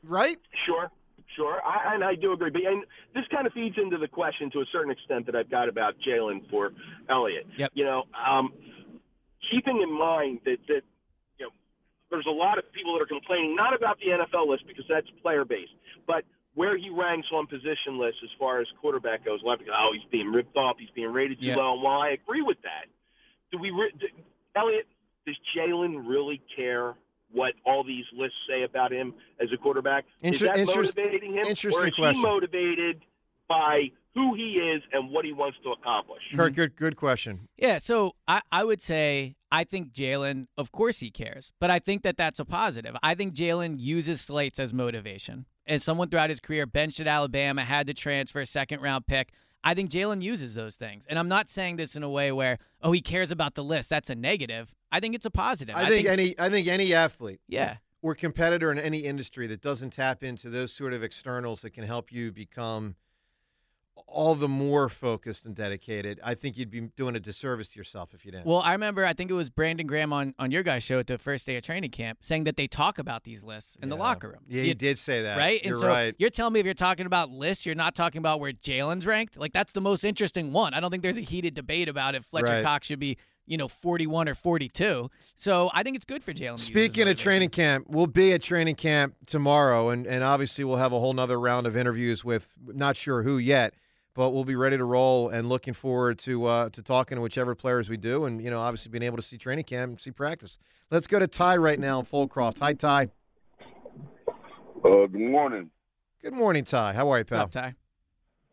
Right? 0.04 0.38
Sure, 0.66 0.90
sure, 1.38 1.62
I, 1.64 1.94
and 1.96 2.04
I 2.04 2.16
do 2.16 2.34
agree. 2.34 2.50
But 2.50 2.64
and 2.64 2.84
this 3.16 3.24
kind 3.32 3.48
of 3.48 3.54
feeds 3.54 3.78
into 3.78 3.98
the 3.98 4.08
question 4.10 4.52
to 4.52 4.60
a 4.60 4.66
certain 4.74 4.92
extent 4.92 5.26
that 5.28 5.36
I've 5.36 5.50
got 5.50 5.70
about 5.70 5.94
Jalen 6.06 6.50
for 6.50 6.72
Elliott. 7.10 7.48
Yep. 7.58 7.72
You 7.74 7.86
know, 7.86 8.04
um, 8.18 8.52
keeping 9.52 9.82
in 9.82 9.92
mind 9.98 10.40
that 10.46 10.58
that 10.68 10.82
you 11.38 11.46
know 11.46 11.52
there's 12.12 12.26
a 12.28 12.32
lot 12.34 12.58
of 12.58 12.66
people 12.74 12.94
that 12.98 13.02
are 13.04 13.08
complaining 13.08 13.56
not 13.56 13.74
about 13.74 13.98
the 14.00 14.08
NFL 14.12 14.50
list 14.50 14.64
because 14.68 14.86
that's 14.90 15.08
player 15.22 15.46
based, 15.46 15.72
but 16.06 16.24
where 16.56 16.76
he 16.76 16.90
ranks 16.90 17.28
on 17.32 17.46
position 17.46 18.00
lists 18.02 18.20
as 18.24 18.30
far 18.40 18.60
as 18.60 18.68
quarterback 18.82 19.24
goes. 19.24 19.40
A 19.44 19.46
lot 19.46 19.54
of 19.54 19.60
people, 19.60 19.76
oh, 19.78 19.92
he's 19.94 20.10
being 20.12 20.32
ripped 20.32 20.58
off. 20.58 20.76
He's 20.80 20.90
being 20.96 21.14
rated 21.14 21.40
too 21.40 21.46
Yeah. 21.48 21.56
low. 21.56 21.74
And 21.76 21.84
while 21.84 22.02
I 22.02 22.10
agree 22.18 22.42
with 22.42 22.58
that, 22.64 22.86
do 23.52 23.60
we, 23.60 23.70
do, 23.70 24.08
Elliott? 24.56 24.88
Does 25.28 25.36
Jalen 25.56 26.08
really 26.10 26.42
care 26.56 26.96
what 27.32 27.54
all 27.66 27.84
these 27.84 28.06
lists 28.18 28.38
say 28.50 28.64
about 28.64 28.92
him 28.92 29.14
as 29.42 29.50
a 29.54 29.58
quarterback? 29.58 30.06
Inter- 30.22 30.34
is 30.36 30.42
that 30.42 30.58
interest- 30.60 30.96
motivating 30.96 31.34
him, 31.34 31.46
interesting 31.46 31.84
or 31.84 31.88
is 31.88 31.96
question. 31.96 32.16
he 32.16 32.22
motivated 32.22 33.02
by 33.48 33.92
who 34.14 34.34
he 34.34 34.54
is 34.54 34.82
and 34.94 35.12
what 35.12 35.26
he 35.26 35.34
wants 35.34 35.58
to 35.64 35.72
accomplish? 35.72 36.22
Kurt, 36.36 36.54
good 36.56 36.76
good 36.76 36.96
question. 36.96 37.48
Yeah, 37.58 37.78
so 37.78 38.14
I, 38.28 38.42
I 38.52 38.64
would 38.64 38.82
say 38.82 39.36
I 39.52 39.64
think 39.64 39.94
Jalen, 39.94 40.48
of 40.58 40.72
course 40.72 41.00
he 41.00 41.12
cares, 41.12 41.52
but 41.60 41.70
I 41.70 41.80
think 41.80 42.04
that 42.04 42.18
that's 42.18 42.40
a 42.40 42.46
positive. 42.46 42.96
I 43.04 43.16
think 43.16 43.34
Jalen 43.34 43.80
uses 43.80 44.22
slates 44.22 44.60
as 44.60 44.74
motivation. 44.74 45.46
As 45.68 45.84
someone 45.84 46.08
throughout 46.10 46.30
his 46.30 46.40
career 46.40 46.66
benched 46.66 47.02
at 47.02 47.08
Alabama, 47.08 47.62
had 47.64 47.88
to 47.88 47.94
transfer, 47.94 48.46
second 48.46 48.82
round 48.82 49.06
pick. 49.06 49.32
I 49.68 49.74
think 49.74 49.92
Jalen 49.92 50.22
uses 50.22 50.56
those 50.56 50.76
things. 50.78 51.06
And 51.10 51.20
I'm 51.20 51.28
not 51.28 51.50
saying 51.50 51.76
this 51.76 51.98
in 51.98 52.02
a 52.02 52.10
way 52.10 52.32
where, 52.32 52.58
oh, 52.82 52.94
he 52.94 53.02
cares 53.02 53.32
about 53.32 53.56
the 53.56 53.66
list. 53.66 53.90
That's 53.90 54.10
a 54.10 54.16
negative. 54.16 54.74
I 54.94 55.02
think 55.02 55.14
it's 55.14 55.26
a 55.26 55.30
positive. 55.30 55.76
I, 55.76 55.90
think, 55.90 56.08
any 56.08 56.40
I 56.40 56.50
think 56.50 56.70
any 56.70 56.94
athlete 56.94 57.42
yeah. 57.50 57.76
or 58.02 58.16
competitor 58.16 58.72
in 58.72 58.80
any 58.80 59.00
industry 59.00 59.46
that 59.48 59.62
doesn't 59.62 59.92
tap 59.92 60.24
into 60.24 60.50
those 60.50 60.72
sort 60.72 60.94
of 60.94 61.04
externals 61.04 61.60
that 61.64 61.72
can 61.72 61.84
help 61.84 62.14
you 62.14 62.32
become 62.32 62.96
all 64.06 64.36
the 64.36 64.48
more 64.48 64.90
focused 64.90 65.46
and 65.46 65.56
dedicated, 65.56 66.20
I 66.24 66.36
think 66.36 66.58
you'd 66.58 66.70
be 66.70 66.82
doing 66.96 67.16
a 67.16 67.20
disservice 67.20 67.68
to 67.70 67.78
yourself 67.78 68.14
if 68.14 68.26
you 68.26 68.32
didn't. 68.32 68.46
Well, 68.46 68.62
I 68.62 68.72
remember, 68.74 69.06
I 69.06 69.14
think 69.14 69.32
it 69.32 69.34
was 69.34 69.50
Brandon 69.50 69.88
Graham 69.88 70.14
on, 70.14 70.34
on 70.40 70.52
your 70.52 70.64
guys' 70.64 70.84
show 70.84 71.00
at 71.00 71.08
the 71.08 71.18
first 71.18 71.46
day 71.46 71.56
of 71.58 71.64
training 71.64 71.90
camp 71.92 72.20
saying 72.22 72.44
that 72.46 72.58
they 72.58 72.68
talk 72.68 73.00
about 73.00 73.24
these 73.24 73.44
lists 73.44 73.78
in 73.82 73.90
the 73.90 73.96
locker 73.96 74.30
room. 74.30 74.42
Yeah, 74.48 74.62
You- 74.62 74.68
he 74.70 74.74
did 74.74 75.00
say 75.00 75.24
that. 75.24 75.38
Right? 75.38 75.64
You're 75.64 75.74
and 75.74 75.82
so 75.82 75.88
right. 75.88 76.16
you're 76.18 76.30
telling 76.30 76.54
me 76.54 76.60
if 76.60 76.66
you're 76.66 76.74
talking 76.76 77.06
about 77.06 77.32
lists, 77.32 77.66
you're 77.66 77.76
not 77.76 77.96
talking 77.96 78.20
about 78.20 78.40
where 78.40 78.54
Jalen's 78.54 79.06
ranked? 79.06 79.38
Like, 79.38 79.54
that's 79.54 79.74
the 79.74 79.82
most 79.82 80.04
interesting 80.04 80.52
one. 80.54 80.74
I 80.74 80.80
don't 80.80 80.92
think 80.92 81.04
there's 81.04 81.18
a 81.18 81.22
heated 81.22 81.54
debate 81.54 81.90
about 81.90 82.16
if 82.16 82.26
Fletcher 82.26 82.54
Right. 82.54 82.64
Cox 82.64 82.88
should 82.88 83.00
be, 83.00 83.18
you 83.46 83.58
know, 83.58 83.68
41 83.68 84.28
or 84.30 84.36
42. 84.36 85.10
So 85.36 85.70
I 85.74 85.84
think 85.84 85.96
it's 85.96 86.06
good 86.06 86.24
for 86.24 86.34
Jalen. 86.34 86.38
to 86.38 86.44
use 86.54 86.62
his 86.62 86.68
Speaking 86.68 87.08
of 87.08 87.18
training 87.18 87.50
camp, 87.50 87.86
we'll 87.90 88.08
be 88.08 88.34
at 88.34 88.42
training 88.42 88.76
camp 88.76 89.16
tomorrow, 89.26 89.90
and, 89.90 90.06
and 90.06 90.24
obviously 90.24 90.64
we'll 90.64 90.78
have 90.78 90.92
a 90.94 91.00
whole 91.00 91.14
nother 91.14 91.40
round 91.40 91.66
of 91.68 91.76
interviews 91.78 92.24
with 92.26 92.48
not 92.66 92.98
sure 92.98 93.24
who 93.24 93.38
yet, 93.38 93.74
but 94.18 94.32
we'll 94.32 94.44
be 94.44 94.56
ready 94.56 94.76
to 94.76 94.84
roll 94.84 95.30
and 95.30 95.48
looking 95.48 95.76
forward 95.76 96.18
to 96.18 96.46
uh, 96.46 96.70
to 96.70 96.82
talking 96.82 97.18
to 97.18 97.22
whichever 97.22 97.54
players 97.54 97.88
we 97.88 97.98
do, 97.98 98.26
and 98.26 98.44
you 98.44 98.50
know 98.50 98.60
obviously 98.60 98.90
being 98.90 99.04
able 99.04 99.16
to 99.16 99.22
see 99.24 99.38
training 99.38 99.64
camp 99.64 99.92
and 99.92 100.02
see 100.02 100.10
practice. 100.10 100.58
Let's 100.90 101.06
go 101.06 101.20
to 101.20 101.28
Ty 101.28 101.58
right 101.58 101.80
now 101.80 102.00
in 102.00 102.06
Folcroft. 102.06 102.58
Hi 102.60 102.74
Ty. 102.74 103.12
Uh, 104.84 105.06
good 105.06 105.14
morning. 105.14 105.70
Good 106.22 106.34
morning, 106.34 106.64
Ty. 106.66 106.94
How 106.94 107.12
are 107.12 107.20
you, 107.20 107.26
What's 107.30 107.30
pal? 107.30 107.42
up, 107.42 107.52
Ty? 107.52 107.76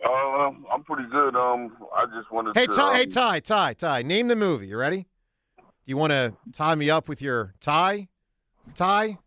Uh, 0.06 0.50
I'm 0.70 0.84
pretty 0.84 1.08
good. 1.10 1.34
Um, 1.34 1.74
I 1.96 2.04
just 2.14 2.30
wanted 2.30 2.54
Hey 2.54 2.66
to. 2.66 2.72
Ty. 2.72 2.96
Hey 2.96 3.04
um, 3.04 3.10
Ty. 3.10 3.40
Ty. 3.40 3.72
Ty. 3.72 4.02
Name 4.02 4.28
the 4.28 4.36
movie. 4.36 4.66
You 4.66 4.76
ready? 4.76 5.06
Do 5.56 5.62
you 5.86 5.96
want 5.96 6.10
to 6.10 6.34
tie 6.52 6.74
me 6.74 6.90
up 6.90 7.08
with 7.08 7.22
your 7.22 7.54
tie? 7.62 8.08
Ty. 8.74 9.18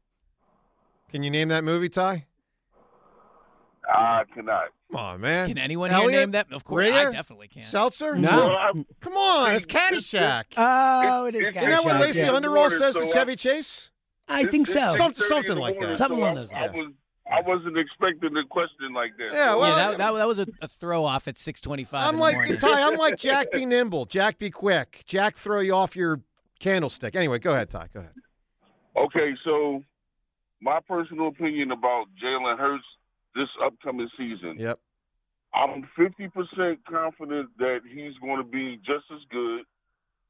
Can 1.12 1.24
you 1.24 1.32
name 1.32 1.48
that 1.48 1.64
movie, 1.64 1.90
Ty? 1.90 2.28
I 3.90 4.24
cannot. 4.34 4.66
Come 4.92 5.00
on, 5.00 5.22
man. 5.22 5.48
Can 5.50 5.58
anyone 5.58 5.92
Elliot? 5.92 6.12
here 6.12 6.20
name 6.22 6.32
that? 6.32 6.48
Of 6.52 6.64
course, 6.64 6.88
Rhea? 6.88 7.10
I 7.10 7.12
definitely 7.12 7.48
can. 7.48 7.64
Seltzer? 7.64 8.16
No. 8.16 8.30
Well, 8.74 8.86
Come 9.02 9.18
on, 9.18 9.56
it's 9.56 9.66
Caddyshack. 9.66 10.46
Oh, 10.58 11.26
it 11.26 11.36
is 11.36 11.42
Isn't 11.42 11.58
Isn't 11.58 11.70
that 11.70 11.84
what 11.84 12.00
Lacey 12.00 12.20
yeah. 12.20 12.32
Underall 12.34 12.70
says 12.70 12.96
so 12.96 13.02
to 13.02 13.08
I- 13.08 13.12
Chevy 13.12 13.36
Chase? 13.36 13.90
I 14.28 14.46
think 14.46 14.68
so. 14.68 14.94
Some- 14.96 15.14
something 15.16 15.54
in 15.54 15.58
like 15.58 15.76
morning, 15.76 15.92
that. 15.92 15.98
Something 15.98 16.18
so 16.20 16.24
along 16.24 16.38
I- 16.38 16.42
those 16.42 16.52
lines. 16.52 16.74
was 16.74 16.92
I 17.30 17.42
wasn't 17.42 17.78
expecting 17.78 18.38
a 18.38 18.46
question 18.48 18.94
like 18.94 19.12
that. 19.18 19.34
Yeah, 19.34 19.56
well, 19.56 19.70
yeah, 19.70 19.90
that, 19.90 19.98
that, 19.98 20.12
that 20.14 20.28
was 20.28 20.40
a, 20.40 20.48
a 20.62 20.68
throw 20.70 21.04
off 21.04 21.28
at 21.28 21.38
625 21.38 22.08
I'm 22.08 22.18
like. 22.18 22.58
Ty. 22.58 22.84
I'm 22.84 22.96
like 22.96 23.18
Jack. 23.20 23.52
Be 23.52 23.66
nimble. 23.66 24.06
Jack. 24.06 24.38
Be 24.40 24.50
quick. 24.50 25.04
Jack. 25.06 25.36
Throw 25.36 25.60
you 25.60 25.74
off 25.76 25.94
your 25.96 26.22
candlestick. 26.60 27.18
Anyway, 27.18 27.40
go 27.40 27.52
ahead, 27.52 27.70
Ty. 27.70 27.88
Go 27.94 28.00
ahead. 28.00 28.14
Okay, 28.96 29.34
so 29.44 29.84
my 30.62 30.80
personal 30.88 31.28
opinion 31.28 31.72
about 31.72 32.06
Jalen 32.24 32.58
Hurts 32.58 32.86
this 33.38 33.50
upcoming 33.64 34.10
season. 34.18 34.56
Yep. 34.58 34.80
I'm 35.54 35.88
50% 35.98 36.78
confident 36.90 37.50
that 37.58 37.80
he's 37.90 38.14
going 38.22 38.38
to 38.38 38.44
be 38.44 38.78
just 38.78 39.06
as 39.14 39.22
good. 39.32 39.62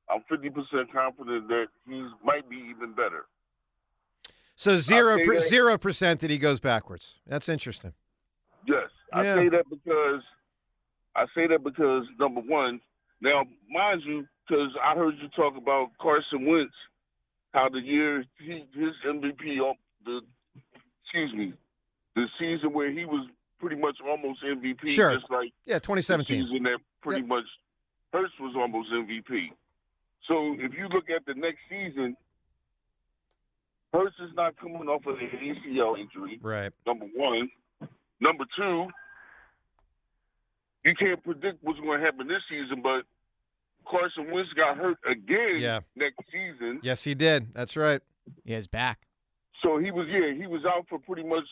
I'm 0.10 0.22
50% 0.32 0.54
confident 0.94 1.48
that 1.48 1.66
he 1.88 2.08
might 2.24 2.50
be 2.50 2.58
even 2.58 2.94
better. 2.94 3.26
So 4.56 4.78
zero 4.78 5.18
per, 5.24 5.40
zero 5.40 5.78
percent 5.78 6.20
that 6.22 6.30
he 6.30 6.38
goes 6.38 6.60
backwards. 6.60 7.16
That's 7.28 7.48
interesting. 7.50 7.94
Yes, 8.66 8.90
I 9.14 9.24
Yeah. 9.24 9.36
say 9.36 9.50
that 9.50 9.70
because 9.70 10.24
I 11.16 11.26
say 11.36 11.48
that 11.48 11.64
because 11.64 12.06
number 12.20 12.42
one, 12.42 12.80
now 13.22 13.44
mind 13.70 14.02
you, 14.04 14.28
because 14.48 14.76
I 14.82 14.96
heard 14.96 15.16
you 15.22 15.30
talk 15.30 15.58
about 15.58 15.92
Carson 16.00 16.46
Wentz, 16.46 16.74
how 17.54 17.70
the 17.70 17.80
year 17.80 18.24
he 18.40 18.66
his 18.74 18.96
MVP, 19.06 19.60
on 19.60 19.76
oh, 19.76 19.76
the 20.06 20.22
excuse 21.04 21.34
me, 21.34 21.54
the 22.18 22.28
season 22.40 22.74
where 22.74 22.92
he 22.92 23.06
was 23.06 23.28
pretty 23.60 23.76
much 23.76 23.98
almost 24.06 24.42
MVP, 24.44 24.90
Sure. 24.90 25.16
just 25.16 25.30
like 25.32 25.52
Yeah, 25.66 25.76
the 25.76 25.80
2017. 25.82 26.44
season 26.44 26.64
that 26.64 26.80
pretty 27.02 27.22
much 27.22 27.46
Hurts 28.12 28.34
was 28.40 28.56
almost 28.56 28.90
MVP. 28.92 29.52
So 30.28 30.56
if 30.60 30.74
you 30.74 30.88
look 30.90 31.10
at 31.10 31.26
the 31.26 31.34
next 31.36 31.60
season, 31.70 32.18
Hurts 33.94 34.16
is 34.20 34.34
not 34.36 34.58
coming 34.58 34.88
off 34.90 35.06
of 35.06 35.18
an 35.20 35.30
ACL 35.30 35.96
injury 35.98 36.40
Right. 36.42 36.72
number 36.86 37.06
one. 37.16 37.50
Number 38.20 38.46
two, 38.56 38.88
you 40.84 40.96
can't 40.96 41.24
predict 41.24 41.64
what's 41.64 41.80
going 41.80 42.00
to 42.00 42.06
happen 42.06 42.28
this 42.28 42.42
season, 42.50 42.82
but 42.82 43.04
Carson 43.90 44.32
Wentz 44.32 44.52
got 44.54 44.78
hurt 44.78 44.98
again 45.06 45.58
Yeah. 45.60 45.80
next 45.96 46.20
season. 46.32 46.80
Yes, 46.84 47.04
he 47.04 47.14
did. 47.16 47.54
That's 47.54 47.76
right. 47.78 48.02
Yeah, 48.44 48.56
he's 48.58 48.68
back. 48.68 49.00
So 49.62 49.78
he 49.78 49.92
was, 49.92 50.08
yeah, 50.10 50.34
he 50.34 50.46
was 50.48 50.66
out 50.66 50.88
for 50.90 51.00
pretty 51.00 51.24
much, 51.24 51.46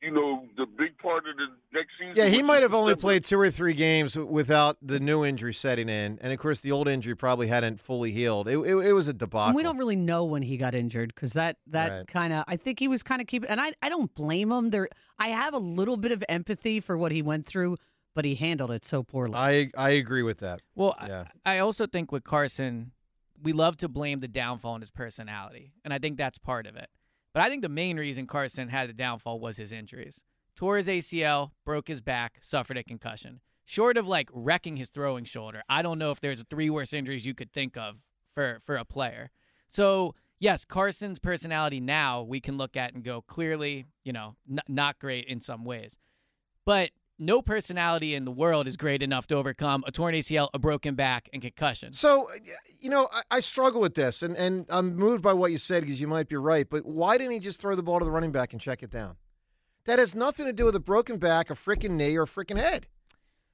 you 0.00 0.10
know, 0.12 0.44
the 0.56 0.64
big 0.66 0.96
part 0.98 1.24
of 1.28 1.36
the 1.36 1.46
next 1.72 1.90
season. 1.98 2.14
Yeah, 2.16 2.26
he 2.26 2.42
might 2.42 2.58
is 2.58 2.62
have 2.62 2.74
only 2.74 2.92
December. 2.94 3.00
played 3.00 3.24
two 3.24 3.40
or 3.40 3.50
three 3.50 3.72
games 3.72 4.14
without 4.16 4.76
the 4.80 5.00
new 5.00 5.24
injury 5.24 5.52
setting 5.52 5.88
in, 5.88 6.18
and 6.22 6.32
of 6.32 6.38
course 6.38 6.60
the 6.60 6.70
old 6.72 6.86
injury 6.88 7.14
probably 7.16 7.48
hadn't 7.48 7.80
fully 7.80 8.12
healed. 8.12 8.46
It, 8.48 8.58
it, 8.58 8.76
it 8.76 8.92
was 8.92 9.08
a 9.08 9.12
debacle. 9.12 9.46
And 9.48 9.56
we 9.56 9.62
don't 9.62 9.76
really 9.78 9.96
know 9.96 10.24
when 10.24 10.42
he 10.42 10.56
got 10.56 10.74
injured 10.74 11.12
because 11.14 11.32
that 11.32 11.56
that 11.66 11.88
Right. 11.90 12.06
kind 12.06 12.32
of 12.32 12.44
I 12.46 12.56
think 12.56 12.78
he 12.78 12.86
was 12.88 13.02
kind 13.02 13.20
of 13.20 13.26
keeping 13.26 13.48
and 13.50 13.60
I 13.60 13.72
I 13.82 13.88
don't 13.88 14.14
blame 14.14 14.52
him. 14.52 14.70
There 14.70 14.88
I 15.18 15.28
have 15.28 15.52
a 15.54 15.58
little 15.58 15.96
bit 15.96 16.12
of 16.12 16.22
empathy 16.28 16.78
for 16.80 16.96
what 16.96 17.10
he 17.10 17.20
went 17.22 17.46
through, 17.46 17.76
but 18.14 18.24
he 18.24 18.36
handled 18.36 18.70
it 18.70 18.86
so 18.86 19.02
poorly. 19.02 19.34
I 19.34 19.70
I 19.76 19.90
agrere 19.90 20.24
with 20.24 20.38
that. 20.38 20.60
Well, 20.76 20.94
I- 20.98 21.24
I 21.44 21.58
also 21.58 21.86
think 21.88 22.12
with 22.12 22.22
Carson, 22.24 22.92
we 23.42 23.52
love 23.52 23.76
to 23.78 23.88
blame 23.88 24.20
the 24.20 24.28
downfall 24.28 24.76
in 24.76 24.80
his 24.80 24.90
personality, 24.92 25.72
and 25.84 25.92
I 25.94 25.98
think 25.98 26.16
that's 26.18 26.38
part 26.38 26.66
of 26.66 26.76
it. 26.76 26.88
But 27.38 27.44
I 27.44 27.50
think 27.50 27.62
the 27.62 27.68
main 27.68 27.98
reason 27.98 28.26
Carson 28.26 28.68
had 28.68 28.90
a 28.90 28.92
downfall 28.92 29.38
was 29.38 29.58
his 29.58 29.70
injuries. 29.70 30.24
Tore 30.56 30.76
his 30.76 30.88
ACL, 30.88 31.52
broke 31.64 31.86
his 31.86 32.00
back, 32.00 32.38
suffered 32.42 32.76
a 32.76 32.82
concussion. 32.82 33.38
Short 33.64 33.96
of 33.96 34.08
like 34.08 34.28
wrecking 34.32 34.76
his 34.76 34.88
throwing 34.88 35.24
shoulder, 35.24 35.62
I 35.68 35.82
don't 35.82 36.00
know 36.00 36.10
if 36.10 36.20
there's 36.20 36.42
three 36.50 36.68
worse 36.68 36.92
injuries 36.92 37.24
you 37.24 37.34
could 37.34 37.52
think 37.52 37.76
of 37.76 37.98
for 38.34 38.58
for 38.64 38.74
a 38.74 38.84
player. 38.84 39.30
So 39.68 40.16
yes, 40.40 40.64
Carson's 40.64 41.20
personality 41.20 41.78
now 41.78 42.22
we 42.22 42.40
can 42.40 42.58
look 42.58 42.76
at 42.76 42.94
and 42.94 43.04
go 43.04 43.20
clearly, 43.20 43.86
you 44.02 44.12
know, 44.12 44.34
n- 44.50 44.58
not 44.66 44.98
great 44.98 45.26
in 45.26 45.40
some 45.40 45.64
ways, 45.64 45.96
but 46.64 46.90
no 47.18 47.42
personality 47.42 48.14
in 48.14 48.24
the 48.24 48.30
world 48.30 48.68
is 48.68 48.76
great 48.76 49.02
enough 49.02 49.26
to 49.28 49.34
overcome 49.34 49.82
a 49.86 49.92
torn 49.92 50.14
ACL, 50.14 50.48
a 50.54 50.58
broken 50.58 50.94
back, 50.94 51.28
and 51.32 51.42
concussion. 51.42 51.92
So, 51.92 52.28
uh, 52.30 52.34
you 52.78 52.90
know, 52.90 53.08
I, 53.12 53.22
I 53.30 53.40
struggle 53.40 53.80
with 53.80 53.94
this, 53.94 54.22
and, 54.22 54.36
and 54.36 54.66
I'm 54.68 54.94
moved 54.96 55.22
by 55.22 55.32
what 55.32 55.50
you 55.52 55.58
said 55.58 55.82
because 55.82 56.00
you 56.00 56.06
might 56.08 56.28
be 56.28 56.36
right. 56.36 56.68
But 56.68 56.86
why 56.86 57.18
didn't 57.18 57.32
he 57.32 57.38
just 57.40 57.60
throw 57.60 57.74
the 57.74 57.82
ball 57.82 57.98
to 57.98 58.04
the 58.04 58.10
running 58.10 58.32
back 58.32 58.52
and 58.52 58.60
check 58.60 58.82
it 58.82 58.90
down? 58.90 59.16
That 59.86 59.98
has 59.98 60.14
nothing 60.14 60.46
to 60.46 60.52
do 60.52 60.64
with 60.66 60.76
a 60.76 60.80
broken 60.80 61.16
back, 61.18 61.50
a 61.50 61.54
freaking 61.54 61.92
knee, 61.92 62.16
or 62.16 62.22
a 62.22 62.26
freaking 62.26 62.58
head. 62.58 62.86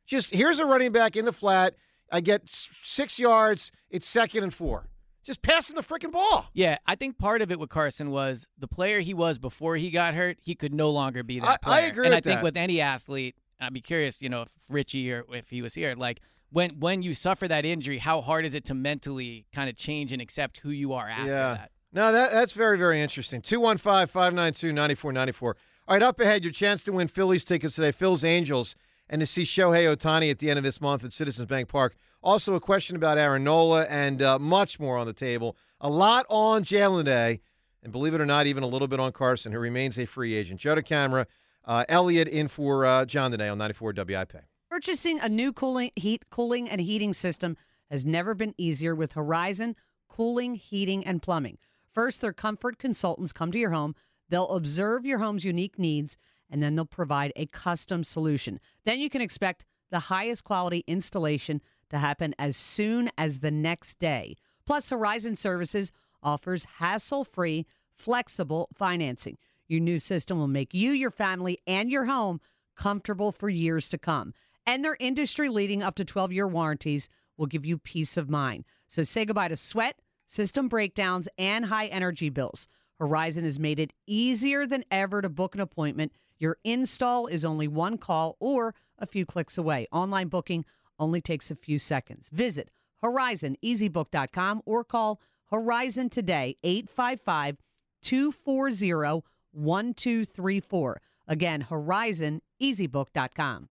Just 0.07 0.35
here's 0.35 0.59
a 0.59 0.67
running 0.67 0.93
back 0.93 1.17
in 1.17 1.25
the 1.25 1.33
flat. 1.33 1.75
I 2.13 2.21
get 2.21 2.43
six 2.83 3.19
yards. 3.19 3.73
It's 3.89 4.07
second 4.07 4.43
and 4.43 4.53
four. 4.53 4.89
Just 5.23 5.41
passing 5.41 5.75
the 5.77 5.83
freaking 5.83 6.13
ball. 6.13 6.51
Yeah, 6.53 6.77
I 6.87 6.97
think 6.97 7.17
part 7.17 7.41
of 7.41 7.51
it 7.51 7.59
with 7.59 7.71
Carson 7.71 8.11
was 8.11 8.47
the 8.59 8.69
player 8.69 9.01
he 9.01 9.15
was 9.15 9.39
before 9.39 9.77
he 9.77 9.91
got 9.91 10.13
hurt. 10.13 10.37
He 10.43 10.55
could 10.55 10.75
no 10.75 10.91
longer 10.91 11.23
be 11.23 11.41
that 11.41 11.49
I- 11.49 11.53
I 11.55 11.57
player. 11.57 11.91
agree 11.91 12.07
And 12.07 12.15
I 12.15 12.21
think 12.21 12.41
that. 12.41 12.45
with 12.45 12.59
any 12.59 12.83
athlete, 12.83 13.35
I'd 13.61 13.73
be 13.73 13.81
curious, 13.81 14.23
you 14.23 14.29
know, 14.29 14.43
if 14.43 14.49
Richie 14.69 15.13
or 15.13 15.25
if 15.31 15.51
he 15.51 15.63
was 15.63 15.75
here, 15.75 15.95
like 15.97 16.21
when 16.51 16.79
when 16.79 17.03
you 17.03 17.15
suffer 17.15 17.49
that 17.49 17.65
injury, 17.65 17.99
how 17.99 18.21
hard 18.21 18.47
is 18.47 18.55
it 18.55 18.65
to 18.67 18.75
mentally 18.75 19.47
kind 19.53 19.69
of 19.69 19.77
change 19.77 20.13
and 20.13 20.23
accept 20.23 20.59
who 20.59 20.71
you 20.71 20.93
are 20.93 21.09
after 21.09 21.27
yeah. 21.27 21.55
that? 21.55 21.71
No, 21.93 22.11
that, 22.11 22.33
that's 22.33 22.53
very, 22.53 22.77
very 22.77 23.01
interesting. 23.01 23.41
215 23.41 24.09
592 24.09 24.73
9494. 24.73 25.57
All 25.87 25.95
right, 25.95 26.03
up 26.03 26.19
ahead, 26.19 26.43
your 26.43 26.53
chance 26.53 26.83
to 26.85 26.93
win 26.93 27.07
Phillies 27.07 27.45
tickets 27.45 27.77
today, 27.77 27.93
Phil's 27.93 28.25
Angels, 28.25 28.75
and 29.09 29.21
to 29.21 29.27
see 29.27 29.43
Shohei 29.45 29.95
Ohtani 29.95 30.31
at 30.31 30.39
the 30.39 30.51
end 30.51 30.59
of 30.59 30.65
this 30.65 30.81
month 30.81 31.05
at 31.05 31.13
Citizens 31.13 31.47
Bank 31.47 31.69
Park. 31.69 31.95
Also, 32.23 32.55
a 32.55 32.61
question 32.61 32.97
about 32.97 33.19
Aaron 33.19 33.45
Nola 33.45 33.85
and 33.85 34.23
uh, 34.23 34.39
much 34.39 34.81
more 34.81 34.97
on 34.97 35.07
the 35.07 35.13
table. 35.13 35.57
A 35.81 35.91
lot 35.91 36.27
on 36.31 36.65
Jalen 36.65 37.05
Day, 37.05 37.41
and 37.83 37.93
believe 37.93 38.15
it 38.15 38.21
or 38.21 38.27
not, 38.27 38.47
even 38.47 38.63
a 38.63 38.67
little 38.67 38.89
bit 38.89 38.99
on 38.99 39.13
Carson, 39.13 39.53
who 39.53 39.59
remains 39.59 39.99
a 39.99 40.07
free 40.07 40.35
agent. 40.35 40.59
Joe 40.59 40.75
DeCamara, 40.75 41.27
uh, 41.67 41.85
Elliot 41.89 42.29
in 42.29 42.49
for 42.49 42.85
uh, 42.85 43.05
John 43.05 43.31
today 43.31 43.49
on 43.49 43.59
94 43.59 43.95
WIP. 43.97 44.37
Purchasing 44.71 45.21
a 45.21 45.29
new 45.29 45.53
cooling, 45.53 45.91
heat, 45.97 46.25
cooling, 46.31 46.69
and 46.69 46.81
heating 46.81 47.13
system 47.13 47.57
has 47.91 48.05
never 48.05 48.35
been 48.35 48.55
easier 48.59 48.95
with 48.95 49.13
Horizon 49.13 49.77
Cooling, 50.09 50.55
Heating, 50.55 51.05
and 51.05 51.23
Plumbing. 51.23 51.59
First, 51.93 52.21
their 52.21 52.33
comfort 52.33 52.79
consultants 52.79 53.33
come 53.33 53.53
to 53.53 53.59
your 53.59 53.71
home. 53.71 53.95
They'll 54.29 54.49
observe 54.49 55.05
your 55.05 55.19
home's 55.19 55.45
unique 55.45 55.79
needs, 55.79 56.17
and 56.51 56.63
then 56.63 56.75
they'll 56.75 56.87
provide 56.87 57.33
a 57.37 57.47
custom 57.47 58.05
solution. 58.05 58.59
Then 58.85 58.99
you 58.99 59.11
can 59.11 59.21
expect 59.21 59.65
the 59.91 60.01
highest 60.01 60.45
quality 60.45 60.83
installation 60.87 61.61
to 61.91 61.99
happen 61.99 62.35
as 62.39 62.57
soon 62.57 63.11
as 63.17 63.39
the 63.39 63.51
next 63.51 63.99
day. 63.99 64.37
Plus, 64.67 64.91
Horizon 64.91 65.37
Services 65.37 65.93
offers 66.23 66.65
hassle 66.79 67.25
free, 67.25 67.67
flexible 67.93 68.69
financing. 68.75 69.37
Your 69.69 69.81
new 69.81 69.99
system 69.99 70.39
will 70.39 70.49
make 70.49 70.75
you, 70.75 70.93
your 70.93 71.11
family, 71.11 71.61
and 71.67 71.91
your 71.91 72.05
home 72.05 72.41
comfortable 72.77 73.33
for 73.33 73.49
years 73.49 73.89
to 73.91 73.99
come. 73.99 74.35
And 74.67 74.85
their 74.85 74.97
industry 74.99 75.49
leading 75.49 75.83
up 75.83 75.95
to 75.97 76.05
12 76.05 76.33
year 76.33 76.49
warranties 76.49 77.09
will 77.37 77.47
give 77.47 77.65
you 77.65 77.79
peace 77.79 78.17
of 78.17 78.31
mind. 78.31 78.65
So 78.89 79.03
say 79.03 79.25
goodbye 79.25 79.49
to 79.49 79.57
sweat, 79.57 80.01
system 80.27 80.69
breakdowns, 80.69 81.29
and 81.37 81.67
high 81.67 81.87
energy 81.87 82.29
bills. 82.29 82.69
Horizon 82.99 83.45
has 83.45 83.59
made 83.59 83.81
it 83.81 83.93
easier 84.07 84.67
than 84.67 84.85
ever 84.91 85.21
to 85.21 85.29
book 85.29 85.55
an 85.55 85.61
appointment. 85.61 86.13
Your 86.39 86.59
install 86.65 87.27
is 87.27 87.45
only 87.45 87.69
one 87.69 87.99
call 87.99 88.37
or 88.39 88.75
a 88.99 89.07
few 89.07 89.27
clicks 89.27 89.59
away. 89.59 89.87
Online 89.93 90.29
booking 90.29 90.65
only 90.99 91.21
takes 91.21 91.51
a 91.51 91.57
few 91.57 91.79
seconds. 91.79 92.29
Visit 92.33 92.71
horizoneasybook.com 93.03 94.63
or 94.65 94.85
call 94.85 95.21
Horizon 95.51 96.09
today 96.09 96.57
855 96.63 97.59
240 98.03 99.23
1234. 99.55 101.01
Again, 101.27 101.67
horizoneasybook.com. 101.71 103.69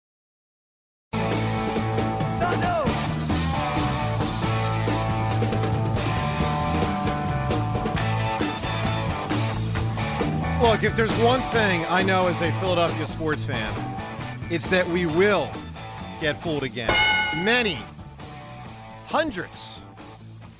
Look, 10.62 10.84
if 10.84 10.96
there's 10.96 11.12
one 11.24 11.42
thing 11.50 11.84
I 11.90 12.04
know 12.04 12.28
as 12.28 12.40
a 12.40 12.52
Philadelphia 12.60 13.08
sports 13.08 13.44
fan, 13.44 13.74
it's 14.52 14.70
that 14.70 14.88
we 14.88 15.08
will 15.08 15.50
get 16.22 16.40
fooled 16.40 16.62
again. 16.62 16.96
Many, 17.44 17.80
hundreds, 19.08 19.80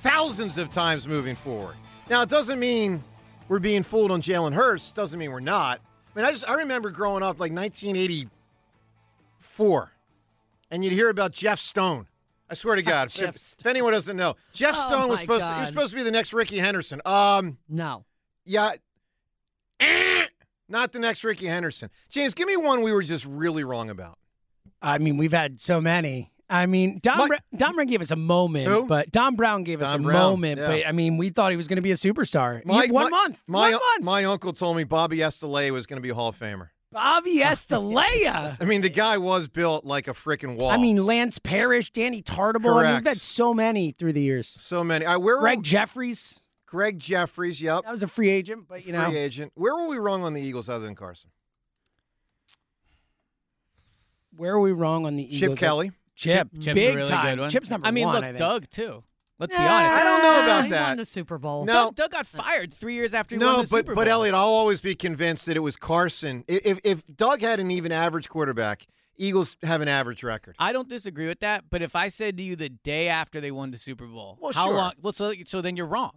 thousands 0.00 0.58
of 0.58 0.72
times 0.72 1.06
moving 1.06 1.36
forward. 1.36 1.76
Now, 2.10 2.22
it 2.22 2.28
doesn't 2.28 2.58
mean 2.58 3.02
we're 3.52 3.58
being 3.58 3.82
fooled 3.82 4.10
on 4.10 4.22
Jalen 4.22 4.54
Hurts. 4.54 4.92
Doesn't 4.92 5.18
mean 5.18 5.30
we're 5.30 5.38
not. 5.40 5.82
I 6.16 6.18
mean, 6.18 6.24
I 6.24 6.32
just 6.32 6.48
I 6.48 6.54
remember 6.54 6.88
growing 6.88 7.22
up 7.22 7.38
like 7.38 7.52
1984, 7.52 9.92
and 10.70 10.82
you'd 10.82 10.94
hear 10.94 11.10
about 11.10 11.32
Jeff 11.32 11.58
Stone. 11.58 12.06
I 12.48 12.54
swear 12.54 12.76
to 12.76 12.82
God, 12.94 13.08
if, 13.14 13.36
if 13.58 13.66
anyone 13.66 13.92
doesn't 13.92 14.16
know, 14.16 14.36
Jeff 14.54 14.74
Oh, 14.78 14.88
Stone 14.88 15.08
was 15.10 15.18
my 15.18 15.22
supposed 15.24 15.44
to, 15.44 15.52
he 15.54 15.60
was 15.60 15.68
supposed 15.68 15.90
to 15.90 15.96
be 15.96 16.02
the 16.02 16.10
next 16.10 16.32
Rickey 16.32 16.60
Henderson. 16.60 17.02
Um, 17.04 17.58
No. 17.68 18.06
yeah. 18.46 18.72
Eh, 19.80 20.24
Not 20.66 20.92
the 20.92 20.98
next 20.98 21.22
Rickey 21.22 21.44
Henderson. 21.46 21.90
James, 22.08 22.32
give 22.32 22.48
me 22.48 22.56
one 22.56 22.80
we 22.80 22.90
were 22.90 23.02
just 23.02 23.26
really 23.26 23.64
wrong 23.64 23.90
about. 23.90 24.16
I 24.80 24.96
mean, 24.96 25.18
we've 25.18 25.34
had 25.34 25.60
so 25.60 25.78
many. 25.78 26.31
I 26.52 26.66
mean, 26.66 26.98
Dom, 27.02 27.18
What? 27.18 27.28
Bra- 27.28 27.38
Dom 27.56 27.74
Brown 27.74 27.86
gave 27.86 28.00
us 28.02 28.10
a 28.10 28.16
moment, 28.16 28.68
Who? 28.68 28.86
but 28.86 29.10
Dom 29.10 29.36
Brown 29.36 29.64
gave 29.64 29.80
us 29.80 29.94
a 29.94 29.98
Brown, 29.98 30.12
moment. 30.32 30.60
yeah. 30.60 30.66
But 30.66 30.86
I 30.86 30.92
mean, 30.92 31.16
we 31.16 31.30
thought 31.30 31.50
he 31.50 31.56
was 31.56 31.66
going 31.66 31.76
to 31.76 31.82
be 31.82 31.92
a 31.92 31.96
superstar. 31.96 32.64
My- 32.64 32.86
one 32.86 33.04
my- 33.04 33.08
month, 33.08 33.38
My, 33.46 33.60
one 33.62 33.72
month. 33.72 34.02
my 34.02 34.24
uncle 34.24 34.52
told 34.52 34.76
me 34.76 34.84
Bobby 34.84 35.18
Estalella 35.18 35.70
was 35.70 35.86
going 35.86 35.96
to 35.96 36.02
be 36.02 36.10
a 36.10 36.14
Hall 36.14 36.28
of 36.28 36.38
Famer. 36.38 36.68
Bobby 36.92 37.38
Estalella. 37.42 38.58
I 38.60 38.64
mean, 38.66 38.82
the 38.82 38.90
guy 38.90 39.16
was 39.16 39.48
built 39.48 39.86
like 39.86 40.08
a 40.08 40.12
freaking 40.12 40.56
wall. 40.56 40.70
I 40.70 40.76
mean, 40.76 41.06
Lance 41.06 41.38
Parrish, 41.38 41.90
Danny 41.90 42.22
Tartabull. 42.22 42.76
I 42.84 42.86
mean, 42.88 42.94
we've 42.96 43.06
had 43.06 43.22
so 43.22 43.54
many 43.54 43.92
through 43.92 44.12
the 44.12 44.20
years. 44.20 44.58
so 44.60 44.84
many. 44.84 45.06
Right, 45.06 45.16
where 45.16 45.38
Gregg 45.40 45.62
Jefferies, 45.62 46.40
Gregg 46.66 46.98
Jefferies, 46.98 47.62
yep. 47.62 47.84
that 47.84 47.90
was 47.90 48.02
a 48.02 48.08
free 48.08 48.28
agent, 48.28 48.66
but 48.68 48.84
you 48.86 48.92
know, 48.92 49.06
free 49.06 49.16
agent. 49.16 49.52
Where 49.54 49.74
were 49.74 49.88
we 49.88 49.96
wrong 49.96 50.22
on 50.22 50.34
the 50.34 50.42
Eagles 50.42 50.68
other 50.68 50.84
than 50.84 50.94
Carson? 50.94 51.30
where 54.36 54.52
are 54.54 54.60
we 54.60 54.72
wrong 54.72 55.04
on 55.06 55.16
the 55.16 55.26
Chip 55.26 55.42
Eagles? 55.42 55.58
Kelly. 55.58 55.92
Chip, 56.22 56.48
Chip's 56.60 56.74
big 56.74 56.94
a 56.94 56.96
really 56.96 57.08
time. 57.08 57.36
good 57.36 57.40
one. 57.42 57.50
Chip's 57.50 57.70
number 57.70 57.86
I 57.86 57.90
mean, 57.90 58.06
one. 58.06 58.14
look, 58.16 58.24
I 58.24 58.28
think. 58.28 58.38
Doug 58.38 58.70
too. 58.70 59.04
Let's 59.38 59.52
be 59.52 59.56
honest. 59.60 59.96
I 59.98 60.04
don't 60.04 60.22
know 60.22 60.42
about 60.44 60.64
he 60.64 60.70
that. 60.70 60.88
won 60.90 60.96
the 60.98 61.04
Super 61.04 61.36
Bowl. 61.38 61.64
No. 61.64 61.72
Doug, 61.86 61.94
Doug 61.96 62.10
got 62.12 62.26
fired 62.26 62.72
three 62.72 62.94
years 62.94 63.12
after 63.12 63.34
he 63.34 63.38
won 63.40 63.46
No, 63.46 63.56
the 63.56 63.62
but 63.62 63.68
Super 63.78 63.94
Bowl. 63.94 63.94
but 63.96 64.08
Elliot, 64.08 64.34
I'll 64.34 64.42
always 64.46 64.80
be 64.80 64.94
convinced 64.94 65.46
that 65.46 65.56
it 65.56 65.60
was 65.60 65.76
Carson. 65.76 66.44
I- 66.48 66.60
If 66.64 66.78
if 66.84 67.02
Doug 67.14 67.40
had 67.40 67.58
an 67.58 67.70
even 67.72 67.90
average 67.90 68.28
quarterback, 68.28 68.86
Eagles 69.16 69.56
have 69.64 69.80
an 69.80 69.88
average 69.88 70.22
record. 70.22 70.54
I 70.60 70.72
don't 70.72 70.88
disagree 70.88 71.26
with 71.26 71.40
that. 71.40 71.64
But 71.70 71.82
if 71.82 71.96
I 71.96 72.08
said 72.08 72.36
to 72.36 72.42
you 72.42 72.54
the 72.56 72.68
day 72.68 73.08
after 73.08 73.40
they 73.40 73.50
won 73.50 73.72
the 73.72 73.78
Super 73.78 74.06
Bowl, 74.06 74.38
Well, 74.40 74.52
how 74.52 74.66
sure. 74.66 74.76
long? 74.76 74.92
Well, 75.02 75.12
so 75.12 75.34
so 75.44 75.60
then 75.60 75.76
you're 75.76 75.86
wrong. 75.86 76.12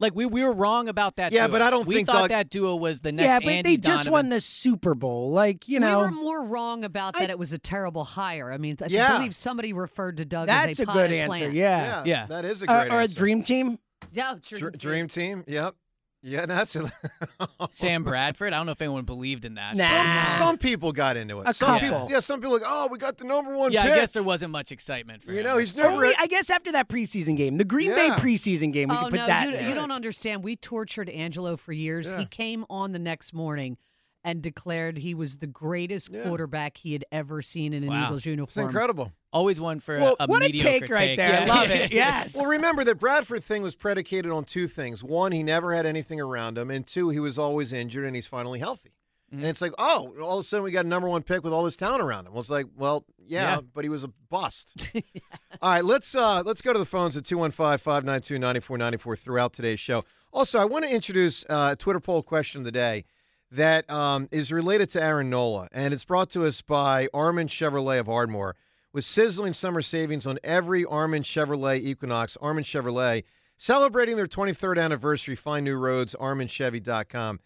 Like 0.00 0.14
we 0.14 0.24
we 0.26 0.42
were 0.42 0.52
wrong 0.52 0.88
about 0.88 1.16
that. 1.16 1.30
Yeah, 1.32 1.46
duo. 1.46 1.52
but 1.52 1.62
I 1.62 1.70
don't 1.70 1.86
we 1.86 1.94
think 1.96 2.06
thought 2.08 2.20
Doug- 2.22 2.30
that 2.30 2.48
duo 2.50 2.74
was 2.74 3.00
the 3.00 3.12
next. 3.12 3.26
Yeah, 3.26 3.38
but 3.38 3.48
Andy 3.48 3.70
they 3.72 3.76
just 3.76 4.04
Donovan. 4.04 4.12
won 4.12 4.28
the 4.30 4.40
Super 4.40 4.94
Bowl. 4.94 5.30
Like 5.30 5.68
you 5.68 5.78
know, 5.78 5.98
we 5.98 6.04
were 6.06 6.10
more 6.10 6.44
wrong 6.44 6.84
about 6.84 7.14
that 7.18 7.28
I- 7.28 7.32
it 7.32 7.38
was 7.38 7.52
a 7.52 7.58
terrible 7.58 8.04
hire. 8.04 8.50
I 8.50 8.56
mean, 8.58 8.78
I 8.82 8.86
Yeah. 8.88 9.16
believe 9.18 9.36
somebody 9.36 9.72
referred 9.74 10.16
to 10.16 10.24
Doug 10.24 10.46
that's 10.48 10.80
as 10.80 10.80
a 10.80 10.90
a, 10.90 10.92
good 10.92 11.12
answer. 11.12 11.36
plant. 11.38 11.52
Yeah, 11.54 12.02
Yeah. 12.06 12.26
that 12.26 12.44
is 12.46 12.62
a 12.62 12.70
Uh, 12.70 12.80
great 12.84 12.92
or 12.94 13.00
a 13.02 13.08
dream 13.08 13.42
team. 13.42 13.78
Yeah, 14.12 14.34
dream 14.42 14.60
Dr- 14.60 14.72
team. 14.72 14.78
dream 14.80 15.08
team. 15.08 15.44
Yep. 15.46 15.74
Yeah, 16.22 16.44
that's 16.44 16.76
it. 16.76 16.84
Sam 17.70 18.04
Bradford. 18.04 18.52
I 18.52 18.58
don't 18.58 18.66
know 18.66 18.72
if 18.72 18.82
anyone 18.82 19.04
believed 19.04 19.44
in 19.46 19.54
that. 19.54 19.74
Nah. 19.74 20.24
Some, 20.24 20.38
some 20.38 20.58
people 20.58 20.92
got 20.92 21.16
into 21.16 21.40
it. 21.40 21.48
A 21.48 21.54
some 21.54 21.78
couple. 21.78 21.80
people, 21.88 22.06
yeah, 22.10 22.20
some 22.20 22.40
people 22.40 22.52
like, 22.52 22.62
oh, 22.66 22.88
we 22.90 22.98
got 22.98 23.16
the 23.16 23.24
number 23.24 23.56
one 23.56 23.72
Yeah, 23.72 23.84
pick. 23.84 23.92
I 23.92 23.96
guess 23.96 24.12
there 24.12 24.22
wasn't 24.22 24.52
much 24.52 24.70
excitement 24.70 25.22
for 25.22 25.32
you 25.32 25.38
him. 25.40 25.46
know, 25.46 25.56
he's 25.56 25.74
never. 25.76 25.88
Only, 25.94 26.12
I 26.18 26.26
guess 26.26 26.50
after 26.50 26.72
that 26.72 26.88
preseason 26.88 27.36
game, 27.38 27.56
the 27.56 27.64
Green 27.64 27.90
Bay 27.94 28.10
preseason 28.10 28.70
game, 28.72 28.90
we 28.90 28.96
oh 28.96 29.04
could 29.04 29.10
put 29.12 29.16
no, 29.20 29.26
that. 29.28 29.46
you, 29.46 29.52
there. 29.56 29.68
you 29.68 29.74
don't 29.74 29.90
understand. 29.90 30.44
We 30.44 30.56
tortured 30.56 31.08
Angelo 31.08 31.56
for 31.56 31.72
years. 31.72 32.10
Yeah. 32.12 32.18
He 32.20 32.26
came 32.26 32.66
on 32.68 32.92
the 32.92 32.98
next 32.98 33.32
morning 33.32 33.78
and 34.22 34.42
declared 34.42 34.98
he 34.98 35.14
was 35.14 35.36
the 35.36 35.46
greatest 35.46 36.10
Yeah. 36.12 36.24
quarterback 36.24 36.76
he 36.76 36.92
had 36.92 37.06
ever 37.10 37.40
seen 37.40 37.72
in 37.72 37.82
an 37.82 37.88
Wow. 37.88 38.04
Eagles 38.06 38.18
it's 38.18 38.26
uniform. 38.26 38.66
incredible. 38.66 39.12
Always 39.32 39.60
one 39.60 39.78
for 39.80 39.96
Well, 39.98 40.16
a, 40.18 40.24
a 40.24 40.26
What 40.26 40.42
a 40.42 40.46
mediocre 40.46 40.80
take 40.86 40.90
right 40.90 41.16
there. 41.16 41.42
I 41.42 41.44
love 41.46 41.70
it. 41.70 41.92
Yes. 42.00 42.34
Well, 42.36 42.46
remember 42.46 42.82
the 42.84 42.94
Bradford 42.94 43.44
thing 43.44 43.62
was 43.62 43.74
predicated 43.76 44.30
on 44.32 44.44
two 44.44 44.66
things. 44.66 45.04
One, 45.04 45.30
he 45.32 45.42
never 45.42 45.74
had 45.74 45.86
anything 45.86 46.20
around 46.20 46.58
him, 46.58 46.70
and 46.70 46.86
two, 46.86 47.10
he 47.10 47.20
was 47.20 47.38
always 47.38 47.72
injured, 47.72 48.04
and 48.06 48.16
he's 48.16 48.26
finally 48.26 48.58
healthy. 48.58 48.90
Mm-hmm. 49.32 49.42
And 49.42 49.48
it's 49.50 49.60
like, 49.60 49.72
oh, 49.78 50.12
all 50.20 50.40
of 50.40 50.44
a 50.44 50.48
sudden 50.48 50.64
we 50.64 50.72
got 50.72 50.84
a 50.84 50.88
number 50.88 51.08
one 51.08 51.22
pick 51.22 51.44
with 51.44 51.52
all 51.52 51.62
this 51.62 51.76
talent 51.76 52.02
around 52.02 52.26
him. 52.26 52.32
Well, 52.32 52.40
it's 52.40 52.50
like, 52.50 52.66
well, 52.76 53.04
yeah, 53.24 53.56
Yeah. 53.56 53.60
but 53.72 53.84
he 53.84 53.88
was 53.88 54.02
a 54.02 54.10
bust. 54.28 54.90
All 55.62 55.70
right, 55.72 55.84
let's 55.84 56.14
uh, 56.16 56.42
let's 56.44 56.62
go 56.62 56.72
to 56.72 56.78
the 56.80 56.84
phones 56.86 57.16
at 57.16 57.22
215-592-9494 57.24 59.18
throughout 59.18 59.52
today's 59.52 59.80
show. 59.80 60.04
Also, 60.32 60.58
I 60.58 60.64
want 60.64 60.84
to 60.84 60.90
introduce 60.92 61.44
uh, 61.48 61.70
a 61.72 61.76
Twitter 61.76 62.00
poll 62.00 62.22
question 62.22 62.60
of 62.60 62.64
the 62.64 62.72
day 62.72 63.04
that 63.50 63.88
um, 63.90 64.28
is 64.30 64.52
related 64.52 64.90
to 64.90 65.02
Aaron 65.02 65.28
Nola, 65.30 65.68
and 65.72 65.92
it's 65.92 66.04
brought 66.04 66.30
to 66.30 66.44
us 66.44 66.60
by 66.62 67.08
Armin 67.12 67.48
Chevrolet 67.48 67.98
of 68.00 68.08
Ardmore. 68.08 68.56
With 68.92 69.04
sizzling 69.04 69.52
summer 69.52 69.82
savings 69.82 70.26
on 70.26 70.38
every 70.42 70.84
Armin 70.84 71.22
Chevrolet 71.22 71.78
Equinox, 71.80 72.36
Armin 72.40 72.64
Chevrolet 72.64 73.22
celebrating 73.56 74.16
their 74.16 74.26
23rd 74.26 74.82
anniversary. 74.82 75.36
Find 75.36 75.64
new 75.64 75.76
roads, 75.76 76.16
arminchevy.com. 76.18 77.38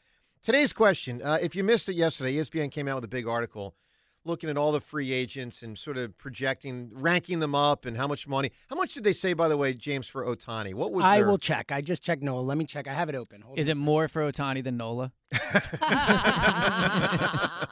Today's 0.42 0.72
question, 0.72 1.20
uh, 1.22 1.38
if 1.42 1.54
you 1.54 1.62
missed 1.62 1.86
it 1.88 1.96
yesterday, 1.96 2.36
ESPN 2.36 2.70
came 2.70 2.88
out 2.88 2.94
with 2.96 3.04
a 3.04 3.08
big 3.08 3.26
article 3.26 3.74
looking 4.26 4.48
at 4.48 4.56
all 4.56 4.72
the 4.72 4.80
free 4.80 5.12
agents 5.12 5.62
and 5.62 5.78
sort 5.78 5.98
of 5.98 6.16
projecting, 6.16 6.88
ranking 6.94 7.40
them 7.40 7.54
up 7.54 7.84
and 7.84 7.94
how 7.98 8.06
much 8.06 8.26
money. 8.26 8.50
How 8.70 8.76
much 8.76 8.94
did 8.94 9.04
they 9.04 9.12
say, 9.12 9.34
by 9.34 9.48
the 9.48 9.56
way, 9.58 9.74
James, 9.74 10.06
for 10.06 10.24
Ohtani? 10.24 10.72
What 10.72 10.92
was 10.92 11.04
I 11.04 11.18
their- 11.18 11.26
will 11.26 11.36
check. 11.36 11.70
I 11.70 11.82
just 11.82 12.02
checked 12.02 12.22
Noah. 12.22 12.40
Let 12.40 12.56
me 12.56 12.64
check. 12.64 12.88
I 12.88 12.94
have 12.94 13.10
it 13.10 13.14
open. 13.14 13.42
Hold 13.42 13.58
Is 13.58 13.68
on. 13.68 13.72
it 13.72 13.76
more 13.76 14.08
for 14.08 14.22
Ohtani 14.22 14.64
than 14.64 14.78
Nola? 14.78 15.12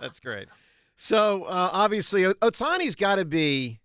That's 0.01 0.21
great. 0.21 0.49
So 1.03 1.47
uh, 1.47 1.71
obviously, 1.73 2.23
Ohtani's 2.23 2.95
got 2.95 3.17
to 3.17 3.25
be. 3.25 3.81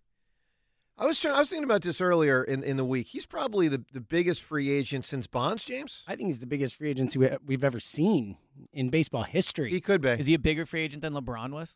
I 1.00 1.08
was 1.08 1.20
trying, 1.20 1.34
I 1.34 1.40
was 1.40 1.50
thinking 1.50 1.64
about 1.64 1.82
this 1.82 2.00
earlier 2.00 2.44
in, 2.44 2.62
in 2.64 2.78
the 2.78 2.86
week. 2.86 3.08
He's 3.08 3.26
probably 3.26 3.68
the, 3.68 3.84
the 3.92 4.02
biggest 4.02 4.44
free 4.44 4.70
agent 4.70 5.08
since 5.08 5.26
Bonds, 5.26 5.64
James. 5.64 6.04
I 6.08 6.16
think 6.16 6.28
he's 6.28 6.38
the 6.38 6.46
biggest 6.46 6.76
free 6.76 6.92
agency 6.92 7.18
we- 7.18 7.36
we've 7.44 7.64
ever 7.64 7.80
seen 7.80 8.38
in 8.72 8.90
baseball 8.90 9.24
history. 9.24 9.72
He 9.72 9.82
could 9.82 10.00
be. 10.00 10.10
Is 10.10 10.28
he 10.28 10.36
a 10.36 10.40
bigger 10.40 10.68
free 10.68 10.82
agent 10.82 11.02
than 11.02 11.14
LeBron 11.14 11.50
was? 11.54 11.76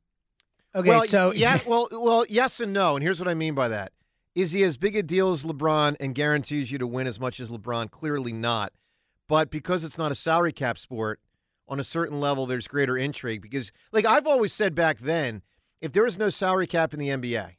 Okay, 0.76 0.88
well, 0.88 1.06
so 1.06 1.32
yeah, 1.32 1.60
well, 1.68 1.88
well, 1.92 2.24
yes 2.30 2.60
and 2.60 2.72
no. 2.72 2.96
And 2.96 3.02
here's 3.02 3.20
what 3.20 3.28
I 3.28 3.34
mean 3.34 3.56
by 3.56 3.68
that: 3.68 3.94
is 4.36 4.52
he 4.52 4.62
as 4.62 4.78
big 4.78 4.96
a 4.96 5.02
deal 5.02 5.32
as 5.32 5.44
LeBron 5.44 5.96
and 6.00 6.14
guarantees 6.14 6.72
you 6.72 6.78
to 6.78 6.86
win 6.86 7.08
as 7.08 7.20
much 7.20 7.40
as 7.40 7.50
LeBron? 7.50 7.90
Clearly 7.90 8.32
not. 8.32 8.74
But 9.28 9.50
because 9.50 9.84
it's 9.84 9.98
not 9.98 10.12
a 10.12 10.16
salary 10.16 10.52
cap 10.54 10.78
sport, 10.78 11.20
on 11.72 11.80
a 11.80 11.84
certain 11.84 12.20
level, 12.20 12.46
there's 12.46 12.68
greater 12.68 12.96
intrigue. 12.98 13.42
Because, 13.42 13.72
like 13.92 14.06
I've 14.06 14.28
always 14.28 14.54
said 14.54 14.76
back 14.76 15.00
then, 15.00 15.42
if 15.82 15.92
there 15.94 16.04
was 16.04 16.18
no 16.20 16.30
salary 16.30 16.68
cap 16.68 16.94
in 16.94 17.00
the 17.00 17.08
NBA, 17.10 17.56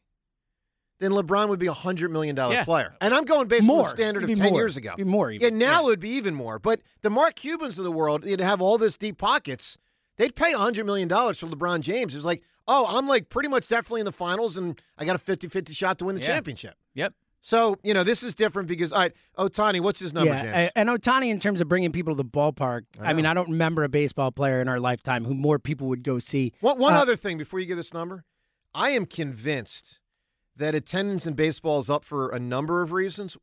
then 1.01 1.11
LeBron 1.11 1.49
would 1.49 1.59
be 1.59 1.67
a 1.67 1.73
hundred 1.73 2.13
million 2.13 2.37
dollar 2.37 2.55
Yeah. 2.55 2.65
player. 2.65 2.95
And 3.01 3.13
I'm 3.13 3.25
going 3.25 3.49
based 3.49 3.69
on 3.69 3.77
the 3.79 3.85
standard 3.89 4.23
of 4.23 4.31
It'd 4.31 4.41
ten 4.41 4.53
more. 4.53 4.61
years 4.61 4.77
ago. 4.77 4.91
It'd 4.91 4.99
be 4.99 5.05
more. 5.05 5.33
Yeah, 5.33 5.47
Even. 5.47 5.59
now 5.59 5.83
it 5.83 5.87
would 5.87 6.01
be 6.01 6.11
even 6.11 6.35
more. 6.35 6.61
But 6.61 6.81
the 7.01 7.11
Mark 7.11 7.35
Cubans 7.35 7.77
of 7.79 7.85
the 7.85 7.91
world, 7.91 8.23
they'd 8.23 8.39
have 8.41 8.61
all 8.61 8.79
this 8.79 8.97
deep 8.97 9.19
pockets. 9.19 9.79
They'd 10.19 10.37
pay 10.37 10.53
a 10.53 10.59
$100 10.59 10.85
million 10.85 11.09
for 11.09 11.47
LeBron 11.49 11.81
James. 11.81 12.15
It's 12.15 12.25
like, 12.25 12.43
oh, 12.69 12.87
I'm 12.97 13.09
like 13.09 13.31
pretty 13.31 13.49
much 13.49 13.67
definitely 13.67 14.03
in 14.03 14.05
the 14.05 14.13
finals, 14.13 14.57
and 14.57 14.81
I 14.97 15.05
got 15.05 15.17
a 15.17 15.19
50 15.19 15.49
50 15.49 15.73
shot 15.73 15.99
to 15.99 16.05
win 16.05 16.15
the 16.15 16.21
Yeah. 16.21 16.29
championship. 16.29 16.75
Yep. 16.95 17.15
So, 17.45 17.77
you 17.83 17.93
know, 17.93 18.05
this 18.05 18.23
is 18.23 18.35
different 18.35 18.69
because, 18.69 18.93
all 18.93 19.01
right, 19.01 19.13
Ohtani, 19.37 19.81
what's 19.81 19.99
his 19.99 20.13
number, 20.13 20.33
yeah, 20.33 20.53
James? 20.53 20.73
and 20.77 20.89
Ohtani, 20.89 21.29
in 21.29 21.41
terms 21.41 21.61
of 21.61 21.69
bringing 21.69 21.91
people 21.91 22.15
to 22.15 22.17
the 22.17 22.25
ballpark, 22.25 22.83
I 23.01 23.11
I, 23.11 23.13
mean. 23.15 23.27
I 23.27 23.35
don't 23.35 23.51
remember 23.51 23.83
a 23.83 23.89
baseball 23.89 24.31
player 24.31 24.61
in 24.61 24.69
our 24.69 24.79
lifetime 24.79 25.25
who 25.25 25.35
more 25.35 25.59
people 25.59 25.89
would 25.89 26.05
go 26.05 26.21
see. 26.21 26.53
one 26.61 26.79
one 26.79 26.95
uh, 26.95 26.99
other 26.99 27.17
thing 27.17 27.39
before 27.39 27.59
you 27.59 27.67
give 27.67 27.77
this 27.77 27.93
number. 27.93 28.25
I 28.75 28.91
am 28.91 29.07
convinced 29.07 29.99
that 30.57 30.75
attendance 30.77 31.27
in 31.27 31.35
baseball 31.35 31.81
is 31.81 31.91
up 31.91 32.05
for 32.05 32.29
a 32.31 32.39
number 32.39 32.81
of 32.81 32.93
reasons, 32.93 33.37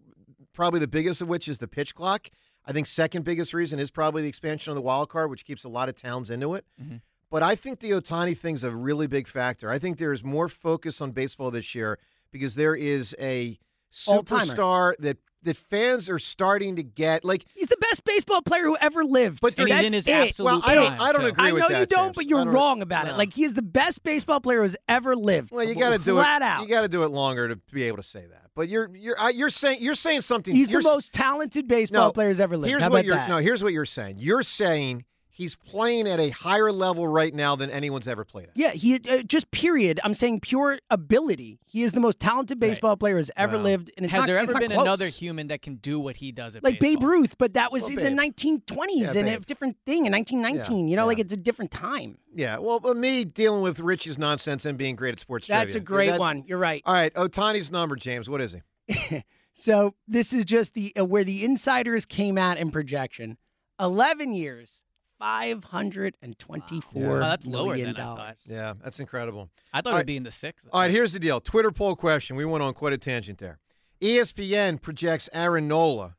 probably 0.53 0.79
the 0.79 0.88
biggest 0.88 1.21
of 1.21 1.27
which 1.27 1.49
is 1.49 1.59
the 1.59 1.67
pitch 1.67 1.93
clock. 1.93 2.29
I 2.65 2.71
think 2.71 2.88
second 2.88 3.25
biggest 3.25 3.53
reason 3.53 3.79
is 3.79 3.91
probably 3.91 4.21
the 4.21 4.29
expansion 4.29 4.71
of 4.71 4.75
the 4.75 4.81
wild 4.81 5.09
card, 5.09 5.29
which 5.29 5.43
keeps 5.43 5.65
a 5.65 5.69
lot 5.69 5.89
of 5.89 5.95
towns 5.95 6.29
into 6.29 6.53
it. 6.53 6.65
Mhm. 6.81 7.01
But 7.29 7.43
I 7.43 7.55
think 7.55 7.79
the 7.79 7.91
Ohtani 7.91 8.38
thing's 8.38 8.63
a 8.63 8.71
really 8.71 9.07
big 9.07 9.27
factor. 9.27 9.69
I 9.69 9.77
think 9.77 9.97
there 9.97 10.13
is 10.13 10.23
more 10.23 10.47
focus 10.47 11.01
on 11.01 11.12
baseball 11.12 11.51
this 11.51 11.75
year 11.75 11.99
because 12.31 12.55
there 12.55 12.75
is 12.75 13.13
a. 13.19 13.59
superstar 13.93 14.93
that 14.99 15.17
that 15.43 15.56
fans 15.56 16.10
are 16.10 16.19
starting 16.19 16.75
to 16.75 16.84
get. 16.84 17.23
Like, 17.23 17.45
He's 17.56 17.67
the 17.67 17.78
best 17.78 18.04
baseball 18.04 18.41
player 18.41 18.63
who 18.63 18.75
ever 18.82 19.06
lived. 19.06 19.39
But 19.39 19.58
And 19.58 19.69
he's 19.69 19.78
That's 19.78 19.88
in 19.88 19.93
his 19.93 20.08
it. 20.08 20.12
absolute 20.12 20.45
well, 20.52 20.62
I 20.65 20.75
don't, 20.75 20.99
I 20.99 21.12
don't 21.13 21.21
too. 21.21 21.28
agree 21.28 21.47
I 21.47 21.52
with 21.54 21.62
know 21.62 21.69
that. 21.69 21.80
you 21.80 21.86
don't, 21.86 22.08
James. 22.08 22.15
but 22.17 22.25
you're 22.28 22.43
don't- 22.43 22.54
wrong 22.54 22.82
about 22.82 23.06
no. 23.06 23.13
it. 23.13 23.17
Like 23.17 23.32
he 23.34 23.45
is 23.45 23.54
the 23.54 23.62
best 23.62 24.04
baseball 24.04 24.41
player 24.41 24.62
who's 24.63 24.75
ever 24.89 25.15
lived. 25.15 25.52
Well, 25.52 25.63
you 25.63 25.75
got 25.75 25.91
to 25.91 25.97
do 25.97 26.15
flat 26.15 26.41
it. 26.41 26.45
out. 26.45 26.63
You 26.63 26.67
got 26.67 26.82
to 26.82 26.89
do 26.89 27.04
it 27.04 27.12
longer 27.12 27.47
to 27.47 27.56
be 27.71 27.84
able 27.84 27.97
to 27.97 28.04
say 28.04 28.25
that. 28.25 28.47
But 28.54 28.67
you're 28.67 28.89
you're 28.93 29.15
you're 29.32 29.49
saying 29.49 29.78
you're 29.80 29.95
saying 29.95 30.21
something. 30.21 30.54
He's 30.54 30.69
you're 30.69 30.82
the 30.82 30.89
most 30.89 31.13
talented 31.13 31.69
baseball 31.69 32.08
No, 32.08 32.12
player 32.12 32.28
who's 32.28 32.41
ever 32.41 32.58
lived. 32.58 32.69
Here's 32.71 32.82
How 32.84 32.89
what 32.89 32.97
about 32.97 33.06
you're 33.06 33.15
that? 33.15 33.30
no. 33.30 33.38
Here's 33.38 33.63
what 33.63 33.71
you're 33.71 33.86
saying. 33.86 34.17
You're 34.19 34.43
saying 34.43 35.06
he's 35.39 35.56
playing 35.56 36.08
at 36.08 36.19
a 36.19 36.30
higher 36.30 36.71
level 36.71 37.08
right 37.08 37.34
now 37.34 37.56
than 37.56 37.71
anyone's 37.71 38.08
ever 38.08 38.23
played 38.23 38.49
at. 38.49 38.52
Yeah, 38.56 38.69
he 38.71 38.95
uh, 39.10 39.23
just 39.23 39.49
period. 39.49 39.99
I'm 40.04 40.13
saying 40.13 40.41
pure 40.41 40.78
ability. 40.91 41.60
He 41.65 41.82
is 41.82 41.93
the 41.93 41.99
most 41.99 42.19
talented 42.19 42.60
baseball 42.60 42.95
player 42.97 43.15
who's 43.17 43.32
ever 43.36 43.58
Wow. 43.58 43.63
lived. 43.63 43.91
And 43.97 44.06
it's 44.06 44.12
Has 44.12 44.19
not, 44.21 44.28
there 44.28 44.36
it's 44.38 44.43
ever 44.43 44.54
not 44.54 44.60
been 44.62 44.71
close. 44.71 44.82
another 44.84 45.08
human 45.08 45.47
that 45.47 45.63
can 45.63 45.75
do 45.78 45.99
what 45.99 46.17
he 46.17 46.32
does 46.32 46.56
at 46.56 46.63
like 46.63 46.80
Babe? 46.80 47.02
Ruth? 47.02 47.38
But 47.39 47.56
that 47.56 47.71
was 47.71 47.84
Well, 47.84 47.89
in 47.91 47.95
Babe. 47.95 48.06
the 48.06 48.12
1920s 48.12 49.13
Yeah, 49.15 49.19
and 49.21 49.30
a 49.30 49.39
different 49.39 49.78
thing 49.86 50.06
in 50.06 50.12
1919. 50.12 50.78
Yeah, 50.88 50.89
you 50.91 50.95
know, 50.95 51.02
yeah. 51.04 51.06
like 51.06 51.19
it's 51.19 51.34
a 51.34 51.38
different 51.38 51.71
time. 51.71 52.17
Yeah. 52.36 52.58
Well, 52.60 52.80
but 52.80 52.97
me 52.97 53.25
dealing 53.25 53.62
with 53.63 53.80
Rich's 53.80 54.17
nonsense 54.19 54.65
and 54.65 54.78
being 54.78 54.95
great 54.95 55.13
at 55.13 55.19
sports 55.19 55.47
That's 55.47 55.71
trivia. 55.73 55.82
a 55.82 55.84
great 55.84 56.10
That- 56.12 56.19
one. 56.19 56.43
You're 56.45 56.58
right. 56.60 56.84
All 56.86 56.93
right, 56.93 57.13
Ohtani's 57.15 57.71
number, 57.71 57.95
James. 57.95 58.30
What 58.30 58.41
is 58.41 58.56
he? 58.88 59.23
So 59.56 59.93
this 60.08 60.32
is 60.32 60.45
just 60.45 60.73
the 60.73 60.93
uh, 60.97 61.04
where 61.04 61.25
the 61.25 61.43
insiders 61.43 62.06
came 62.06 62.38
at 62.38 62.58
in 62.58 62.71
projection. 62.71 63.38
Eleven 63.78 64.32
years, 64.34 64.78
five 65.19 65.63
hundred 65.65 66.15
and 66.21 66.38
twenty-four. 66.39 67.03
Wow. 67.03 67.15
Oh, 67.17 67.19
that's 67.19 67.45
lower 67.45 67.65
million 67.67 67.88
than 67.93 67.97
I 67.97 67.99
dollars. 67.99 68.17
thought. 68.17 68.38
Yeah, 68.45 68.73
that's 68.84 68.99
incredible. 68.99 69.49
I 69.73 69.82
thought 69.82 69.88
All 69.88 69.91
it 69.91 69.93
right. 69.95 69.99
would 69.99 70.08
be 70.08 70.17
in 70.17 70.23
the 70.23 70.32
six. 70.32 70.65
All 70.71 70.82
right, 70.82 70.89
here's 70.89 71.13
the 71.13 71.19
deal. 71.19 71.39
Twitter 71.41 71.71
poll 71.71 71.95
question. 71.95 72.36
We 72.36 72.45
went 72.45 72.63
on 72.63 72.73
quite 72.73 72.93
a 72.93 72.97
tangent 72.97 73.38
there. 73.38 73.60
ESPN 74.01 74.82
projects 74.82 75.29
Aaron 75.34 75.67
Nola 75.67 76.15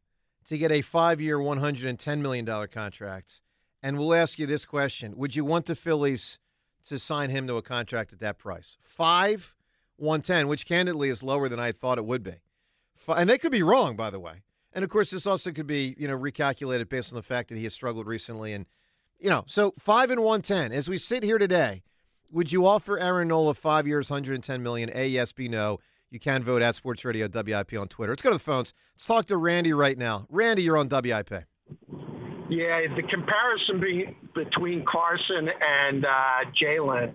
to 0.48 0.58
get 0.58 0.70
a 0.70 0.82
five-year, 0.82 1.38
$110 1.38 2.18
million 2.20 2.44
contract. 2.68 3.40
And 3.82 3.96
we'll 3.96 4.12
ask 4.14 4.38
you 4.38 4.46
this 4.46 4.66
question. 4.66 5.16
Would 5.16 5.34
you 5.34 5.44
want 5.44 5.66
the 5.66 5.74
Phillies 5.76 6.38
to 6.88 6.98
sign 6.98 7.30
him 7.30 7.46
to 7.46 7.54
a 7.56 7.62
contract 7.62 8.12
at 8.12 8.18
that 8.18 8.36
price? 8.36 8.76
Five, 8.82 9.54
110, 9.96 10.48
which 10.48 10.66
candidly 10.66 11.08
is 11.08 11.22
lower 11.22 11.48
than 11.48 11.58
I 11.60 11.72
thought 11.72 11.96
it 11.98 12.04
would 12.04 12.22
be. 12.22 12.34
And 13.08 13.30
they 13.30 13.38
could 13.38 13.52
be 13.52 13.62
wrong, 13.62 13.96
by 13.96 14.10
the 14.10 14.20
way. 14.20 14.42
And 14.72 14.84
of 14.84 14.90
course, 14.90 15.10
this 15.10 15.26
also 15.26 15.50
could 15.50 15.66
be, 15.66 15.94
you 15.98 16.06
know, 16.06 16.18
recalculated 16.18 16.88
based 16.88 17.12
on 17.12 17.16
the 17.16 17.22
fact 17.22 17.48
that 17.48 17.56
he 17.56 17.64
has 17.64 17.72
struggled 17.72 18.06
recently. 18.06 18.52
And, 18.52 18.66
you 19.20 19.30
know, 19.30 19.44
so 19.46 19.74
five 19.78 20.10
and 20.10 20.20
110. 20.20 20.72
As 20.72 20.88
we 20.88 20.98
sit 20.98 21.22
here 21.22 21.38
today, 21.38 21.82
would 22.30 22.52
you 22.52 22.66
offer 22.66 22.98
Aaron 22.98 23.28
Nola 23.28 23.54
five 23.54 23.86
years, 23.86 24.10
110 24.10 24.62
million? 24.62 24.90
A 24.94 25.06
yes, 25.06 25.32
B 25.32 25.48
no. 25.48 25.78
You 26.10 26.18
can 26.18 26.42
vote 26.42 26.60
at 26.62 26.74
Sports 26.74 27.04
Radio 27.04 27.28
WIP 27.32 27.74
on 27.74 27.86
Twitter. 27.86 28.12
Let's 28.12 28.22
go 28.22 28.30
to 28.30 28.34
the 28.34 28.40
phones. 28.40 28.74
Let's 28.94 29.06
talk 29.06 29.26
to 29.26 29.36
Randy 29.36 29.72
right 29.72 29.96
now. 29.96 30.26
Randy, 30.28 30.62
you're 30.62 30.76
on 30.76 30.88
WIP. 30.88 31.30
Yeah, 32.48 32.80
the 32.96 33.02
comparison 33.08 33.80
be, 33.80 34.16
between 34.34 34.84
Carson 34.84 35.48
and 35.60 36.04
uh, 36.04 36.50
Jalen 36.60 37.14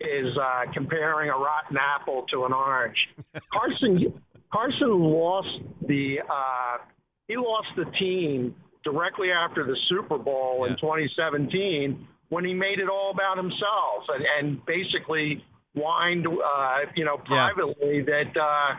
is 0.00 0.36
uh, 0.36 0.70
comparing 0.74 1.30
a 1.30 1.32
rotten 1.32 1.78
apple 1.78 2.26
to 2.30 2.44
an 2.44 2.52
orange. 2.52 2.96
Carson 3.52 4.12
Carson 4.52 4.90
lost 4.90 5.58
the 5.86 6.18
uh, 6.20 6.84
he 7.28 7.36
lost 7.36 7.68
the 7.76 7.86
team 7.98 8.54
directly 8.84 9.30
after 9.32 9.64
the 9.64 9.76
Super 9.88 10.18
Bowl 10.18 10.62
Yeah. 10.64 10.72
in 10.72 10.76
2017 10.78 12.06
when 12.28 12.44
he 12.44 12.52
made 12.54 12.78
it 12.78 12.88
all 12.88 13.10
about 13.10 13.36
himself 13.36 14.04
and, 14.08 14.24
and 14.38 14.66
basically 14.66 15.44
whined, 15.74 16.26
uh, 16.26 16.76
you 16.94 17.04
know, 17.04 17.20
Yeah. 17.30 17.48
privately 17.52 18.02
that 18.02 18.36
uh, 18.36 18.76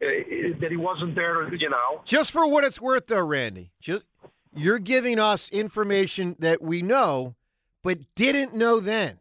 that 0.00 0.68
he 0.70 0.76
wasn't 0.76 1.14
there, 1.16 1.52
you 1.54 1.68
know. 1.68 2.02
Just 2.04 2.30
for 2.30 2.46
what 2.48 2.62
it's 2.64 2.80
worth, 2.80 3.08
though, 3.08 3.24
Randy, 3.24 3.72
just 3.80 4.04
you're 4.54 4.78
giving 4.78 5.18
us 5.18 5.48
information 5.50 6.36
that 6.38 6.62
we 6.62 6.82
know, 6.82 7.34
but 7.82 7.98
didn't 8.14 8.54
know 8.54 8.78
then. 8.80 9.18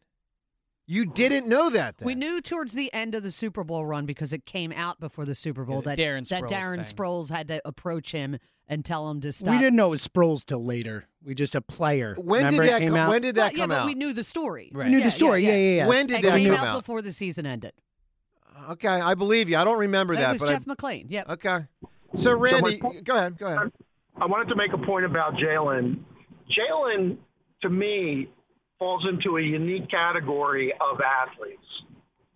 You 0.89 1.05
didn't 1.05 1.47
know 1.47 1.69
that 1.71 1.97
then. 1.97 2.05
We 2.05 2.15
knew 2.15 2.39
towards 2.41 2.73
the 2.73 2.93
end 2.93 3.13
of 3.15 3.21
the 3.23 3.31
Super 3.31 3.63
Bowl 3.63 3.85
run 3.85 4.05
because 4.05 4.31
it 4.31 4.45
came 4.45 4.71
out 4.71 4.99
before 5.01 5.25
the 5.25 5.35
Super 5.35 5.65
Bowl 5.65 5.77
Yeah, 5.77 5.81
that 5.91 5.97
the 5.97 6.03
Darren 6.03 6.27
that 6.29 6.43
Darren 6.43 6.85
thing. 6.85 6.95
Sproles 6.95 7.29
had 7.29 7.47
to 7.49 7.59
approach 7.67 8.11
him 8.13 8.37
and 8.67 8.83
tell 8.83 9.09
him 9.09 9.21
to 9.21 9.31
stop. 9.31 9.51
We 9.51 9.57
didn't 9.59 9.75
know 9.75 9.87
it 9.87 9.91
was 9.91 10.07
Sproles 10.07 10.45
till 10.45 10.63
later. 10.63 11.05
We 11.23 11.35
just 11.35 11.55
a 11.55 11.61
player. 11.61 12.15
When 12.19 12.45
Remember 12.45 12.63
did 12.63 12.71
that 12.71 12.81
come, 12.87 12.95
out? 12.95 13.09
when 13.09 13.21
did 13.21 13.35
Well, 13.37 13.45
that 13.47 13.53
yeah, 13.53 13.59
come 13.63 13.69
but 13.69 13.79
out? 13.79 13.85
we 13.85 13.95
knew 13.95 14.13
the 14.13 14.23
story. 14.23 14.71
Right. 14.73 14.85
We 14.85 14.91
knew 14.91 14.97
Yeah, 14.99 15.03
the 15.05 15.11
story. 15.11 15.45
Yeah, 15.45 15.55
yeah, 15.55 15.75
yeah. 15.83 15.87
When 15.87 16.07
did 16.07 16.19
it 16.19 16.23
that 16.23 16.37
came 16.37 16.53
come 16.53 16.63
out 16.63 16.67
out? 16.75 16.79
before 16.81 17.01
the 17.01 17.11
season 17.11 17.45
ended. 17.45 17.73
Okay, 18.69 18.87
I 18.87 19.13
believe 19.13 19.49
you. 19.49 19.57
I 19.57 19.63
don't 19.63 19.77
remember 19.79 20.15
That 20.15 20.21
that, 20.21 20.31
was 20.33 20.41
but 20.41 20.49
Jeff 20.49 20.65
McLane. 20.65 21.05
Yep. 21.09 21.25
I, 21.29 21.33
okay. 21.33 21.59
So 22.17 22.35
Randy, 22.37 22.79
my- 22.81 22.93
go 23.03 23.15
ahead. 23.15 23.37
Go 23.37 23.45
ahead. 23.47 23.71
I 24.19 24.25
wanted 24.25 24.49
to 24.49 24.55
make 24.55 24.73
a 24.73 24.77
point 24.85 25.05
about 25.05 25.33
Jalen. 25.35 25.99
Jalen, 26.49 27.17
to 27.61 27.69
me, 27.69 28.29
falls 28.79 29.05
into 29.11 29.37
a 29.37 29.41
unique 29.41 29.89
category 29.91 30.71
of 30.73 30.99
athletes. 31.01 31.61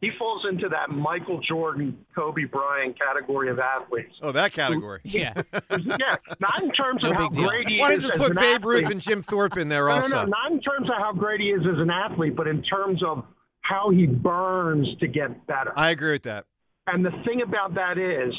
He 0.02 0.10
falls 0.18 0.44
into 0.50 0.68
that 0.70 0.90
Michael 0.90 1.40
Jordan, 1.48 1.96
Kobe 2.16 2.46
Bryant 2.46 2.98
category 2.98 3.50
of 3.52 3.60
athletes. 3.60 4.14
Oh, 4.24 4.32
that 4.32 4.52
category. 4.52 5.00
Yeah. 5.04 5.34
yeah, 5.54 6.16
not 6.40 6.64
in 6.64 6.72
terms 6.72 7.04
No 7.04 7.12
of 7.12 7.16
how 7.16 7.30
big 7.30 7.38
deal. 7.38 7.48
great 7.48 7.70
he 7.70 7.80
Why 7.80 7.90
don't 7.90 7.98
is 8.00 8.04
you 8.04 8.10
just 8.10 8.20
as 8.22 8.28
put 8.28 8.32
an 8.32 8.38
Babe 8.44 8.66
Ruth 8.66 8.78
athlete. 8.84 8.92
and 8.94 9.02
Jim 9.02 9.22
Thorpe 9.24 9.58
in 9.58 9.70
there 9.70 9.86
No, 9.88 9.92
also? 9.94 10.08
no, 10.10 10.24
no, 10.24 10.30
not 10.30 10.52
in 10.52 10.60
terms 10.62 10.90
of 10.90 10.96
how 10.98 11.14
great 11.14 11.40
he 11.40 11.48
is 11.52 11.62
as 11.62 11.78
an 11.80 11.92
athlete, 11.92 12.36
but 12.36 12.48
in 12.48 12.64
terms 12.64 13.04
of 13.04 13.24
how 13.62 13.92
he 13.92 14.08
burns 14.08 14.88
to 15.02 15.08
get 15.08 15.46
better. 15.46 15.72
I 15.78 15.92
agree 15.92 16.14
with 16.14 16.24
that. 16.24 16.46
And 16.88 17.06
the 17.06 17.12
thing 17.24 17.44
about 17.44 17.76
that 17.76 18.00
is, 18.00 18.34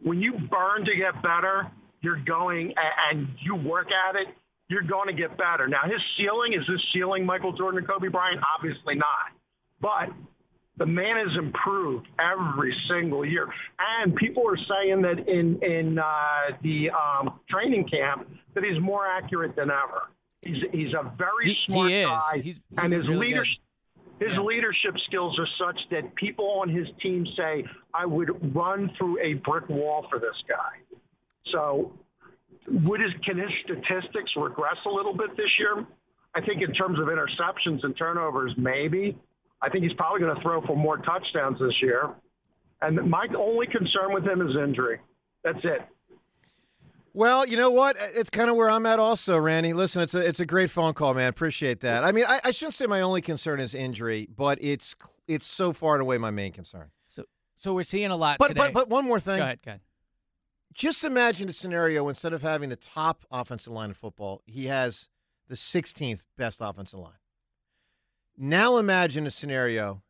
when 0.00 0.20
you 0.22 0.34
burn 0.34 0.84
to 0.84 0.94
get 0.96 1.20
better, 1.20 1.66
you're 2.00 2.22
going 2.24 2.72
and 3.10 3.26
you 3.42 3.56
work 3.56 3.88
at 3.90 4.14
it, 4.14 4.28
you're 4.68 4.82
going 4.82 5.08
to 5.08 5.14
get 5.20 5.36
better. 5.36 5.66
Now, 5.66 5.82
his 5.84 6.00
ceiling 6.16 6.52
is 6.52 6.64
his 6.68 6.80
ceiling 6.94 7.26
Michael 7.26 7.52
Jordan 7.52 7.78
and 7.78 7.88
Kobe 7.88 8.06
Bryant? 8.06 8.40
Obviously 8.56 8.94
not. 8.94 9.32
But 9.80 10.14
the 10.78 10.86
man 10.86 11.16
has 11.16 11.36
improved 11.36 12.06
every 12.18 12.74
single 12.88 13.24
year, 13.24 13.48
and 14.00 14.14
people 14.14 14.44
are 14.48 14.56
saying 14.56 15.02
that 15.02 15.28
in 15.28 15.58
in 15.62 15.98
uh, 15.98 16.04
the 16.62 16.90
um, 16.90 17.40
training 17.50 17.86
camp 17.88 18.28
that 18.54 18.64
he's 18.64 18.80
more 18.80 19.06
accurate 19.06 19.54
than 19.56 19.70
ever. 19.70 20.02
He's 20.42 20.62
he's 20.72 20.94
a 20.94 21.12
very 21.18 21.46
He- 21.46 21.52
he 21.52 21.72
smart 21.72 21.90
is. 21.90 22.06
guy, 22.06 22.20
He's- 22.34 22.44
he's 22.44 22.60
and 22.78 22.92
his 22.92 23.06
really 23.08 23.26
leadership. 23.28 23.58
His 24.20 24.32
Yeah. 24.32 24.40
leadership 24.40 24.98
skills 25.06 25.38
are 25.38 25.46
such 25.58 25.78
that 25.90 26.12
people 26.16 26.50
on 26.60 26.68
his 26.68 26.88
team 27.00 27.24
say, 27.36 27.64
"I 27.94 28.04
would 28.06 28.54
run 28.54 28.88
through 28.98 29.18
a 29.20 29.34
brick 29.34 29.68
wall 29.68 30.06
for 30.10 30.18
this 30.18 30.36
guy." 30.48 30.78
So, 31.52 31.92
would 32.66 33.00
his 33.00 33.12
can 33.24 33.38
his 33.38 33.50
statistics 33.64 34.30
regress 34.36 34.76
a 34.86 34.90
little 34.90 35.14
bit 35.14 35.36
this 35.36 35.50
year? 35.58 35.86
I 36.34 36.40
think 36.40 36.62
in 36.62 36.72
terms 36.74 36.98
of 36.98 37.06
interceptions 37.06 37.82
and 37.84 37.96
turnovers, 37.96 38.52
maybe. 38.56 39.16
I 39.62 39.68
think 39.68 39.84
he's 39.84 39.92
probably 39.94 40.20
going 40.20 40.34
to 40.36 40.42
throw 40.42 40.60
for 40.62 40.76
more 40.76 40.98
touchdowns 40.98 41.58
this 41.58 41.74
year. 41.82 42.10
And 42.80 43.10
my 43.10 43.26
only 43.36 43.66
concern 43.66 44.12
with 44.14 44.24
him 44.24 44.40
is 44.40 44.54
injury. 44.56 45.00
That's 45.42 45.58
it. 45.64 45.80
Well, 47.14 47.44
you 47.46 47.56
know 47.56 47.70
what? 47.70 47.96
It's 47.98 48.30
kind 48.30 48.48
of 48.48 48.54
where 48.54 48.70
I'm 48.70 48.86
at, 48.86 49.00
also, 49.00 49.38
Randy. 49.38 49.72
Listen, 49.72 50.02
it's 50.02 50.14
a 50.14 50.20
it's 50.20 50.38
a 50.38 50.46
great 50.46 50.70
phone 50.70 50.94
call, 50.94 51.14
man. 51.14 51.28
Appreciate 51.28 51.80
that. 51.80 52.04
I 52.04 52.12
mean, 52.12 52.24
I, 52.28 52.40
I 52.44 52.50
shouldn't 52.52 52.76
say 52.76 52.86
my 52.86 53.00
only 53.00 53.20
concern 53.20 53.58
is 53.58 53.74
injury, 53.74 54.28
but 54.36 54.58
it's 54.62 54.94
it's 55.26 55.46
so 55.46 55.72
far 55.72 55.94
and 55.94 56.02
away 56.02 56.18
my 56.18 56.30
main 56.30 56.52
concern. 56.52 56.90
So 57.08 57.24
so 57.56 57.74
we're 57.74 57.82
seeing 57.82 58.12
a 58.12 58.16
lot 58.16 58.38
But 58.38 58.48
today. 58.48 58.60
but 58.60 58.72
but 58.74 58.88
one 58.88 59.04
more 59.04 59.18
thing. 59.18 59.38
Go 59.38 59.42
ahead, 59.42 59.58
go 59.64 59.70
ahead. 59.72 59.80
Just 60.74 61.02
imagine 61.02 61.48
a 61.48 61.52
scenario 61.52 62.08
instead 62.08 62.32
of 62.32 62.42
having 62.42 62.68
the 62.68 62.76
top 62.76 63.24
offensive 63.32 63.72
line 63.72 63.88
in 63.88 63.94
football, 63.94 64.42
he 64.46 64.66
has 64.66 65.08
the 65.48 65.56
16th 65.56 66.20
best 66.36 66.60
offensive 66.60 67.00
line. 67.00 67.14
Now 68.38 68.76
imagine 68.78 69.26
a 69.26 69.30
scenario 69.30 70.02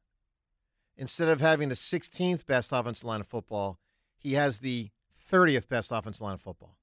instead 0.97 1.29
of 1.29 1.41
having 1.41 1.69
the 1.69 1.75
16th 1.75 2.45
best 2.47 2.71
offensive 2.73 3.05
line 3.05 3.21
of 3.21 3.27
football, 3.27 3.79
he 4.19 4.35
has 4.35 4.59
the 4.59 4.91
30th 5.33 5.69
best 5.69 5.91
offensive 5.93 6.21
line 6.21 6.35
of 6.35 6.41
football. 6.41 6.77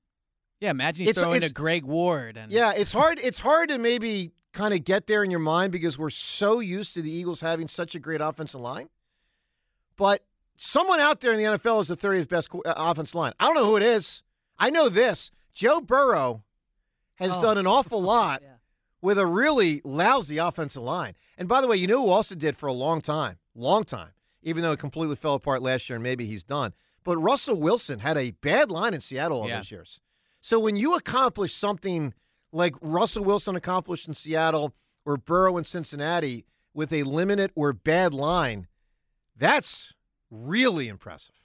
Yeah, 0.59 0.71
imagine 0.71 1.05
he's 1.05 1.15
throwing 1.17 1.37
it's- 1.37 1.49
to 1.49 1.53
Greg 1.53 1.83
Ward 1.83 2.37
and 2.37 2.51
Yeah, 2.51 2.71
it's 2.71 2.93
hard. 2.93 3.19
It's 3.21 3.39
hard 3.39 3.69
to 3.69 3.77
maybe 3.77 4.31
kind 4.53 4.73
of 4.73 4.83
get 4.85 5.05
there 5.07 5.23
in 5.23 5.29
your 5.29 5.39
mind 5.41 5.71
because 5.71 5.97
we're 5.97 6.09
so 6.09 6.59
used 6.59 6.93
to 6.93 7.01
the 7.01 7.11
Eagles 7.11 7.41
having 7.41 7.67
such 7.67 7.93
a 7.93 7.99
great 7.99 8.21
offensive 8.21 8.61
line. 8.61 8.89
But 9.97 10.25
someone 10.55 10.99
out 11.01 11.19
there 11.21 11.33
in 11.33 11.37
the 11.37 11.43
NFL 11.43 11.81
is 11.81 11.89
the 11.89 11.97
30th 11.97 12.29
best 12.29 12.49
uh, 12.53 12.73
offensive 12.77 13.15
line. 13.15 13.33
I 13.39 13.45
don't 13.45 13.55
know 13.55 13.65
who 13.65 13.75
it 13.75 13.83
is. 13.83 14.23
I 14.57 14.69
know 14.69 14.87
this: 14.87 15.29
Joe 15.53 15.81
Burrow 15.81 16.43
has 17.15 17.33
Oh. 17.37 17.41
done 17.41 17.57
an 17.57 17.67
awful 17.67 18.01
lot 18.13 18.41
Yeah. 18.41 18.54
With 19.05 19.19
a 19.19 19.25
really 19.27 19.81
lousy 19.83 20.37
offensive 20.37 20.81
line. 20.81 21.13
And 21.37 21.47
by 21.47 21.61
the 21.61 21.67
way, 21.67 21.77
you 21.77 21.85
know 21.85 22.01
who 22.01 22.09
also 22.09 22.33
did 22.33 22.57
for 22.57 22.65
a 22.65 22.73
long 22.73 23.01
time, 23.01 23.37
long 23.53 23.83
time, 23.83 24.09
even 24.41 24.63
though 24.63 24.71
it 24.71 24.79
completely 24.79 25.15
fell 25.15 25.35
apart 25.35 25.61
last 25.61 25.87
year, 25.87 25.97
and 25.97 26.03
maybe 26.03 26.25
he's 26.25 26.43
done. 26.43 26.73
But 27.03 27.17
Russell 27.17 27.55
Wilson 27.59 27.99
had 27.99 28.17
a 28.17 28.31
bad 28.31 28.71
line 28.71 28.95
in 28.95 29.01
Seattle 29.01 29.41
all 29.41 29.47
Yeah. 29.47 29.57
those 29.57 29.69
years. 29.69 29.99
So 30.41 30.59
when 30.59 30.75
you 30.75 30.95
accomplish 30.95 31.53
something 31.53 32.15
like 32.51 32.73
Russell 32.81 33.23
Wilson 33.23 33.55
accomplished 33.55 34.07
in 34.07 34.15
Seattle 34.15 34.73
or 35.05 35.17
Burrow 35.17 35.57
in 35.57 35.65
Cincinnati 35.65 36.45
with 36.73 36.91
a 36.91 37.03
limited 37.03 37.51
or 37.53 37.73
bad 37.73 38.11
line, 38.13 38.67
that's 39.35 39.93
really 40.31 40.87
impressive. 40.87 41.35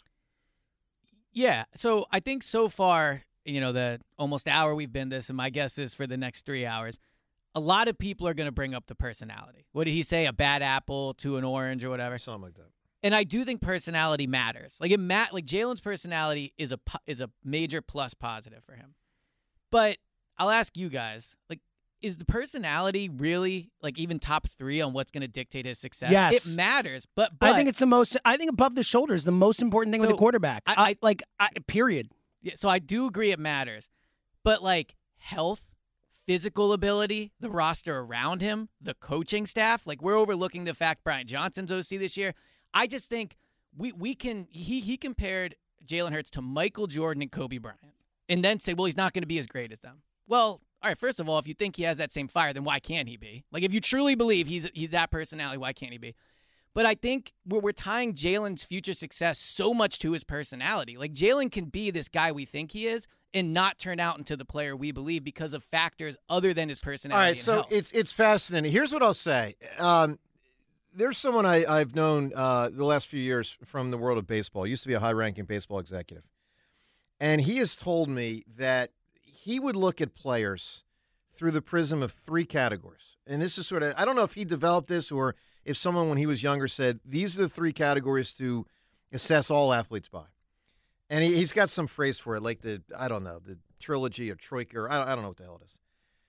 Yeah. 1.32 1.64
So 1.74 2.06
I 2.10 2.20
think 2.20 2.42
so 2.42 2.70
far, 2.70 3.24
you 3.44 3.60
know, 3.60 3.72
the 3.72 4.00
almost 4.18 4.48
hour 4.48 4.74
we've 4.74 4.92
been 4.92 5.10
this, 5.10 5.28
and 5.28 5.36
my 5.36 5.50
guess 5.50 5.76
is 5.78 5.94
for 5.94 6.06
the 6.06 6.16
next 6.16 6.46
three 6.46 6.64
hours, 6.64 6.98
a 7.54 7.60
lot 7.60 7.88
of 7.88 7.98
people 7.98 8.26
are 8.28 8.34
going 8.34 8.46
to 8.48 8.52
bring 8.52 8.74
up 8.74 8.86
the 8.86 8.94
personality. 8.94 9.66
What 9.72 9.84
did 9.84 9.92
he 9.92 10.02
say? 10.02 10.26
A 10.26 10.32
bad 10.32 10.62
apple 10.62 11.14
to 11.14 11.36
an 11.36 11.44
orange 11.44 11.84
or 11.84 11.90
whatever. 11.90 12.18
Something 12.18 12.42
like 12.42 12.54
that. 12.54 12.70
And 13.02 13.14
I 13.14 13.24
do 13.24 13.44
think 13.44 13.60
personality 13.62 14.26
matters. 14.26 14.76
Like 14.80 14.90
it 14.90 15.00
mat 15.00 15.32
like 15.32 15.46
Jalen's 15.46 15.80
personality 15.80 16.52
is 16.58 16.70
a 16.70 16.78
po- 16.78 16.98
is 17.06 17.20
a 17.20 17.30
major 17.44 17.80
plus 17.80 18.12
positive 18.14 18.62
for 18.64 18.74
him. 18.74 18.94
But 19.70 19.96
I'll 20.38 20.50
ask 20.50 20.76
you 20.76 20.88
guys, 20.88 21.34
like, 21.48 21.60
is 22.02 22.16
the 22.18 22.24
personality 22.24 23.08
really 23.08 23.70
like 23.82 23.98
even 23.98 24.18
top 24.18 24.48
three 24.58 24.80
on 24.80 24.92
what's 24.92 25.10
going 25.10 25.22
to 25.22 25.28
dictate 25.28 25.66
his 25.66 25.78
success? 25.78 26.10
Yes. 26.10 26.46
it 26.46 26.56
matters. 26.56 27.06
But, 27.14 27.38
but 27.38 27.50
I 27.50 27.56
think 27.56 27.68
it's 27.68 27.78
the 27.78 27.86
most. 27.86 28.16
I 28.24 28.36
think 28.36 28.50
above 28.50 28.74
the 28.74 28.82
shoulder 28.84 29.14
is 29.14 29.24
the 29.24 29.32
most 29.32 29.60
important 29.62 29.92
thing 29.92 30.00
with 30.00 30.10
So, 30.10 30.16
a 30.16 30.18
quarterback. 30.18 30.62
I- 30.66 30.74
I, 30.74 30.88
I- 30.90 30.96
like. 31.02 31.22
I, 31.38 31.48
period. 31.66 32.10
Yeah, 32.42 32.54
so 32.56 32.68
I 32.68 32.78
do 32.78 33.06
agree 33.06 33.32
it 33.32 33.38
matters. 33.38 33.90
But 34.44 34.62
like 34.62 34.94
health, 35.18 35.62
physical 36.30 36.72
ability, 36.72 37.32
the 37.40 37.50
roster 37.50 37.98
around 37.98 38.40
him, 38.40 38.68
the 38.80 38.94
coaching 38.94 39.46
staff, 39.46 39.84
like 39.84 40.00
we're 40.00 40.16
overlooking 40.16 40.62
the 40.62 40.72
fact 40.72 41.02
Brian 41.02 41.26
Johnson's 41.26 41.72
OC 41.72 41.98
this 41.98 42.16
year. 42.16 42.34
I 42.72 42.86
just 42.86 43.10
think 43.10 43.36
we 43.76 43.90
we 43.90 44.14
can 44.14 44.46
he 44.48 44.78
he 44.78 44.96
compared 44.96 45.56
Jalen 45.84 46.12
Hurts 46.12 46.30
to 46.30 46.40
Michael 46.40 46.86
Jordan 46.86 47.22
and 47.22 47.32
Kobe 47.32 47.58
Bryant. 47.58 47.80
And 48.28 48.44
then 48.44 48.60
say, 48.60 48.74
well, 48.74 48.84
he's 48.84 48.96
not 48.96 49.12
going 49.12 49.22
to 49.22 49.26
be 49.26 49.40
as 49.40 49.48
great 49.48 49.72
as 49.72 49.80
them. 49.80 50.02
Well, 50.28 50.60
all 50.80 50.90
right, 50.90 50.96
first 50.96 51.18
of 51.18 51.28
all, 51.28 51.40
if 51.40 51.48
you 51.48 51.54
think 51.54 51.74
he 51.74 51.82
has 51.82 51.96
that 51.96 52.12
same 52.12 52.28
fire, 52.28 52.52
then 52.52 52.62
why 52.62 52.78
can't 52.78 53.08
he 53.08 53.16
be? 53.16 53.42
Like 53.50 53.64
if 53.64 53.74
you 53.74 53.80
truly 53.80 54.14
believe 54.14 54.46
he's 54.46 54.68
he's 54.72 54.90
that 54.90 55.10
personality, 55.10 55.58
why 55.58 55.72
can't 55.72 55.90
he 55.90 55.98
be? 55.98 56.14
But 56.74 56.86
I 56.86 56.94
think 56.94 57.32
we're, 57.44 57.58
we're 57.58 57.72
tying 57.72 58.14
Jalen's 58.14 58.62
future 58.62 58.94
success 58.94 59.40
so 59.40 59.74
much 59.74 59.98
to 59.98 60.12
his 60.12 60.22
personality. 60.22 60.96
Like 60.96 61.12
Jalen 61.12 61.50
can 61.50 61.64
be 61.64 61.90
this 61.90 62.08
guy 62.08 62.30
we 62.30 62.44
think 62.44 62.70
he 62.70 62.86
is 62.86 63.08
and 63.32 63.54
not 63.54 63.78
turn 63.78 64.00
out 64.00 64.18
into 64.18 64.36
the 64.36 64.44
player 64.44 64.74
we 64.74 64.92
believe 64.92 65.24
because 65.24 65.54
of 65.54 65.62
factors 65.64 66.16
other 66.28 66.52
than 66.52 66.68
his 66.68 66.80
personality. 66.80 67.22
right, 67.22 67.36
and 67.36 67.38
so 67.38 67.52
health. 67.54 67.68
it's 67.70 67.92
it's 67.92 68.12
fascinating. 68.12 68.72
Here's 68.72 68.92
what 68.92 69.02
I'll 69.02 69.14
say. 69.14 69.56
Um, 69.78 70.18
there's 70.94 71.18
someone 71.18 71.46
I, 71.46 71.64
I've 71.64 71.94
known 71.94 72.32
uh, 72.34 72.70
the 72.70 72.84
last 72.84 73.06
few 73.06 73.20
years 73.20 73.56
from 73.64 73.90
the 73.90 73.98
world 73.98 74.18
of 74.18 74.26
baseball. 74.26 74.66
Used 74.66 74.82
to 74.82 74.88
be 74.88 74.94
a 74.94 75.00
high-ranking 75.00 75.44
baseball 75.44 75.78
executive, 75.78 76.24
and 77.20 77.42
he 77.42 77.58
has 77.58 77.74
told 77.74 78.08
me 78.08 78.44
that 78.56 78.90
he 79.22 79.60
would 79.60 79.76
look 79.76 80.00
at 80.00 80.14
players 80.14 80.82
through 81.34 81.52
the 81.52 81.62
prism 81.62 82.02
of 82.02 82.12
three 82.12 82.44
categories. 82.44 83.16
And 83.26 83.40
this 83.40 83.56
is 83.56 83.66
sort 83.66 83.82
of 83.82 83.94
I 83.96 84.04
don't 84.04 84.16
know 84.16 84.24
if 84.24 84.34
he 84.34 84.44
developed 84.44 84.88
this 84.88 85.12
or 85.12 85.36
if 85.64 85.76
someone 85.76 86.08
when 86.08 86.18
he 86.18 86.26
was 86.26 86.42
younger 86.42 86.68
said 86.68 87.00
these 87.04 87.36
are 87.38 87.42
the 87.42 87.48
three 87.48 87.72
categories 87.72 88.32
to 88.34 88.66
assess 89.12 89.50
all 89.50 89.72
athletes 89.72 90.08
by. 90.08 90.24
And 91.10 91.22
he, 91.24 91.34
he's 91.34 91.52
got 91.52 91.68
some 91.68 91.86
phrase 91.88 92.18
for 92.18 92.36
it, 92.36 92.40
like 92.42 92.60
the 92.62 92.82
I 92.96 93.08
don't 93.08 93.24
know 93.24 93.40
the 93.44 93.58
trilogy 93.80 94.30
or 94.30 94.36
troika. 94.36 94.78
Or 94.78 94.90
I 94.90 94.96
don't, 94.98 95.08
I 95.08 95.14
don't 95.14 95.22
know 95.22 95.28
what 95.28 95.36
the 95.38 95.42
hell 95.44 95.58
it 95.60 95.64
is. 95.66 95.76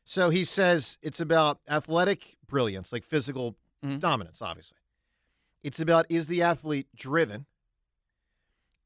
So 0.05 0.29
he 0.32 0.43
says 0.43 0.97
it's 1.01 1.19
about 1.19 1.59
athletic 1.69 2.36
brilliance, 2.47 2.91
like 2.91 3.03
physical 3.03 3.55
Mhm. 3.84 3.99
dominance, 3.99 4.41
obviously. 4.41 4.77
It's 5.63 5.79
about 5.79 6.05
is 6.09 6.27
the 6.27 6.41
athlete 6.41 6.88
driven? 6.95 7.45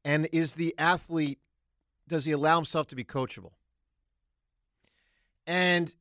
And 0.04 0.28
is 0.32 0.54
the 0.54 0.74
athlete, 0.78 1.38
does 2.06 2.24
he 2.26 2.32
allow 2.32 2.56
himself 2.56 2.86
to 2.88 2.94
be 2.94 3.02
coachable? 3.04 3.52
And 5.46 5.94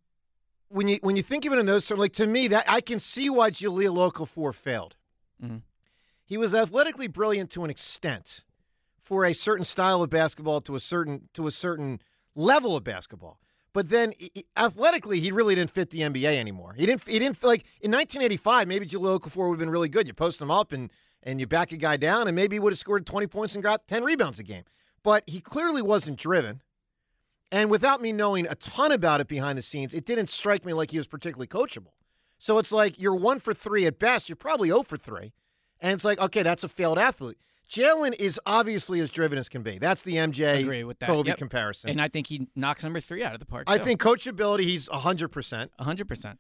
when 0.70 0.88
you 0.88 1.00
when 1.02 1.16
you 1.16 1.24
think 1.24 1.46
of 1.46 1.54
it 1.54 1.60
in 1.60 1.66
those 1.66 1.86
terms, 1.86 2.00
like 2.00 2.14
to 2.14 2.28
me, 2.28 2.48
that 2.50 2.66
I 2.68 2.82
can 2.82 3.00
see 3.00 3.30
why 3.30 3.52
Jahlil 3.52 4.12
Okafor 4.12 4.54
failed. 4.54 4.96
Mhm. 5.42 5.62
He 6.26 6.38
was 6.38 6.54
athletically 6.54 7.08
brilliant 7.08 7.52
to 7.52 7.64
an 7.64 7.70
extent 7.70 8.44
for 9.06 9.24
a 9.24 9.34
certain 9.34 9.64
style 9.64 10.02
of 10.02 10.10
basketball 10.10 10.60
to 10.62 10.76
a 10.76 10.80
certain 10.80 11.30
to 11.36 11.48
a 11.48 11.52
certain 11.52 12.02
level 12.34 12.76
of 12.76 12.84
basketball. 12.84 13.40
But 13.72 13.90
then 13.90 14.14
i- 14.22 14.44
athletically, 14.58 15.20
he 15.20 15.32
really 15.32 15.54
didn't 15.54 15.72
fit 15.72 15.92
the 15.92 16.02
NBA 16.02 16.38
anymore. 16.38 16.74
He 16.74 16.86
didn't. 16.86 17.08
He 17.08 17.20
didn't 17.20 17.42
like 17.44 17.66
in 17.82 17.92
1985. 17.92 18.68
Maybe 18.68 18.86
Jahlil 18.88 19.20
Okafor 19.20 19.48
would 19.50 19.56
have 19.56 19.60
been 19.60 19.70
really 19.70 19.90
good. 19.90 20.08
You 20.08 20.14
post 20.14 20.42
him 20.42 20.50
up 20.50 20.72
and 20.72 20.90
and 21.22 21.40
you 21.40 21.48
back 21.48 21.72
a 21.72 21.78
guy 21.78 21.98
down, 21.98 22.28
and 22.28 22.36
maybe 22.36 22.56
he 22.56 22.60
would 22.60 22.74
have 22.74 22.80
scored 22.80 23.06
20 23.06 23.26
points 23.28 23.54
and 23.56 23.64
got 23.64 23.88
10 23.88 24.04
rebounds 24.04 24.40
a 24.40 24.44
game. 24.44 24.64
But 25.04 25.24
he 25.28 25.40
clearly 25.40 25.82
wasn't 25.82 26.18
driven. 26.20 26.62
And 27.52 27.70
without 27.70 28.02
me 28.02 28.12
knowing 28.12 28.48
a 28.48 28.56
ton 28.56 28.92
about 28.92 29.22
it 29.22 29.28
behind 29.28 29.58
the 29.58 29.62
scenes, 29.62 29.94
it 29.94 30.06
didn't 30.06 30.30
strike 30.30 30.66
me 30.66 30.74
like 30.74 30.92
he 30.92 30.98
was 30.98 31.08
particularly 31.08 31.48
coachable. 31.48 31.94
So 32.38 32.58
it's 32.58 32.72
like 32.72 33.00
you're 33.00 33.16
one 33.16 33.40
for 33.40 33.54
three 33.54 33.86
at 33.86 34.00
best. 34.00 34.30
You're 34.30 34.36
probably 34.36 34.70
0 34.70 34.84
for 34.84 34.98
three. 34.98 35.34
And 35.80 35.94
it's 35.94 36.06
like, 36.06 36.20
okay, 36.20 36.44
that's 36.44 36.64
a 36.64 36.70
failed 36.70 36.98
athlete. 36.98 37.38
Jalen 37.70 38.14
is 38.20 38.40
obviously 38.46 39.00
as 39.00 39.10
driven 39.10 39.38
as 39.38 39.50
can 39.50 39.64
be. 39.64 39.78
That's 39.80 40.04
the 40.04 40.16
MJ 40.16 40.60
agree 40.62 40.84
with 40.84 41.00
that. 41.00 41.08
Kobe 41.08 41.30
Yep. 41.30 41.38
comparison. 41.38 41.90
and 41.90 42.02
I 42.02 42.08
think 42.08 42.28
he 42.28 42.48
knocks 42.56 42.84
number 42.84 43.00
three 43.00 43.24
out 43.24 43.34
of 43.34 43.40
the 43.40 43.46
park. 43.46 43.64
I 43.68 43.78
too. 43.78 43.84
think 43.84 44.02
coachability, 44.02 44.62
he's 44.64 44.88
100%. 44.90 45.70
100%. 45.80 46.38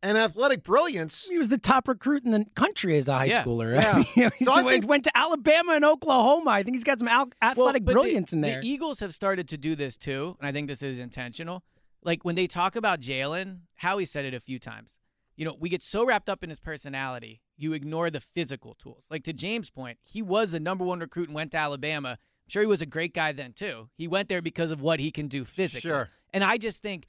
And 0.00 0.16
athletic 0.16 0.62
brilliance, 0.62 1.26
He 1.28 1.38
was 1.38 1.48
the 1.48 1.58
top 1.58 1.88
recruit 1.88 2.24
in 2.24 2.30
the 2.30 2.46
country 2.54 2.96
as 2.96 3.08
a 3.08 3.14
high 3.14 3.24
Yeah. 3.24 3.42
schooler. 3.42 3.74
Yeah. 3.74 4.04
You 4.14 4.22
know, 4.24 4.30
he 4.38 4.44
So 4.44 4.52
I 4.52 4.56
went- 4.62 4.68
think- 4.68 4.88
went 4.88 5.04
to 5.04 5.16
Alabama 5.18 5.72
and 5.72 5.84
Oklahoma. 5.84 6.50
I 6.50 6.62
think 6.62 6.76
he's 6.76 6.84
got 6.84 7.00
some 7.00 7.08
al- 7.08 7.30
athletic 7.42 7.84
but 7.84 7.90
the- 7.90 8.00
brilliance 8.00 8.32
in 8.32 8.40
there. 8.40 8.60
The 8.60 8.68
Eagles 8.68 9.00
have 9.00 9.12
started 9.12 9.48
to 9.48 9.58
do 9.58 9.74
this 9.74 9.96
too, 9.96 10.36
and 10.38 10.46
I 10.48 10.52
think 10.52 10.68
this 10.68 10.82
is 10.82 10.98
intentional. 11.00 11.64
Like 12.04 12.24
when 12.24 12.36
they 12.36 12.46
talk 12.46 12.76
about 12.76 13.00
Jalen, 13.00 13.62
Howie 13.74 14.04
said 14.04 14.24
it 14.24 14.34
a 14.34 14.38
few 14.40 14.60
times. 14.60 15.00
You 15.34 15.44
know, 15.44 15.56
we 15.58 15.68
get 15.68 15.82
so 15.82 16.06
wrapped 16.06 16.28
up 16.28 16.44
in 16.44 16.50
his 16.50 16.60
personality, 16.60 17.42
you 17.58 17.72
ignore 17.74 18.08
the 18.10 18.20
physical 18.20 18.74
tools. 18.74 19.04
Like 19.10 19.24
to 19.24 19.32
James' 19.32 19.68
point, 19.70 19.98
he 20.04 20.22
was 20.22 20.52
the 20.52 20.60
number 20.60 20.84
one 20.84 21.00
recruit 21.00 21.28
and 21.28 21.34
went 21.34 21.50
to 21.52 21.58
Alabama, 21.58 22.10
I'm 22.10 22.50
sure 22.50 22.62
he 22.62 22.68
was 22.68 22.80
a 22.80 22.86
great 22.86 23.12
guy 23.12 23.32
then 23.32 23.52
too. 23.52 23.90
He 23.96 24.08
went 24.08 24.28
there 24.30 24.40
because 24.40 24.70
of 24.70 24.80
what 24.80 25.00
he 25.00 25.10
can 25.10 25.28
do 25.28 25.44
physically. 25.44 25.90
Sure. 25.90 26.08
And 26.32 26.42
I 26.42 26.56
just 26.56 26.80
think 26.82 27.06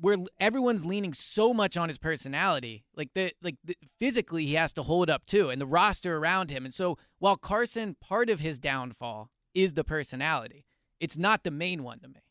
where 0.00 0.16
everyone's 0.40 0.86
leaning 0.86 1.12
so 1.12 1.52
much 1.52 1.76
on 1.76 1.88
his 1.88 1.98
personality, 1.98 2.84
like 2.96 3.10
the 3.14 3.32
like 3.42 3.56
the, 3.62 3.76
physically 3.98 4.46
he 4.46 4.54
has 4.54 4.72
to 4.74 4.82
hold 4.82 5.10
up 5.10 5.26
too, 5.26 5.50
and 5.50 5.60
the 5.60 5.66
roster 5.66 6.16
around 6.16 6.50
him. 6.50 6.64
And 6.64 6.72
so 6.72 6.96
while 7.18 7.36
Carson, 7.36 7.94
part 8.00 8.30
of 8.30 8.40
his 8.40 8.58
downfall 8.58 9.30
is 9.54 9.74
the 9.74 9.84
personality, 9.84 10.64
it's 10.98 11.18
not 11.18 11.44
the 11.44 11.50
main 11.50 11.82
one 11.82 12.00
to 12.00 12.08
me. 12.08 12.22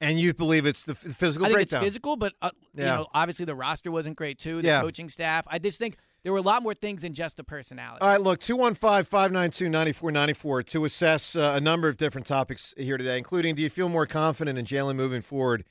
And 0.00 0.20
you 0.20 0.34
believe 0.34 0.66
it's 0.66 0.82
the 0.84 0.94
physical 0.94 1.46
I 1.46 1.48
think 1.48 1.56
breakdown? 1.56 1.82
it's 1.82 1.86
physical, 1.86 2.16
but 2.16 2.34
uh, 2.42 2.50
Yeah. 2.74 2.84
you 2.84 2.90
know, 2.90 3.06
obviously 3.14 3.46
the 3.46 3.54
roster 3.54 3.90
wasn't 3.90 4.16
great 4.16 4.38
too. 4.38 4.60
The 4.62 4.68
Yeah. 4.68 4.80
coaching 4.82 5.08
staff. 5.08 5.46
I 5.48 5.58
just 5.58 5.78
think 5.78 5.96
there 6.26 6.32
were 6.32 6.40
a 6.40 6.42
lot 6.42 6.60
more 6.60 6.74
things 6.74 7.02
than 7.02 7.14
just 7.14 7.36
the 7.36 7.44
personality. 7.44 8.00
All 8.00 8.08
right, 8.08 8.20
look, 8.20 8.40
215 8.40 9.04
592 9.04 9.68
9494 9.68 10.62
to 10.64 10.84
assess 10.84 11.36
uh, 11.36 11.52
a 11.54 11.60
number 11.60 11.86
of 11.86 11.96
different 11.96 12.26
topics 12.26 12.74
here 12.76 12.96
today, 12.96 13.16
including 13.16 13.54
do 13.54 13.62
you 13.62 13.70
feel 13.70 13.88
more 13.88 14.06
confident 14.06 14.58
in 14.58 14.64
Jalen 14.64 14.96
moving 14.96 15.22
forward 15.22 15.62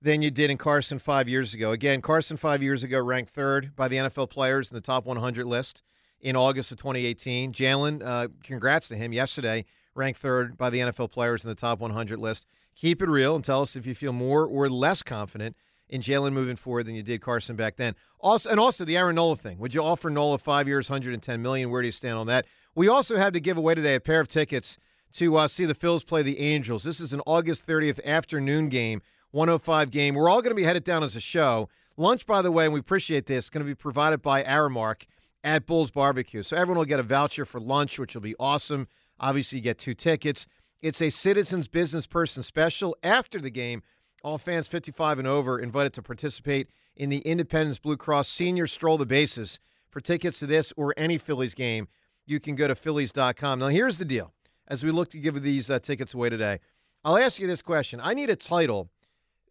than 0.00 0.22
you 0.22 0.30
did 0.30 0.50
in 0.50 0.56
Carson 0.56 0.98
five 0.98 1.28
years 1.28 1.52
ago? 1.52 1.72
Again, 1.72 2.00
Carson 2.00 2.38
five 2.38 2.62
years 2.62 2.82
ago 2.82 2.98
ranked 2.98 3.34
third 3.34 3.76
by 3.76 3.88
the 3.88 3.96
NFL 3.96 4.30
players 4.30 4.70
in 4.70 4.74
the 4.74 4.80
top 4.80 5.04
100 5.04 5.44
list 5.44 5.82
in 6.18 6.34
August 6.34 6.72
of 6.72 6.78
2018. 6.78 7.52
Jalen, 7.52 8.02
uh, 8.02 8.28
congrats 8.42 8.88
to 8.88 8.96
him 8.96 9.12
yesterday, 9.12 9.66
ranked 9.94 10.18
third 10.18 10.56
by 10.56 10.70
the 10.70 10.78
NFL 10.78 11.10
players 11.10 11.44
in 11.44 11.50
the 11.50 11.54
top 11.54 11.78
100 11.78 12.18
list. 12.18 12.46
Keep 12.74 13.02
it 13.02 13.10
real 13.10 13.36
and 13.36 13.44
tell 13.44 13.60
us 13.60 13.76
if 13.76 13.84
you 13.84 13.94
feel 13.94 14.14
more 14.14 14.46
or 14.46 14.70
less 14.70 15.02
confident 15.02 15.56
in 15.90 16.00
Jalen 16.00 16.32
moving 16.32 16.56
forward 16.56 16.86
than 16.86 16.94
you 16.94 17.02
did 17.02 17.20
Carson 17.20 17.56
back 17.56 17.76
then. 17.76 17.94
Also, 18.20 18.48
and 18.48 18.58
also 18.58 18.84
the 18.84 18.96
Aaron 18.96 19.16
Nola 19.16 19.36
thing. 19.36 19.58
Would 19.58 19.74
you 19.74 19.82
offer 19.82 20.08
Nola 20.08 20.38
five 20.38 20.68
years, 20.68 20.88
110 20.88 21.42
million? 21.42 21.70
Where 21.70 21.82
do 21.82 21.86
you 21.86 21.92
stand 21.92 22.16
on 22.16 22.28
that? 22.28 22.46
We 22.74 22.88
also 22.88 23.16
have 23.16 23.32
to 23.32 23.40
give 23.40 23.56
away 23.56 23.74
today 23.74 23.96
a 23.96 24.00
pair 24.00 24.20
of 24.20 24.28
tickets 24.28 24.78
to 25.14 25.36
uh, 25.36 25.48
see 25.48 25.64
the 25.64 25.74
Phils 25.74 26.06
play 26.06 26.22
the 26.22 26.38
Angels. 26.38 26.84
This 26.84 27.00
is 27.00 27.12
an 27.12 27.20
August 27.26 27.66
30th 27.66 28.02
afternoon 28.04 28.68
game, 28.68 29.02
105 29.32 29.90
game. 29.90 30.14
We're 30.14 30.28
all 30.28 30.40
going 30.40 30.52
to 30.52 30.56
be 30.56 30.62
headed 30.62 30.84
down 30.84 31.02
as 31.02 31.16
a 31.16 31.20
show. 31.20 31.68
Lunch, 31.96 32.24
by 32.24 32.40
the 32.40 32.52
way, 32.52 32.64
and 32.64 32.72
we 32.72 32.80
appreciate 32.80 33.26
this, 33.26 33.50
going 33.50 33.64
to 33.64 33.68
be 33.68 33.74
provided 33.74 34.22
by 34.22 34.44
Aramark 34.44 35.02
at 35.42 35.66
Bulls 35.66 35.90
Barbecue. 35.90 36.44
So 36.44 36.56
everyone 36.56 36.78
will 36.78 36.84
get 36.84 37.00
a 37.00 37.02
voucher 37.02 37.44
for 37.44 37.58
lunch, 37.58 37.98
which 37.98 38.14
will 38.14 38.22
be 38.22 38.36
awesome. 38.38 38.86
Obviously, 39.18 39.58
you 39.58 39.64
get 39.64 39.78
two 39.78 39.94
tickets. 39.94 40.46
It's 40.80 41.02
a 41.02 41.10
Citizens 41.10 41.66
Business 41.66 42.06
Person 42.06 42.42
special 42.44 42.96
after 43.02 43.40
the 43.40 43.50
game. 43.50 43.82
All 44.22 44.36
fans 44.36 44.68
55 44.68 45.18
and 45.18 45.26
over 45.26 45.58
invited 45.58 45.94
to 45.94 46.02
participate 46.02 46.68
in 46.94 47.08
the 47.08 47.20
Independence 47.20 47.78
Blue 47.78 47.96
Cross 47.96 48.28
Senior 48.28 48.66
Stroll 48.66 48.98
the 48.98 49.06
Bases. 49.06 49.58
For 49.88 50.00
tickets 50.00 50.38
to 50.40 50.46
this 50.46 50.72
or 50.76 50.94
any 50.96 51.18
Phillies 51.18 51.54
game, 51.54 51.88
you 52.26 52.38
can 52.38 52.54
go 52.54 52.68
to 52.68 52.74
Phillies.com. 52.74 53.58
Now, 53.58 53.68
here's 53.68 53.98
the 53.98 54.04
deal 54.04 54.32
as 54.68 54.84
we 54.84 54.90
look 54.90 55.10
to 55.10 55.18
give 55.18 55.42
these 55.42 55.68
uh, 55.68 55.78
tickets 55.80 56.14
away 56.14 56.28
today, 56.28 56.60
I'll 57.04 57.18
ask 57.18 57.40
you 57.40 57.46
this 57.46 57.62
question. 57.62 58.00
I 58.00 58.14
need 58.14 58.30
a 58.30 58.36
title, 58.36 58.88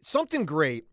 something 0.01 0.45
great 0.45 0.85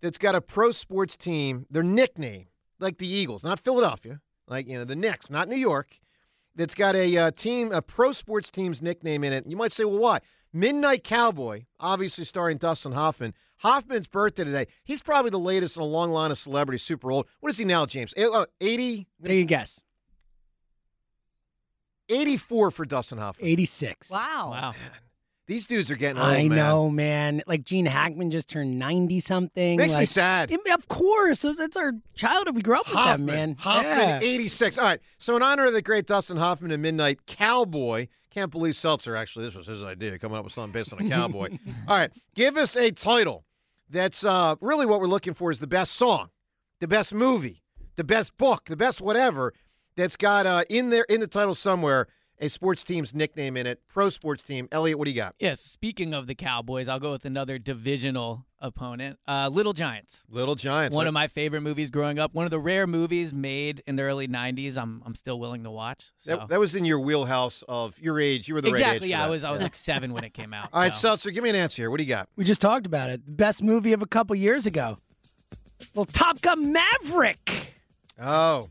that's 0.00 0.18
got 0.18 0.34
a 0.34 0.40
pro 0.40 0.70
sports 0.70 1.16
team, 1.16 1.66
their 1.70 1.82
nickname, 1.82 2.46
like 2.78 2.98
the 2.98 3.08
Eagles, 3.08 3.42
not 3.42 3.58
Philadelphia, 3.58 4.20
like, 4.46 4.68
you 4.68 4.78
know, 4.78 4.84
the 4.84 4.96
Knicks, 4.96 5.30
not 5.30 5.48
New 5.48 5.56
York, 5.56 5.98
that's 6.54 6.74
got 6.74 6.94
a 6.94 7.16
uh, 7.16 7.30
team, 7.30 7.72
a 7.72 7.80
pro 7.80 8.12
sports 8.12 8.50
team's 8.50 8.82
nickname 8.82 9.24
in 9.24 9.32
it. 9.32 9.46
You 9.46 9.56
might 9.56 9.72
say, 9.72 9.84
well, 9.84 9.98
why? 9.98 10.20
Midnight 10.52 11.02
Cowboy, 11.04 11.64
obviously 11.80 12.24
starring 12.24 12.58
Dustin 12.58 12.92
Hoffman. 12.92 13.34
Hoffman's 13.58 14.06
birthday 14.06 14.44
today. 14.44 14.66
He's 14.84 15.02
probably 15.02 15.30
the 15.30 15.38
latest 15.38 15.76
in 15.76 15.82
a 15.82 15.86
long 15.86 16.10
line 16.10 16.30
of 16.30 16.38
celebrities, 16.38 16.82
super 16.82 17.10
old. 17.10 17.26
What 17.40 17.50
is 17.50 17.58
he 17.58 17.64
now, 17.64 17.86
James? 17.86 18.12
Eh, 18.16 18.26
uh, 18.26 18.46
80? 18.60 19.06
Take 19.24 19.40
a 19.40 19.44
guess. 19.44 19.80
84 22.08 22.70
for 22.70 22.84
Dustin 22.84 23.18
Hoffman. 23.18 23.48
86. 23.48 24.10
Wow. 24.10 24.50
Wow. 24.50 24.74
These 25.46 25.66
dudes 25.66 25.90
are 25.90 25.96
getting 25.96 26.18
old, 26.20 26.28
I 26.30 26.48
man. 26.48 26.56
know, 26.56 26.88
man. 26.88 27.42
Like 27.46 27.64
Gene 27.64 27.86
Hackman 27.86 28.30
just 28.30 28.48
turned 28.48 28.78
90 28.78 29.20
something. 29.20 29.76
Makes 29.76 29.92
me 29.92 29.98
like, 30.00 30.08
sad. 30.08 30.50
Yeah, 30.50 30.74
Of 30.74 30.88
course. 30.88 31.44
It's 31.44 31.58
it's 31.58 31.76
our 31.76 31.92
childhood. 32.14 32.54
We 32.54 32.62
grew 32.62 32.76
up 32.78 32.86
with 32.86 32.94
Hoffman, 32.96 33.26
them, 33.26 33.36
man. 33.36 33.56
Hoffman, 33.58 33.98
Yeah. 33.98 34.20
86. 34.22 34.78
All 34.78 34.84
right. 34.84 35.00
So, 35.18 35.34
in 35.36 35.42
honor 35.42 35.66
of 35.66 35.72
the 35.72 35.82
great 35.82 36.06
Dustin 36.06 36.36
Hoffman 36.36 36.70
and 36.70 36.80
Midnight 36.82 37.26
Cowboy, 37.26 38.06
can't 38.32 38.50
believe 38.50 38.76
Seltzer 38.76 39.14
actually, 39.16 39.44
this 39.44 39.54
was 39.54 39.66
his 39.66 39.82
idea, 39.82 40.18
coming 40.18 40.38
up 40.38 40.44
with 40.44 40.52
something 40.52 40.72
based 40.72 40.92
on 40.92 41.04
a 41.04 41.08
cowboy. 41.08 41.50
All 41.88 41.96
right. 41.96 42.10
Give 42.34 42.56
us 42.56 42.76
a 42.76 42.90
title 42.90 43.44
that's 43.90 44.24
uh, 44.24 44.56
really 44.60 44.86
what 44.86 45.00
we're 45.00 45.06
looking 45.06 45.34
for 45.34 45.50
is 45.50 45.60
the 45.60 45.66
best 45.66 45.92
song, 45.92 46.30
the 46.80 46.88
best 46.88 47.12
movie, 47.12 47.62
the 47.96 48.04
best 48.04 48.36
book, 48.36 48.66
the 48.66 48.76
best 48.76 49.00
whatever 49.00 49.52
that's 49.96 50.16
got 50.16 50.46
uh, 50.46 50.64
in 50.70 50.90
there, 50.90 51.04
in 51.08 51.20
the 51.20 51.26
title 51.26 51.54
somewhere, 51.54 52.08
a 52.42 52.48
sports 52.48 52.82
team's 52.82 53.14
nickname 53.14 53.56
in 53.56 53.66
it, 53.66 53.80
pro 53.88 54.10
sports 54.10 54.42
team. 54.42 54.68
Eliot, 54.72 54.98
what 54.98 55.04
do 55.06 55.12
you 55.12 55.16
got? 55.16 55.36
Yes. 55.38 55.60
Speaking 55.60 56.12
of 56.12 56.26
the 56.26 56.34
Cowboys, 56.34 56.88
I'll 56.88 56.98
go 56.98 57.12
with 57.12 57.24
another 57.24 57.56
divisional 57.56 58.44
opponent, 58.60 59.18
uh, 59.28 59.48
Little 59.50 59.72
Giants. 59.72 60.24
Little 60.28 60.56
Giants. 60.56 60.94
One 60.94 61.06
of 61.06 61.14
my 61.14 61.28
favorite 61.28 61.60
movies 61.60 61.90
growing 61.90 62.18
up. 62.18 62.34
One 62.34 62.44
of 62.44 62.50
the 62.50 62.58
rare 62.58 62.88
movies 62.88 63.32
made 63.32 63.82
in 63.86 63.94
the 63.94 64.02
early 64.02 64.26
'90s. 64.26 64.76
I'm 64.76 65.02
I'm 65.06 65.14
still 65.14 65.38
willing 65.38 65.62
to 65.64 65.70
watch. 65.70 66.10
So. 66.18 66.36
that, 66.36 66.48
that 66.48 66.60
was 66.60 66.74
in 66.74 66.84
your 66.84 66.98
wheelhouse 66.98 67.62
of 67.68 67.96
your 67.98 68.18
age. 68.18 68.48
You 68.48 68.54
were 68.54 68.60
the 68.60 68.72
right 68.72 68.80
exactly. 68.80 69.08
age. 69.08 69.12
Yeah, 69.12 69.24
I 69.24 69.28
was 69.28 69.44
I 69.44 69.52
was 69.52 69.62
like 69.62 69.76
seven 69.76 70.12
when 70.12 70.24
it 70.24 70.34
came 70.34 70.52
out. 70.52 70.68
All 70.72 70.82
right, 70.82 70.92
so. 70.92 70.98
Seltzer, 70.98 71.30
give 71.30 71.44
me 71.44 71.50
an 71.50 71.56
answer 71.56 71.82
here. 71.82 71.90
What 71.90 71.98
do 71.98 72.02
you 72.02 72.08
got? 72.08 72.28
We 72.36 72.44
just 72.44 72.60
talked 72.60 72.86
about 72.86 73.08
it. 73.08 73.20
Best 73.24 73.62
movie 73.62 73.92
of 73.92 74.02
a 74.02 74.06
couple 74.06 74.34
years 74.34 74.66
ago. 74.66 74.96
Well, 75.94 76.06
Top 76.06 76.40
Gun 76.40 76.72
Maverick. 76.72 77.74
Oh. 78.20 78.66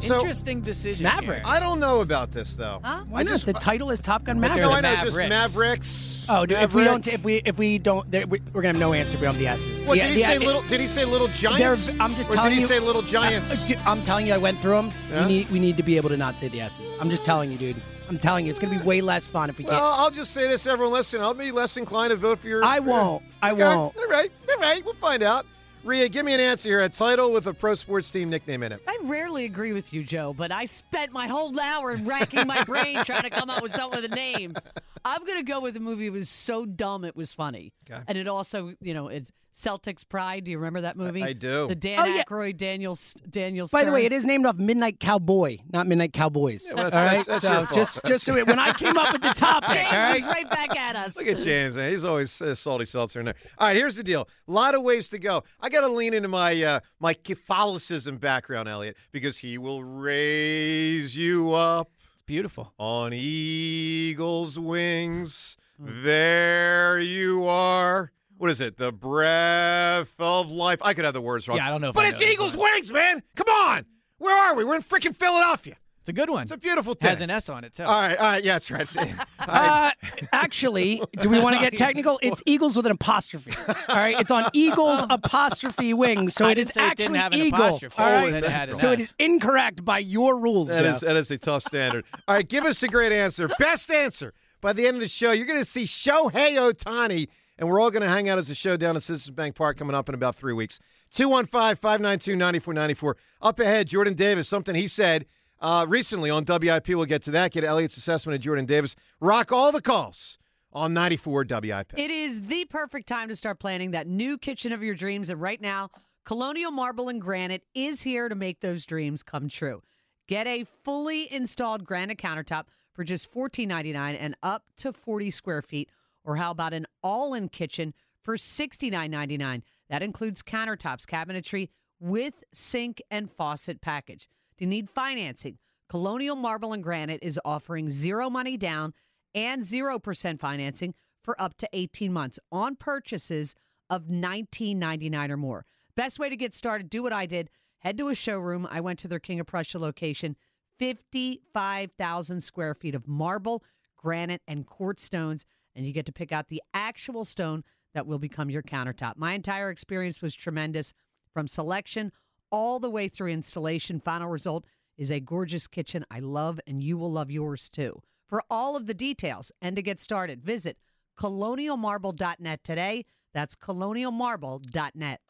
So, 0.00 0.16
Interesting 0.16 0.60
decision. 0.60 1.04
Maverick. 1.04 1.42
I 1.46 1.58
don't 1.58 1.80
know 1.80 2.00
about 2.00 2.30
this 2.30 2.54
though. 2.54 2.80
Huh? 2.84 3.04
Why 3.08 3.20
I 3.20 3.22
not? 3.22 3.30
just- 3.30 3.46
the 3.46 3.54
title 3.54 3.90
is 3.90 3.98
Top 3.98 4.24
Gun 4.24 4.38
Maverick. 4.38 4.60
No, 4.62 4.70
I 4.72 4.80
know. 4.82 4.92
It's 4.92 5.02
just 5.04 5.16
Mavericks. 5.16 5.30
Mavericks. 5.30 6.26
Oh, 6.28 6.44
dude, 6.44 6.58
if 6.58 6.74
we 6.74 6.82
Maverick. 6.82 7.02
don't, 7.04 7.14
if 7.14 7.24
we 7.24 7.34
if 7.44 7.58
we 7.58 7.78
don't, 7.78 8.10
there- 8.10 8.26
we- 8.26 8.42
we're 8.52 8.60
gonna 8.62 8.74
have 8.74 8.80
no 8.80 8.92
answer. 8.92 9.16
We 9.16 9.22
don't 9.24 9.32
have 9.34 9.40
the 9.40 9.46
S's. 9.48 9.84
What 9.86 9.94
The- 9.94 10.00
did 10.02 10.10
he 10.10 10.16
the- 10.16 10.22
say? 10.22 10.36
it- 10.36 10.42
little? 10.42 10.62
Did 10.62 10.80
he 10.80 10.86
say 10.86 11.04
little 11.06 11.28
They're, 11.28 11.36
giants? 11.36 11.88
I'm 11.98 12.14
just 12.14 12.30
or 12.30 12.34
telling 12.34 12.50
did 12.50 12.56
he 12.56 12.60
you. 12.62 12.66
say 12.66 12.78
little 12.78 13.02
giants? 13.02 13.50
Uh, 13.52 13.66
dude, 13.66 13.78
I'm 13.86 14.02
telling 14.02 14.26
you, 14.26 14.34
I 14.34 14.38
went 14.38 14.60
through 14.60 14.72
them. 14.76 14.90
Yeah? 15.10 15.22
We 15.22 15.28
need 15.28 15.50
we 15.50 15.58
need 15.58 15.76
to 15.78 15.82
be 15.82 15.96
able 15.96 16.10
to 16.10 16.16
not 16.16 16.38
say 16.38 16.48
the 16.48 16.60
S's. 16.60 16.92
I'm 17.00 17.08
just 17.08 17.24
telling 17.24 17.50
you, 17.50 17.56
dude. 17.58 17.76
I'm 18.08 18.18
telling 18.18 18.44
you, 18.44 18.50
it's 18.50 18.60
gonna 18.60 18.78
be 18.78 18.84
way 18.84 19.00
less 19.00 19.26
fun 19.26 19.48
if 19.50 19.56
we 19.58 19.64
well, 19.64 19.78
can't. 19.80 20.00
I'll 20.00 20.10
just 20.10 20.32
say 20.32 20.46
this, 20.46 20.66
everyone. 20.66 20.92
Listen, 20.92 21.20
I'll 21.22 21.32
be 21.34 21.52
less 21.52 21.76
inclined 21.76 22.10
to 22.10 22.16
vote 22.16 22.38
for 22.40 22.48
your. 22.48 22.62
I 22.64 22.80
won't. 22.80 23.22
I 23.42 23.52
Okay, 23.52 23.62
won't. 23.64 23.96
All 23.96 24.06
right. 24.08 24.30
All 24.50 24.58
right. 24.60 24.84
We'll 24.84 24.94
find 24.94 25.22
out. 25.22 25.46
Rhea, 25.86 26.08
give 26.08 26.26
me 26.26 26.34
an 26.34 26.40
answer 26.40 26.68
here. 26.68 26.82
A 26.82 26.88
title 26.88 27.30
with 27.30 27.46
a 27.46 27.54
pro 27.54 27.76
sports 27.76 28.10
team 28.10 28.28
nickname 28.28 28.64
in 28.64 28.72
it. 28.72 28.82
I 28.88 28.98
rarely 29.04 29.44
agree 29.44 29.72
with 29.72 29.92
you, 29.92 30.02
Joe, 30.02 30.34
but 30.36 30.50
I 30.50 30.64
spent 30.64 31.12
my 31.12 31.28
whole 31.28 31.58
hour 31.60 31.96
racking 32.02 32.44
my 32.44 32.64
brain 32.64 33.04
trying 33.04 33.22
to 33.22 33.30
come 33.30 33.48
up 33.48 33.62
with 33.62 33.72
something 33.72 34.02
with 34.02 34.10
a 34.10 34.14
name. 34.14 34.56
I'm 35.04 35.24
going 35.24 35.38
to 35.38 35.44
go 35.44 35.60
with 35.60 35.76
a 35.76 35.80
movie 35.80 36.08
that 36.08 36.12
was 36.12 36.28
so 36.28 36.66
dumb 36.66 37.04
it 37.04 37.14
was 37.14 37.32
funny. 37.32 37.72
Okay. 37.88 38.02
And 38.08 38.18
it 38.18 38.26
also, 38.26 38.74
you 38.80 38.94
know, 38.94 39.06
it's 39.06 39.30
Celtics 39.56 40.06
Pride. 40.06 40.44
Do 40.44 40.50
you 40.50 40.58
remember 40.58 40.82
that 40.82 40.96
movie? 40.98 41.22
I 41.22 41.32
do. 41.32 41.66
The 41.66 41.74
Dan 41.74 41.98
Oh, 42.00 42.04
yeah. 42.04 42.22
Aykroyd, 42.24 42.58
Daniel, 42.58 42.92
S- 42.92 43.14
Daniel 43.30 43.66
By 43.72 43.84
the 43.84 43.90
way, 43.92 44.04
it 44.04 44.12
is 44.12 44.26
named 44.26 44.44
off 44.44 44.56
Midnight 44.56 45.00
Cowboy, 45.00 45.58
not 45.72 45.86
Midnight 45.86 46.12
Cowboys. 46.12 46.66
well, 46.74 46.84
all 46.84 46.90
that's- 46.90 47.16
right, 47.16 47.26
that's 47.26 47.42
your 47.44 47.52
so 47.54 47.64
fault. 47.64 47.74
just 47.74 48.04
just 48.04 48.24
so 48.24 48.36
it, 48.36 48.46
when 48.46 48.58
I 48.58 48.72
came 48.74 48.98
up 48.98 49.12
with 49.14 49.22
the 49.22 49.32
topic, 49.32 49.70
James 49.70 49.86
all 49.90 49.96
right? 49.98 50.16
is 50.18 50.24
right 50.24 50.50
back 50.50 50.76
at 50.76 50.94
us. 50.94 51.16
Look 51.16 51.26
at 51.26 51.38
James, 51.38 51.74
man. 51.74 51.90
He's 51.90 52.04
always 52.04 52.40
uh, 52.42 52.54
salty 52.54 52.84
seltzer 52.84 53.18
in 53.20 53.24
there. 53.26 53.34
All 53.56 53.68
right, 53.68 53.76
here's 53.76 53.96
the 53.96 54.04
deal. 54.04 54.28
A 54.46 54.52
lot 54.52 54.74
of 54.74 54.82
ways 54.82 55.08
to 55.08 55.18
go. 55.18 55.42
I 55.60 55.70
got 55.70 55.80
to 55.80 55.88
lean 55.88 56.12
into 56.12 56.28
my 56.28 56.62
uh, 56.62 56.80
my 57.00 57.14
Catholicism 57.14 58.18
background, 58.18 58.68
Eliot, 58.68 58.96
because 59.10 59.38
he 59.38 59.56
will 59.56 59.82
raise 59.82 61.16
you 61.16 61.52
up 61.52 61.90
It's 62.12 62.22
beautiful. 62.22 62.74
on 62.78 63.12
eagle's 63.14 64.58
wings. 64.58 65.56
There 65.78 66.98
you 67.00 67.46
are. 67.46 68.12
What 68.38 68.50
is 68.50 68.60
it? 68.60 68.76
The 68.76 68.92
breath 68.92 70.12
of 70.18 70.50
life. 70.50 70.80
I 70.82 70.94
could 70.94 71.04
have 71.04 71.14
the 71.14 71.20
words 71.20 71.48
wrong. 71.48 71.56
Yeah, 71.58 71.66
I 71.66 71.70
don't 71.70 71.80
know 71.80 71.88
if 71.88 71.94
But 71.94 72.04
I 72.04 72.08
it's 72.10 72.20
know 72.20 72.26
eagle's 72.26 72.56
wings, 72.56 72.92
man. 72.92 73.22
Come 73.34 73.48
on. 73.48 73.86
Where 74.18 74.36
are 74.36 74.54
we? 74.54 74.64
We're 74.64 74.76
in 74.76 74.82
freaking 74.82 75.14
Philadelphia. 75.16 75.76
It's 76.00 76.08
a 76.08 76.12
good 76.12 76.30
one. 76.30 76.44
It's 76.44 76.52
a 76.52 76.56
beautiful 76.56 76.94
thing. 76.94 77.08
Has 77.08 77.20
an 77.20 77.30
S 77.30 77.48
on 77.48 77.64
it 77.64 77.74
too. 77.74 77.82
all 77.82 77.92
right, 78.00 78.16
all 78.16 78.24
right. 78.26 78.44
Yeah, 78.44 78.54
that's 78.54 78.70
right. 78.70 78.88
Uh, 79.48 79.90
actually, 80.32 81.00
do 81.20 81.28
we 81.28 81.38
want 81.38 81.54
to 81.56 81.60
get 81.62 81.76
technical? 81.78 82.18
It's 82.22 82.42
Eagles 82.46 82.74
with 82.76 82.84
an 82.86 82.92
apostrophe. 82.92 83.52
All 83.88 83.96
right, 83.96 84.18
it's 84.18 84.30
on 84.30 84.48
Eagles 84.52 85.04
apostrophe 85.08 85.94
wings, 85.94 86.34
so 86.34 86.48
it 86.48 86.58
is 86.58 86.70
it 86.70 86.74
didn't 86.74 86.74
is 86.74 86.74
say 86.74 86.82
it 86.84 87.16
actually 87.16 87.18
an 87.40 87.46
Eagle. 87.46 87.60
apostrophe. 87.62 87.94
All 87.98 88.04
I 88.06 88.14
right, 88.14 88.30
said 88.30 88.44
it 88.44 88.50
had 88.50 88.68
an 88.70 88.76
so 88.76 88.92
it 88.92 89.00
is 89.00 89.14
incorrect 89.18 89.84
by 89.84 89.98
your 89.98 90.36
rules, 90.36 90.68
That 90.68 90.82
Jeff. 90.82 90.96
is 90.96 91.00
that 91.02 91.16
is 91.16 91.30
a 91.30 91.38
tough 91.38 91.62
standard. 91.64 92.04
All 92.26 92.34
right, 92.34 92.48
give 92.48 92.64
us 92.64 92.82
a 92.82 92.88
great 92.88 93.12
answer. 93.12 93.48
Best 93.58 93.90
answer. 93.90 94.32
By 94.60 94.72
the 94.72 94.86
end 94.86 94.96
of 94.96 95.00
the 95.00 95.08
show, 95.08 95.30
you're 95.32 95.46
going 95.46 95.60
to 95.60 95.64
see 95.68 95.84
Shohei 95.84 96.54
Ohtani, 96.54 97.28
and 97.58 97.68
we're 97.68 97.80
all 97.80 97.90
going 97.90 98.02
to 98.02 98.08
hang 98.08 98.28
out 98.28 98.38
as 98.38 98.50
a 98.50 98.54
show 98.54 98.76
down 98.76 98.96
at 98.96 99.02
Citizens 99.02 99.34
Bank 99.34 99.54
Park 99.54 99.78
coming 99.78 99.94
up 99.94 100.08
in 100.08 100.14
about 100.14 100.36
three 100.36 100.52
weeks. 100.52 100.78
215 101.12 101.76
592 101.76 102.36
9494. 102.36 103.16
Up 103.42 103.60
ahead, 103.60 103.88
Jordan 103.88 104.14
Davis, 104.14 104.48
something 104.48 104.74
he 104.74 104.86
said 104.86 105.26
uh, 105.60 105.86
recently 105.88 106.30
on 106.30 106.44
WIP. 106.44 106.88
We'll 106.88 107.04
get 107.06 107.22
to 107.24 107.30
that. 107.32 107.52
Get 107.52 107.64
Eliot's 107.64 107.96
assessment 107.96 108.36
of 108.36 108.42
Jordan 108.42 108.66
Davis. 108.66 108.96
Rock 109.20 109.52
all 109.52 109.72
the 109.72 109.80
calls 109.80 110.38
on 110.72 110.92
94 110.92 111.46
WIP. 111.48 111.98
It 111.98 112.10
is 112.10 112.42
the 112.42 112.66
perfect 112.66 113.08
time 113.08 113.28
to 113.28 113.36
start 113.36 113.58
planning 113.58 113.92
that 113.92 114.06
new 114.06 114.36
kitchen 114.36 114.72
of 114.72 114.82
your 114.82 114.94
dreams. 114.94 115.30
And 115.30 115.40
right 115.40 115.60
now, 115.60 115.90
Colonial 116.24 116.70
Marble 116.70 117.08
and 117.08 117.20
Granite 117.20 117.62
is 117.74 118.02
here 118.02 118.28
to 118.28 118.34
make 118.34 118.60
those 118.60 118.84
dreams 118.84 119.22
come 119.22 119.48
true. 119.48 119.82
Get 120.26 120.46
a 120.46 120.66
fully 120.84 121.32
installed 121.32 121.84
granite 121.84 122.18
countertop 122.18 122.64
for 122.92 123.04
just 123.04 123.32
$14.99 123.32 124.16
and 124.18 124.34
up 124.42 124.64
to 124.78 124.92
40 124.92 125.30
square 125.30 125.62
feet. 125.62 125.88
Or 126.26 126.36
how 126.36 126.50
about 126.50 126.74
an 126.74 126.86
all 127.02 127.32
in 127.32 127.48
kitchen 127.48 127.94
for 128.22 128.36
$69.99? 128.36 129.62
That 129.88 130.02
includes 130.02 130.42
countertops, 130.42 131.06
cabinetry 131.06 131.70
with 131.98 132.34
sink 132.52 133.00
and 133.10 133.30
faucet 133.30 133.80
package. 133.80 134.28
Do 134.58 134.64
you 134.64 134.68
need 134.68 134.90
financing? 134.90 135.56
Colonial 135.88 136.36
Marble 136.36 136.72
and 136.72 136.82
Granite 136.82 137.20
is 137.22 137.40
offering 137.44 137.90
zero 137.90 138.28
money 138.28 138.56
down 138.56 138.92
and 139.34 139.62
0% 139.62 140.40
financing 140.40 140.94
for 141.22 141.40
up 141.40 141.56
to 141.58 141.68
18 141.72 142.12
months 142.12 142.38
on 142.50 142.76
purchases 142.76 143.54
of 143.88 144.04
$19.99 144.04 145.30
or 145.30 145.36
more. 145.36 145.64
Best 145.94 146.18
way 146.18 146.28
to 146.28 146.36
get 146.36 146.54
started, 146.54 146.90
do 146.90 147.02
what 147.02 147.12
I 147.12 147.26
did. 147.26 147.50
Head 147.78 147.98
to 147.98 148.08
a 148.08 148.14
showroom. 148.14 148.66
I 148.70 148.80
went 148.80 148.98
to 149.00 149.08
their 149.08 149.20
King 149.20 149.40
of 149.40 149.46
Prussia 149.46 149.78
location. 149.78 150.36
55,000 150.78 152.40
square 152.40 152.74
feet 152.74 152.94
of 152.94 153.06
marble, 153.06 153.62
granite, 153.96 154.42
and 154.48 154.66
quartz 154.66 155.04
stones. 155.04 155.44
And 155.76 155.86
you 155.86 155.92
get 155.92 156.06
to 156.06 156.12
pick 156.12 156.32
out 156.32 156.48
the 156.48 156.62
actual 156.74 157.24
stone 157.24 157.62
that 157.94 158.06
will 158.06 158.18
become 158.18 158.50
your 158.50 158.62
countertop. 158.62 159.12
My 159.16 159.34
entire 159.34 159.70
experience 159.70 160.20
was 160.20 160.34
tremendous 160.34 160.92
from 161.32 161.46
selection 161.46 162.10
all 162.50 162.80
the 162.80 162.90
way 162.90 163.08
through 163.08 163.30
installation. 163.30 164.00
Final 164.00 164.28
result 164.28 164.64
is 164.96 165.10
a 165.10 165.20
gorgeous 165.20 165.68
kitchen 165.68 166.04
I 166.10 166.20
love, 166.20 166.58
and 166.66 166.82
you 166.82 166.96
will 166.96 167.12
love 167.12 167.30
yours 167.30 167.68
too. 167.68 168.02
For 168.28 168.42
all 168.50 168.74
of 168.74 168.86
the 168.86 168.94
details 168.94 169.52
and 169.62 169.76
to 169.76 169.82
get 169.82 170.00
started, 170.00 170.42
visit 170.42 170.78
colonialmarble.net 171.18 172.64
today. 172.64 173.04
That's 173.34 173.54
colonialmarble.net. 173.54 175.20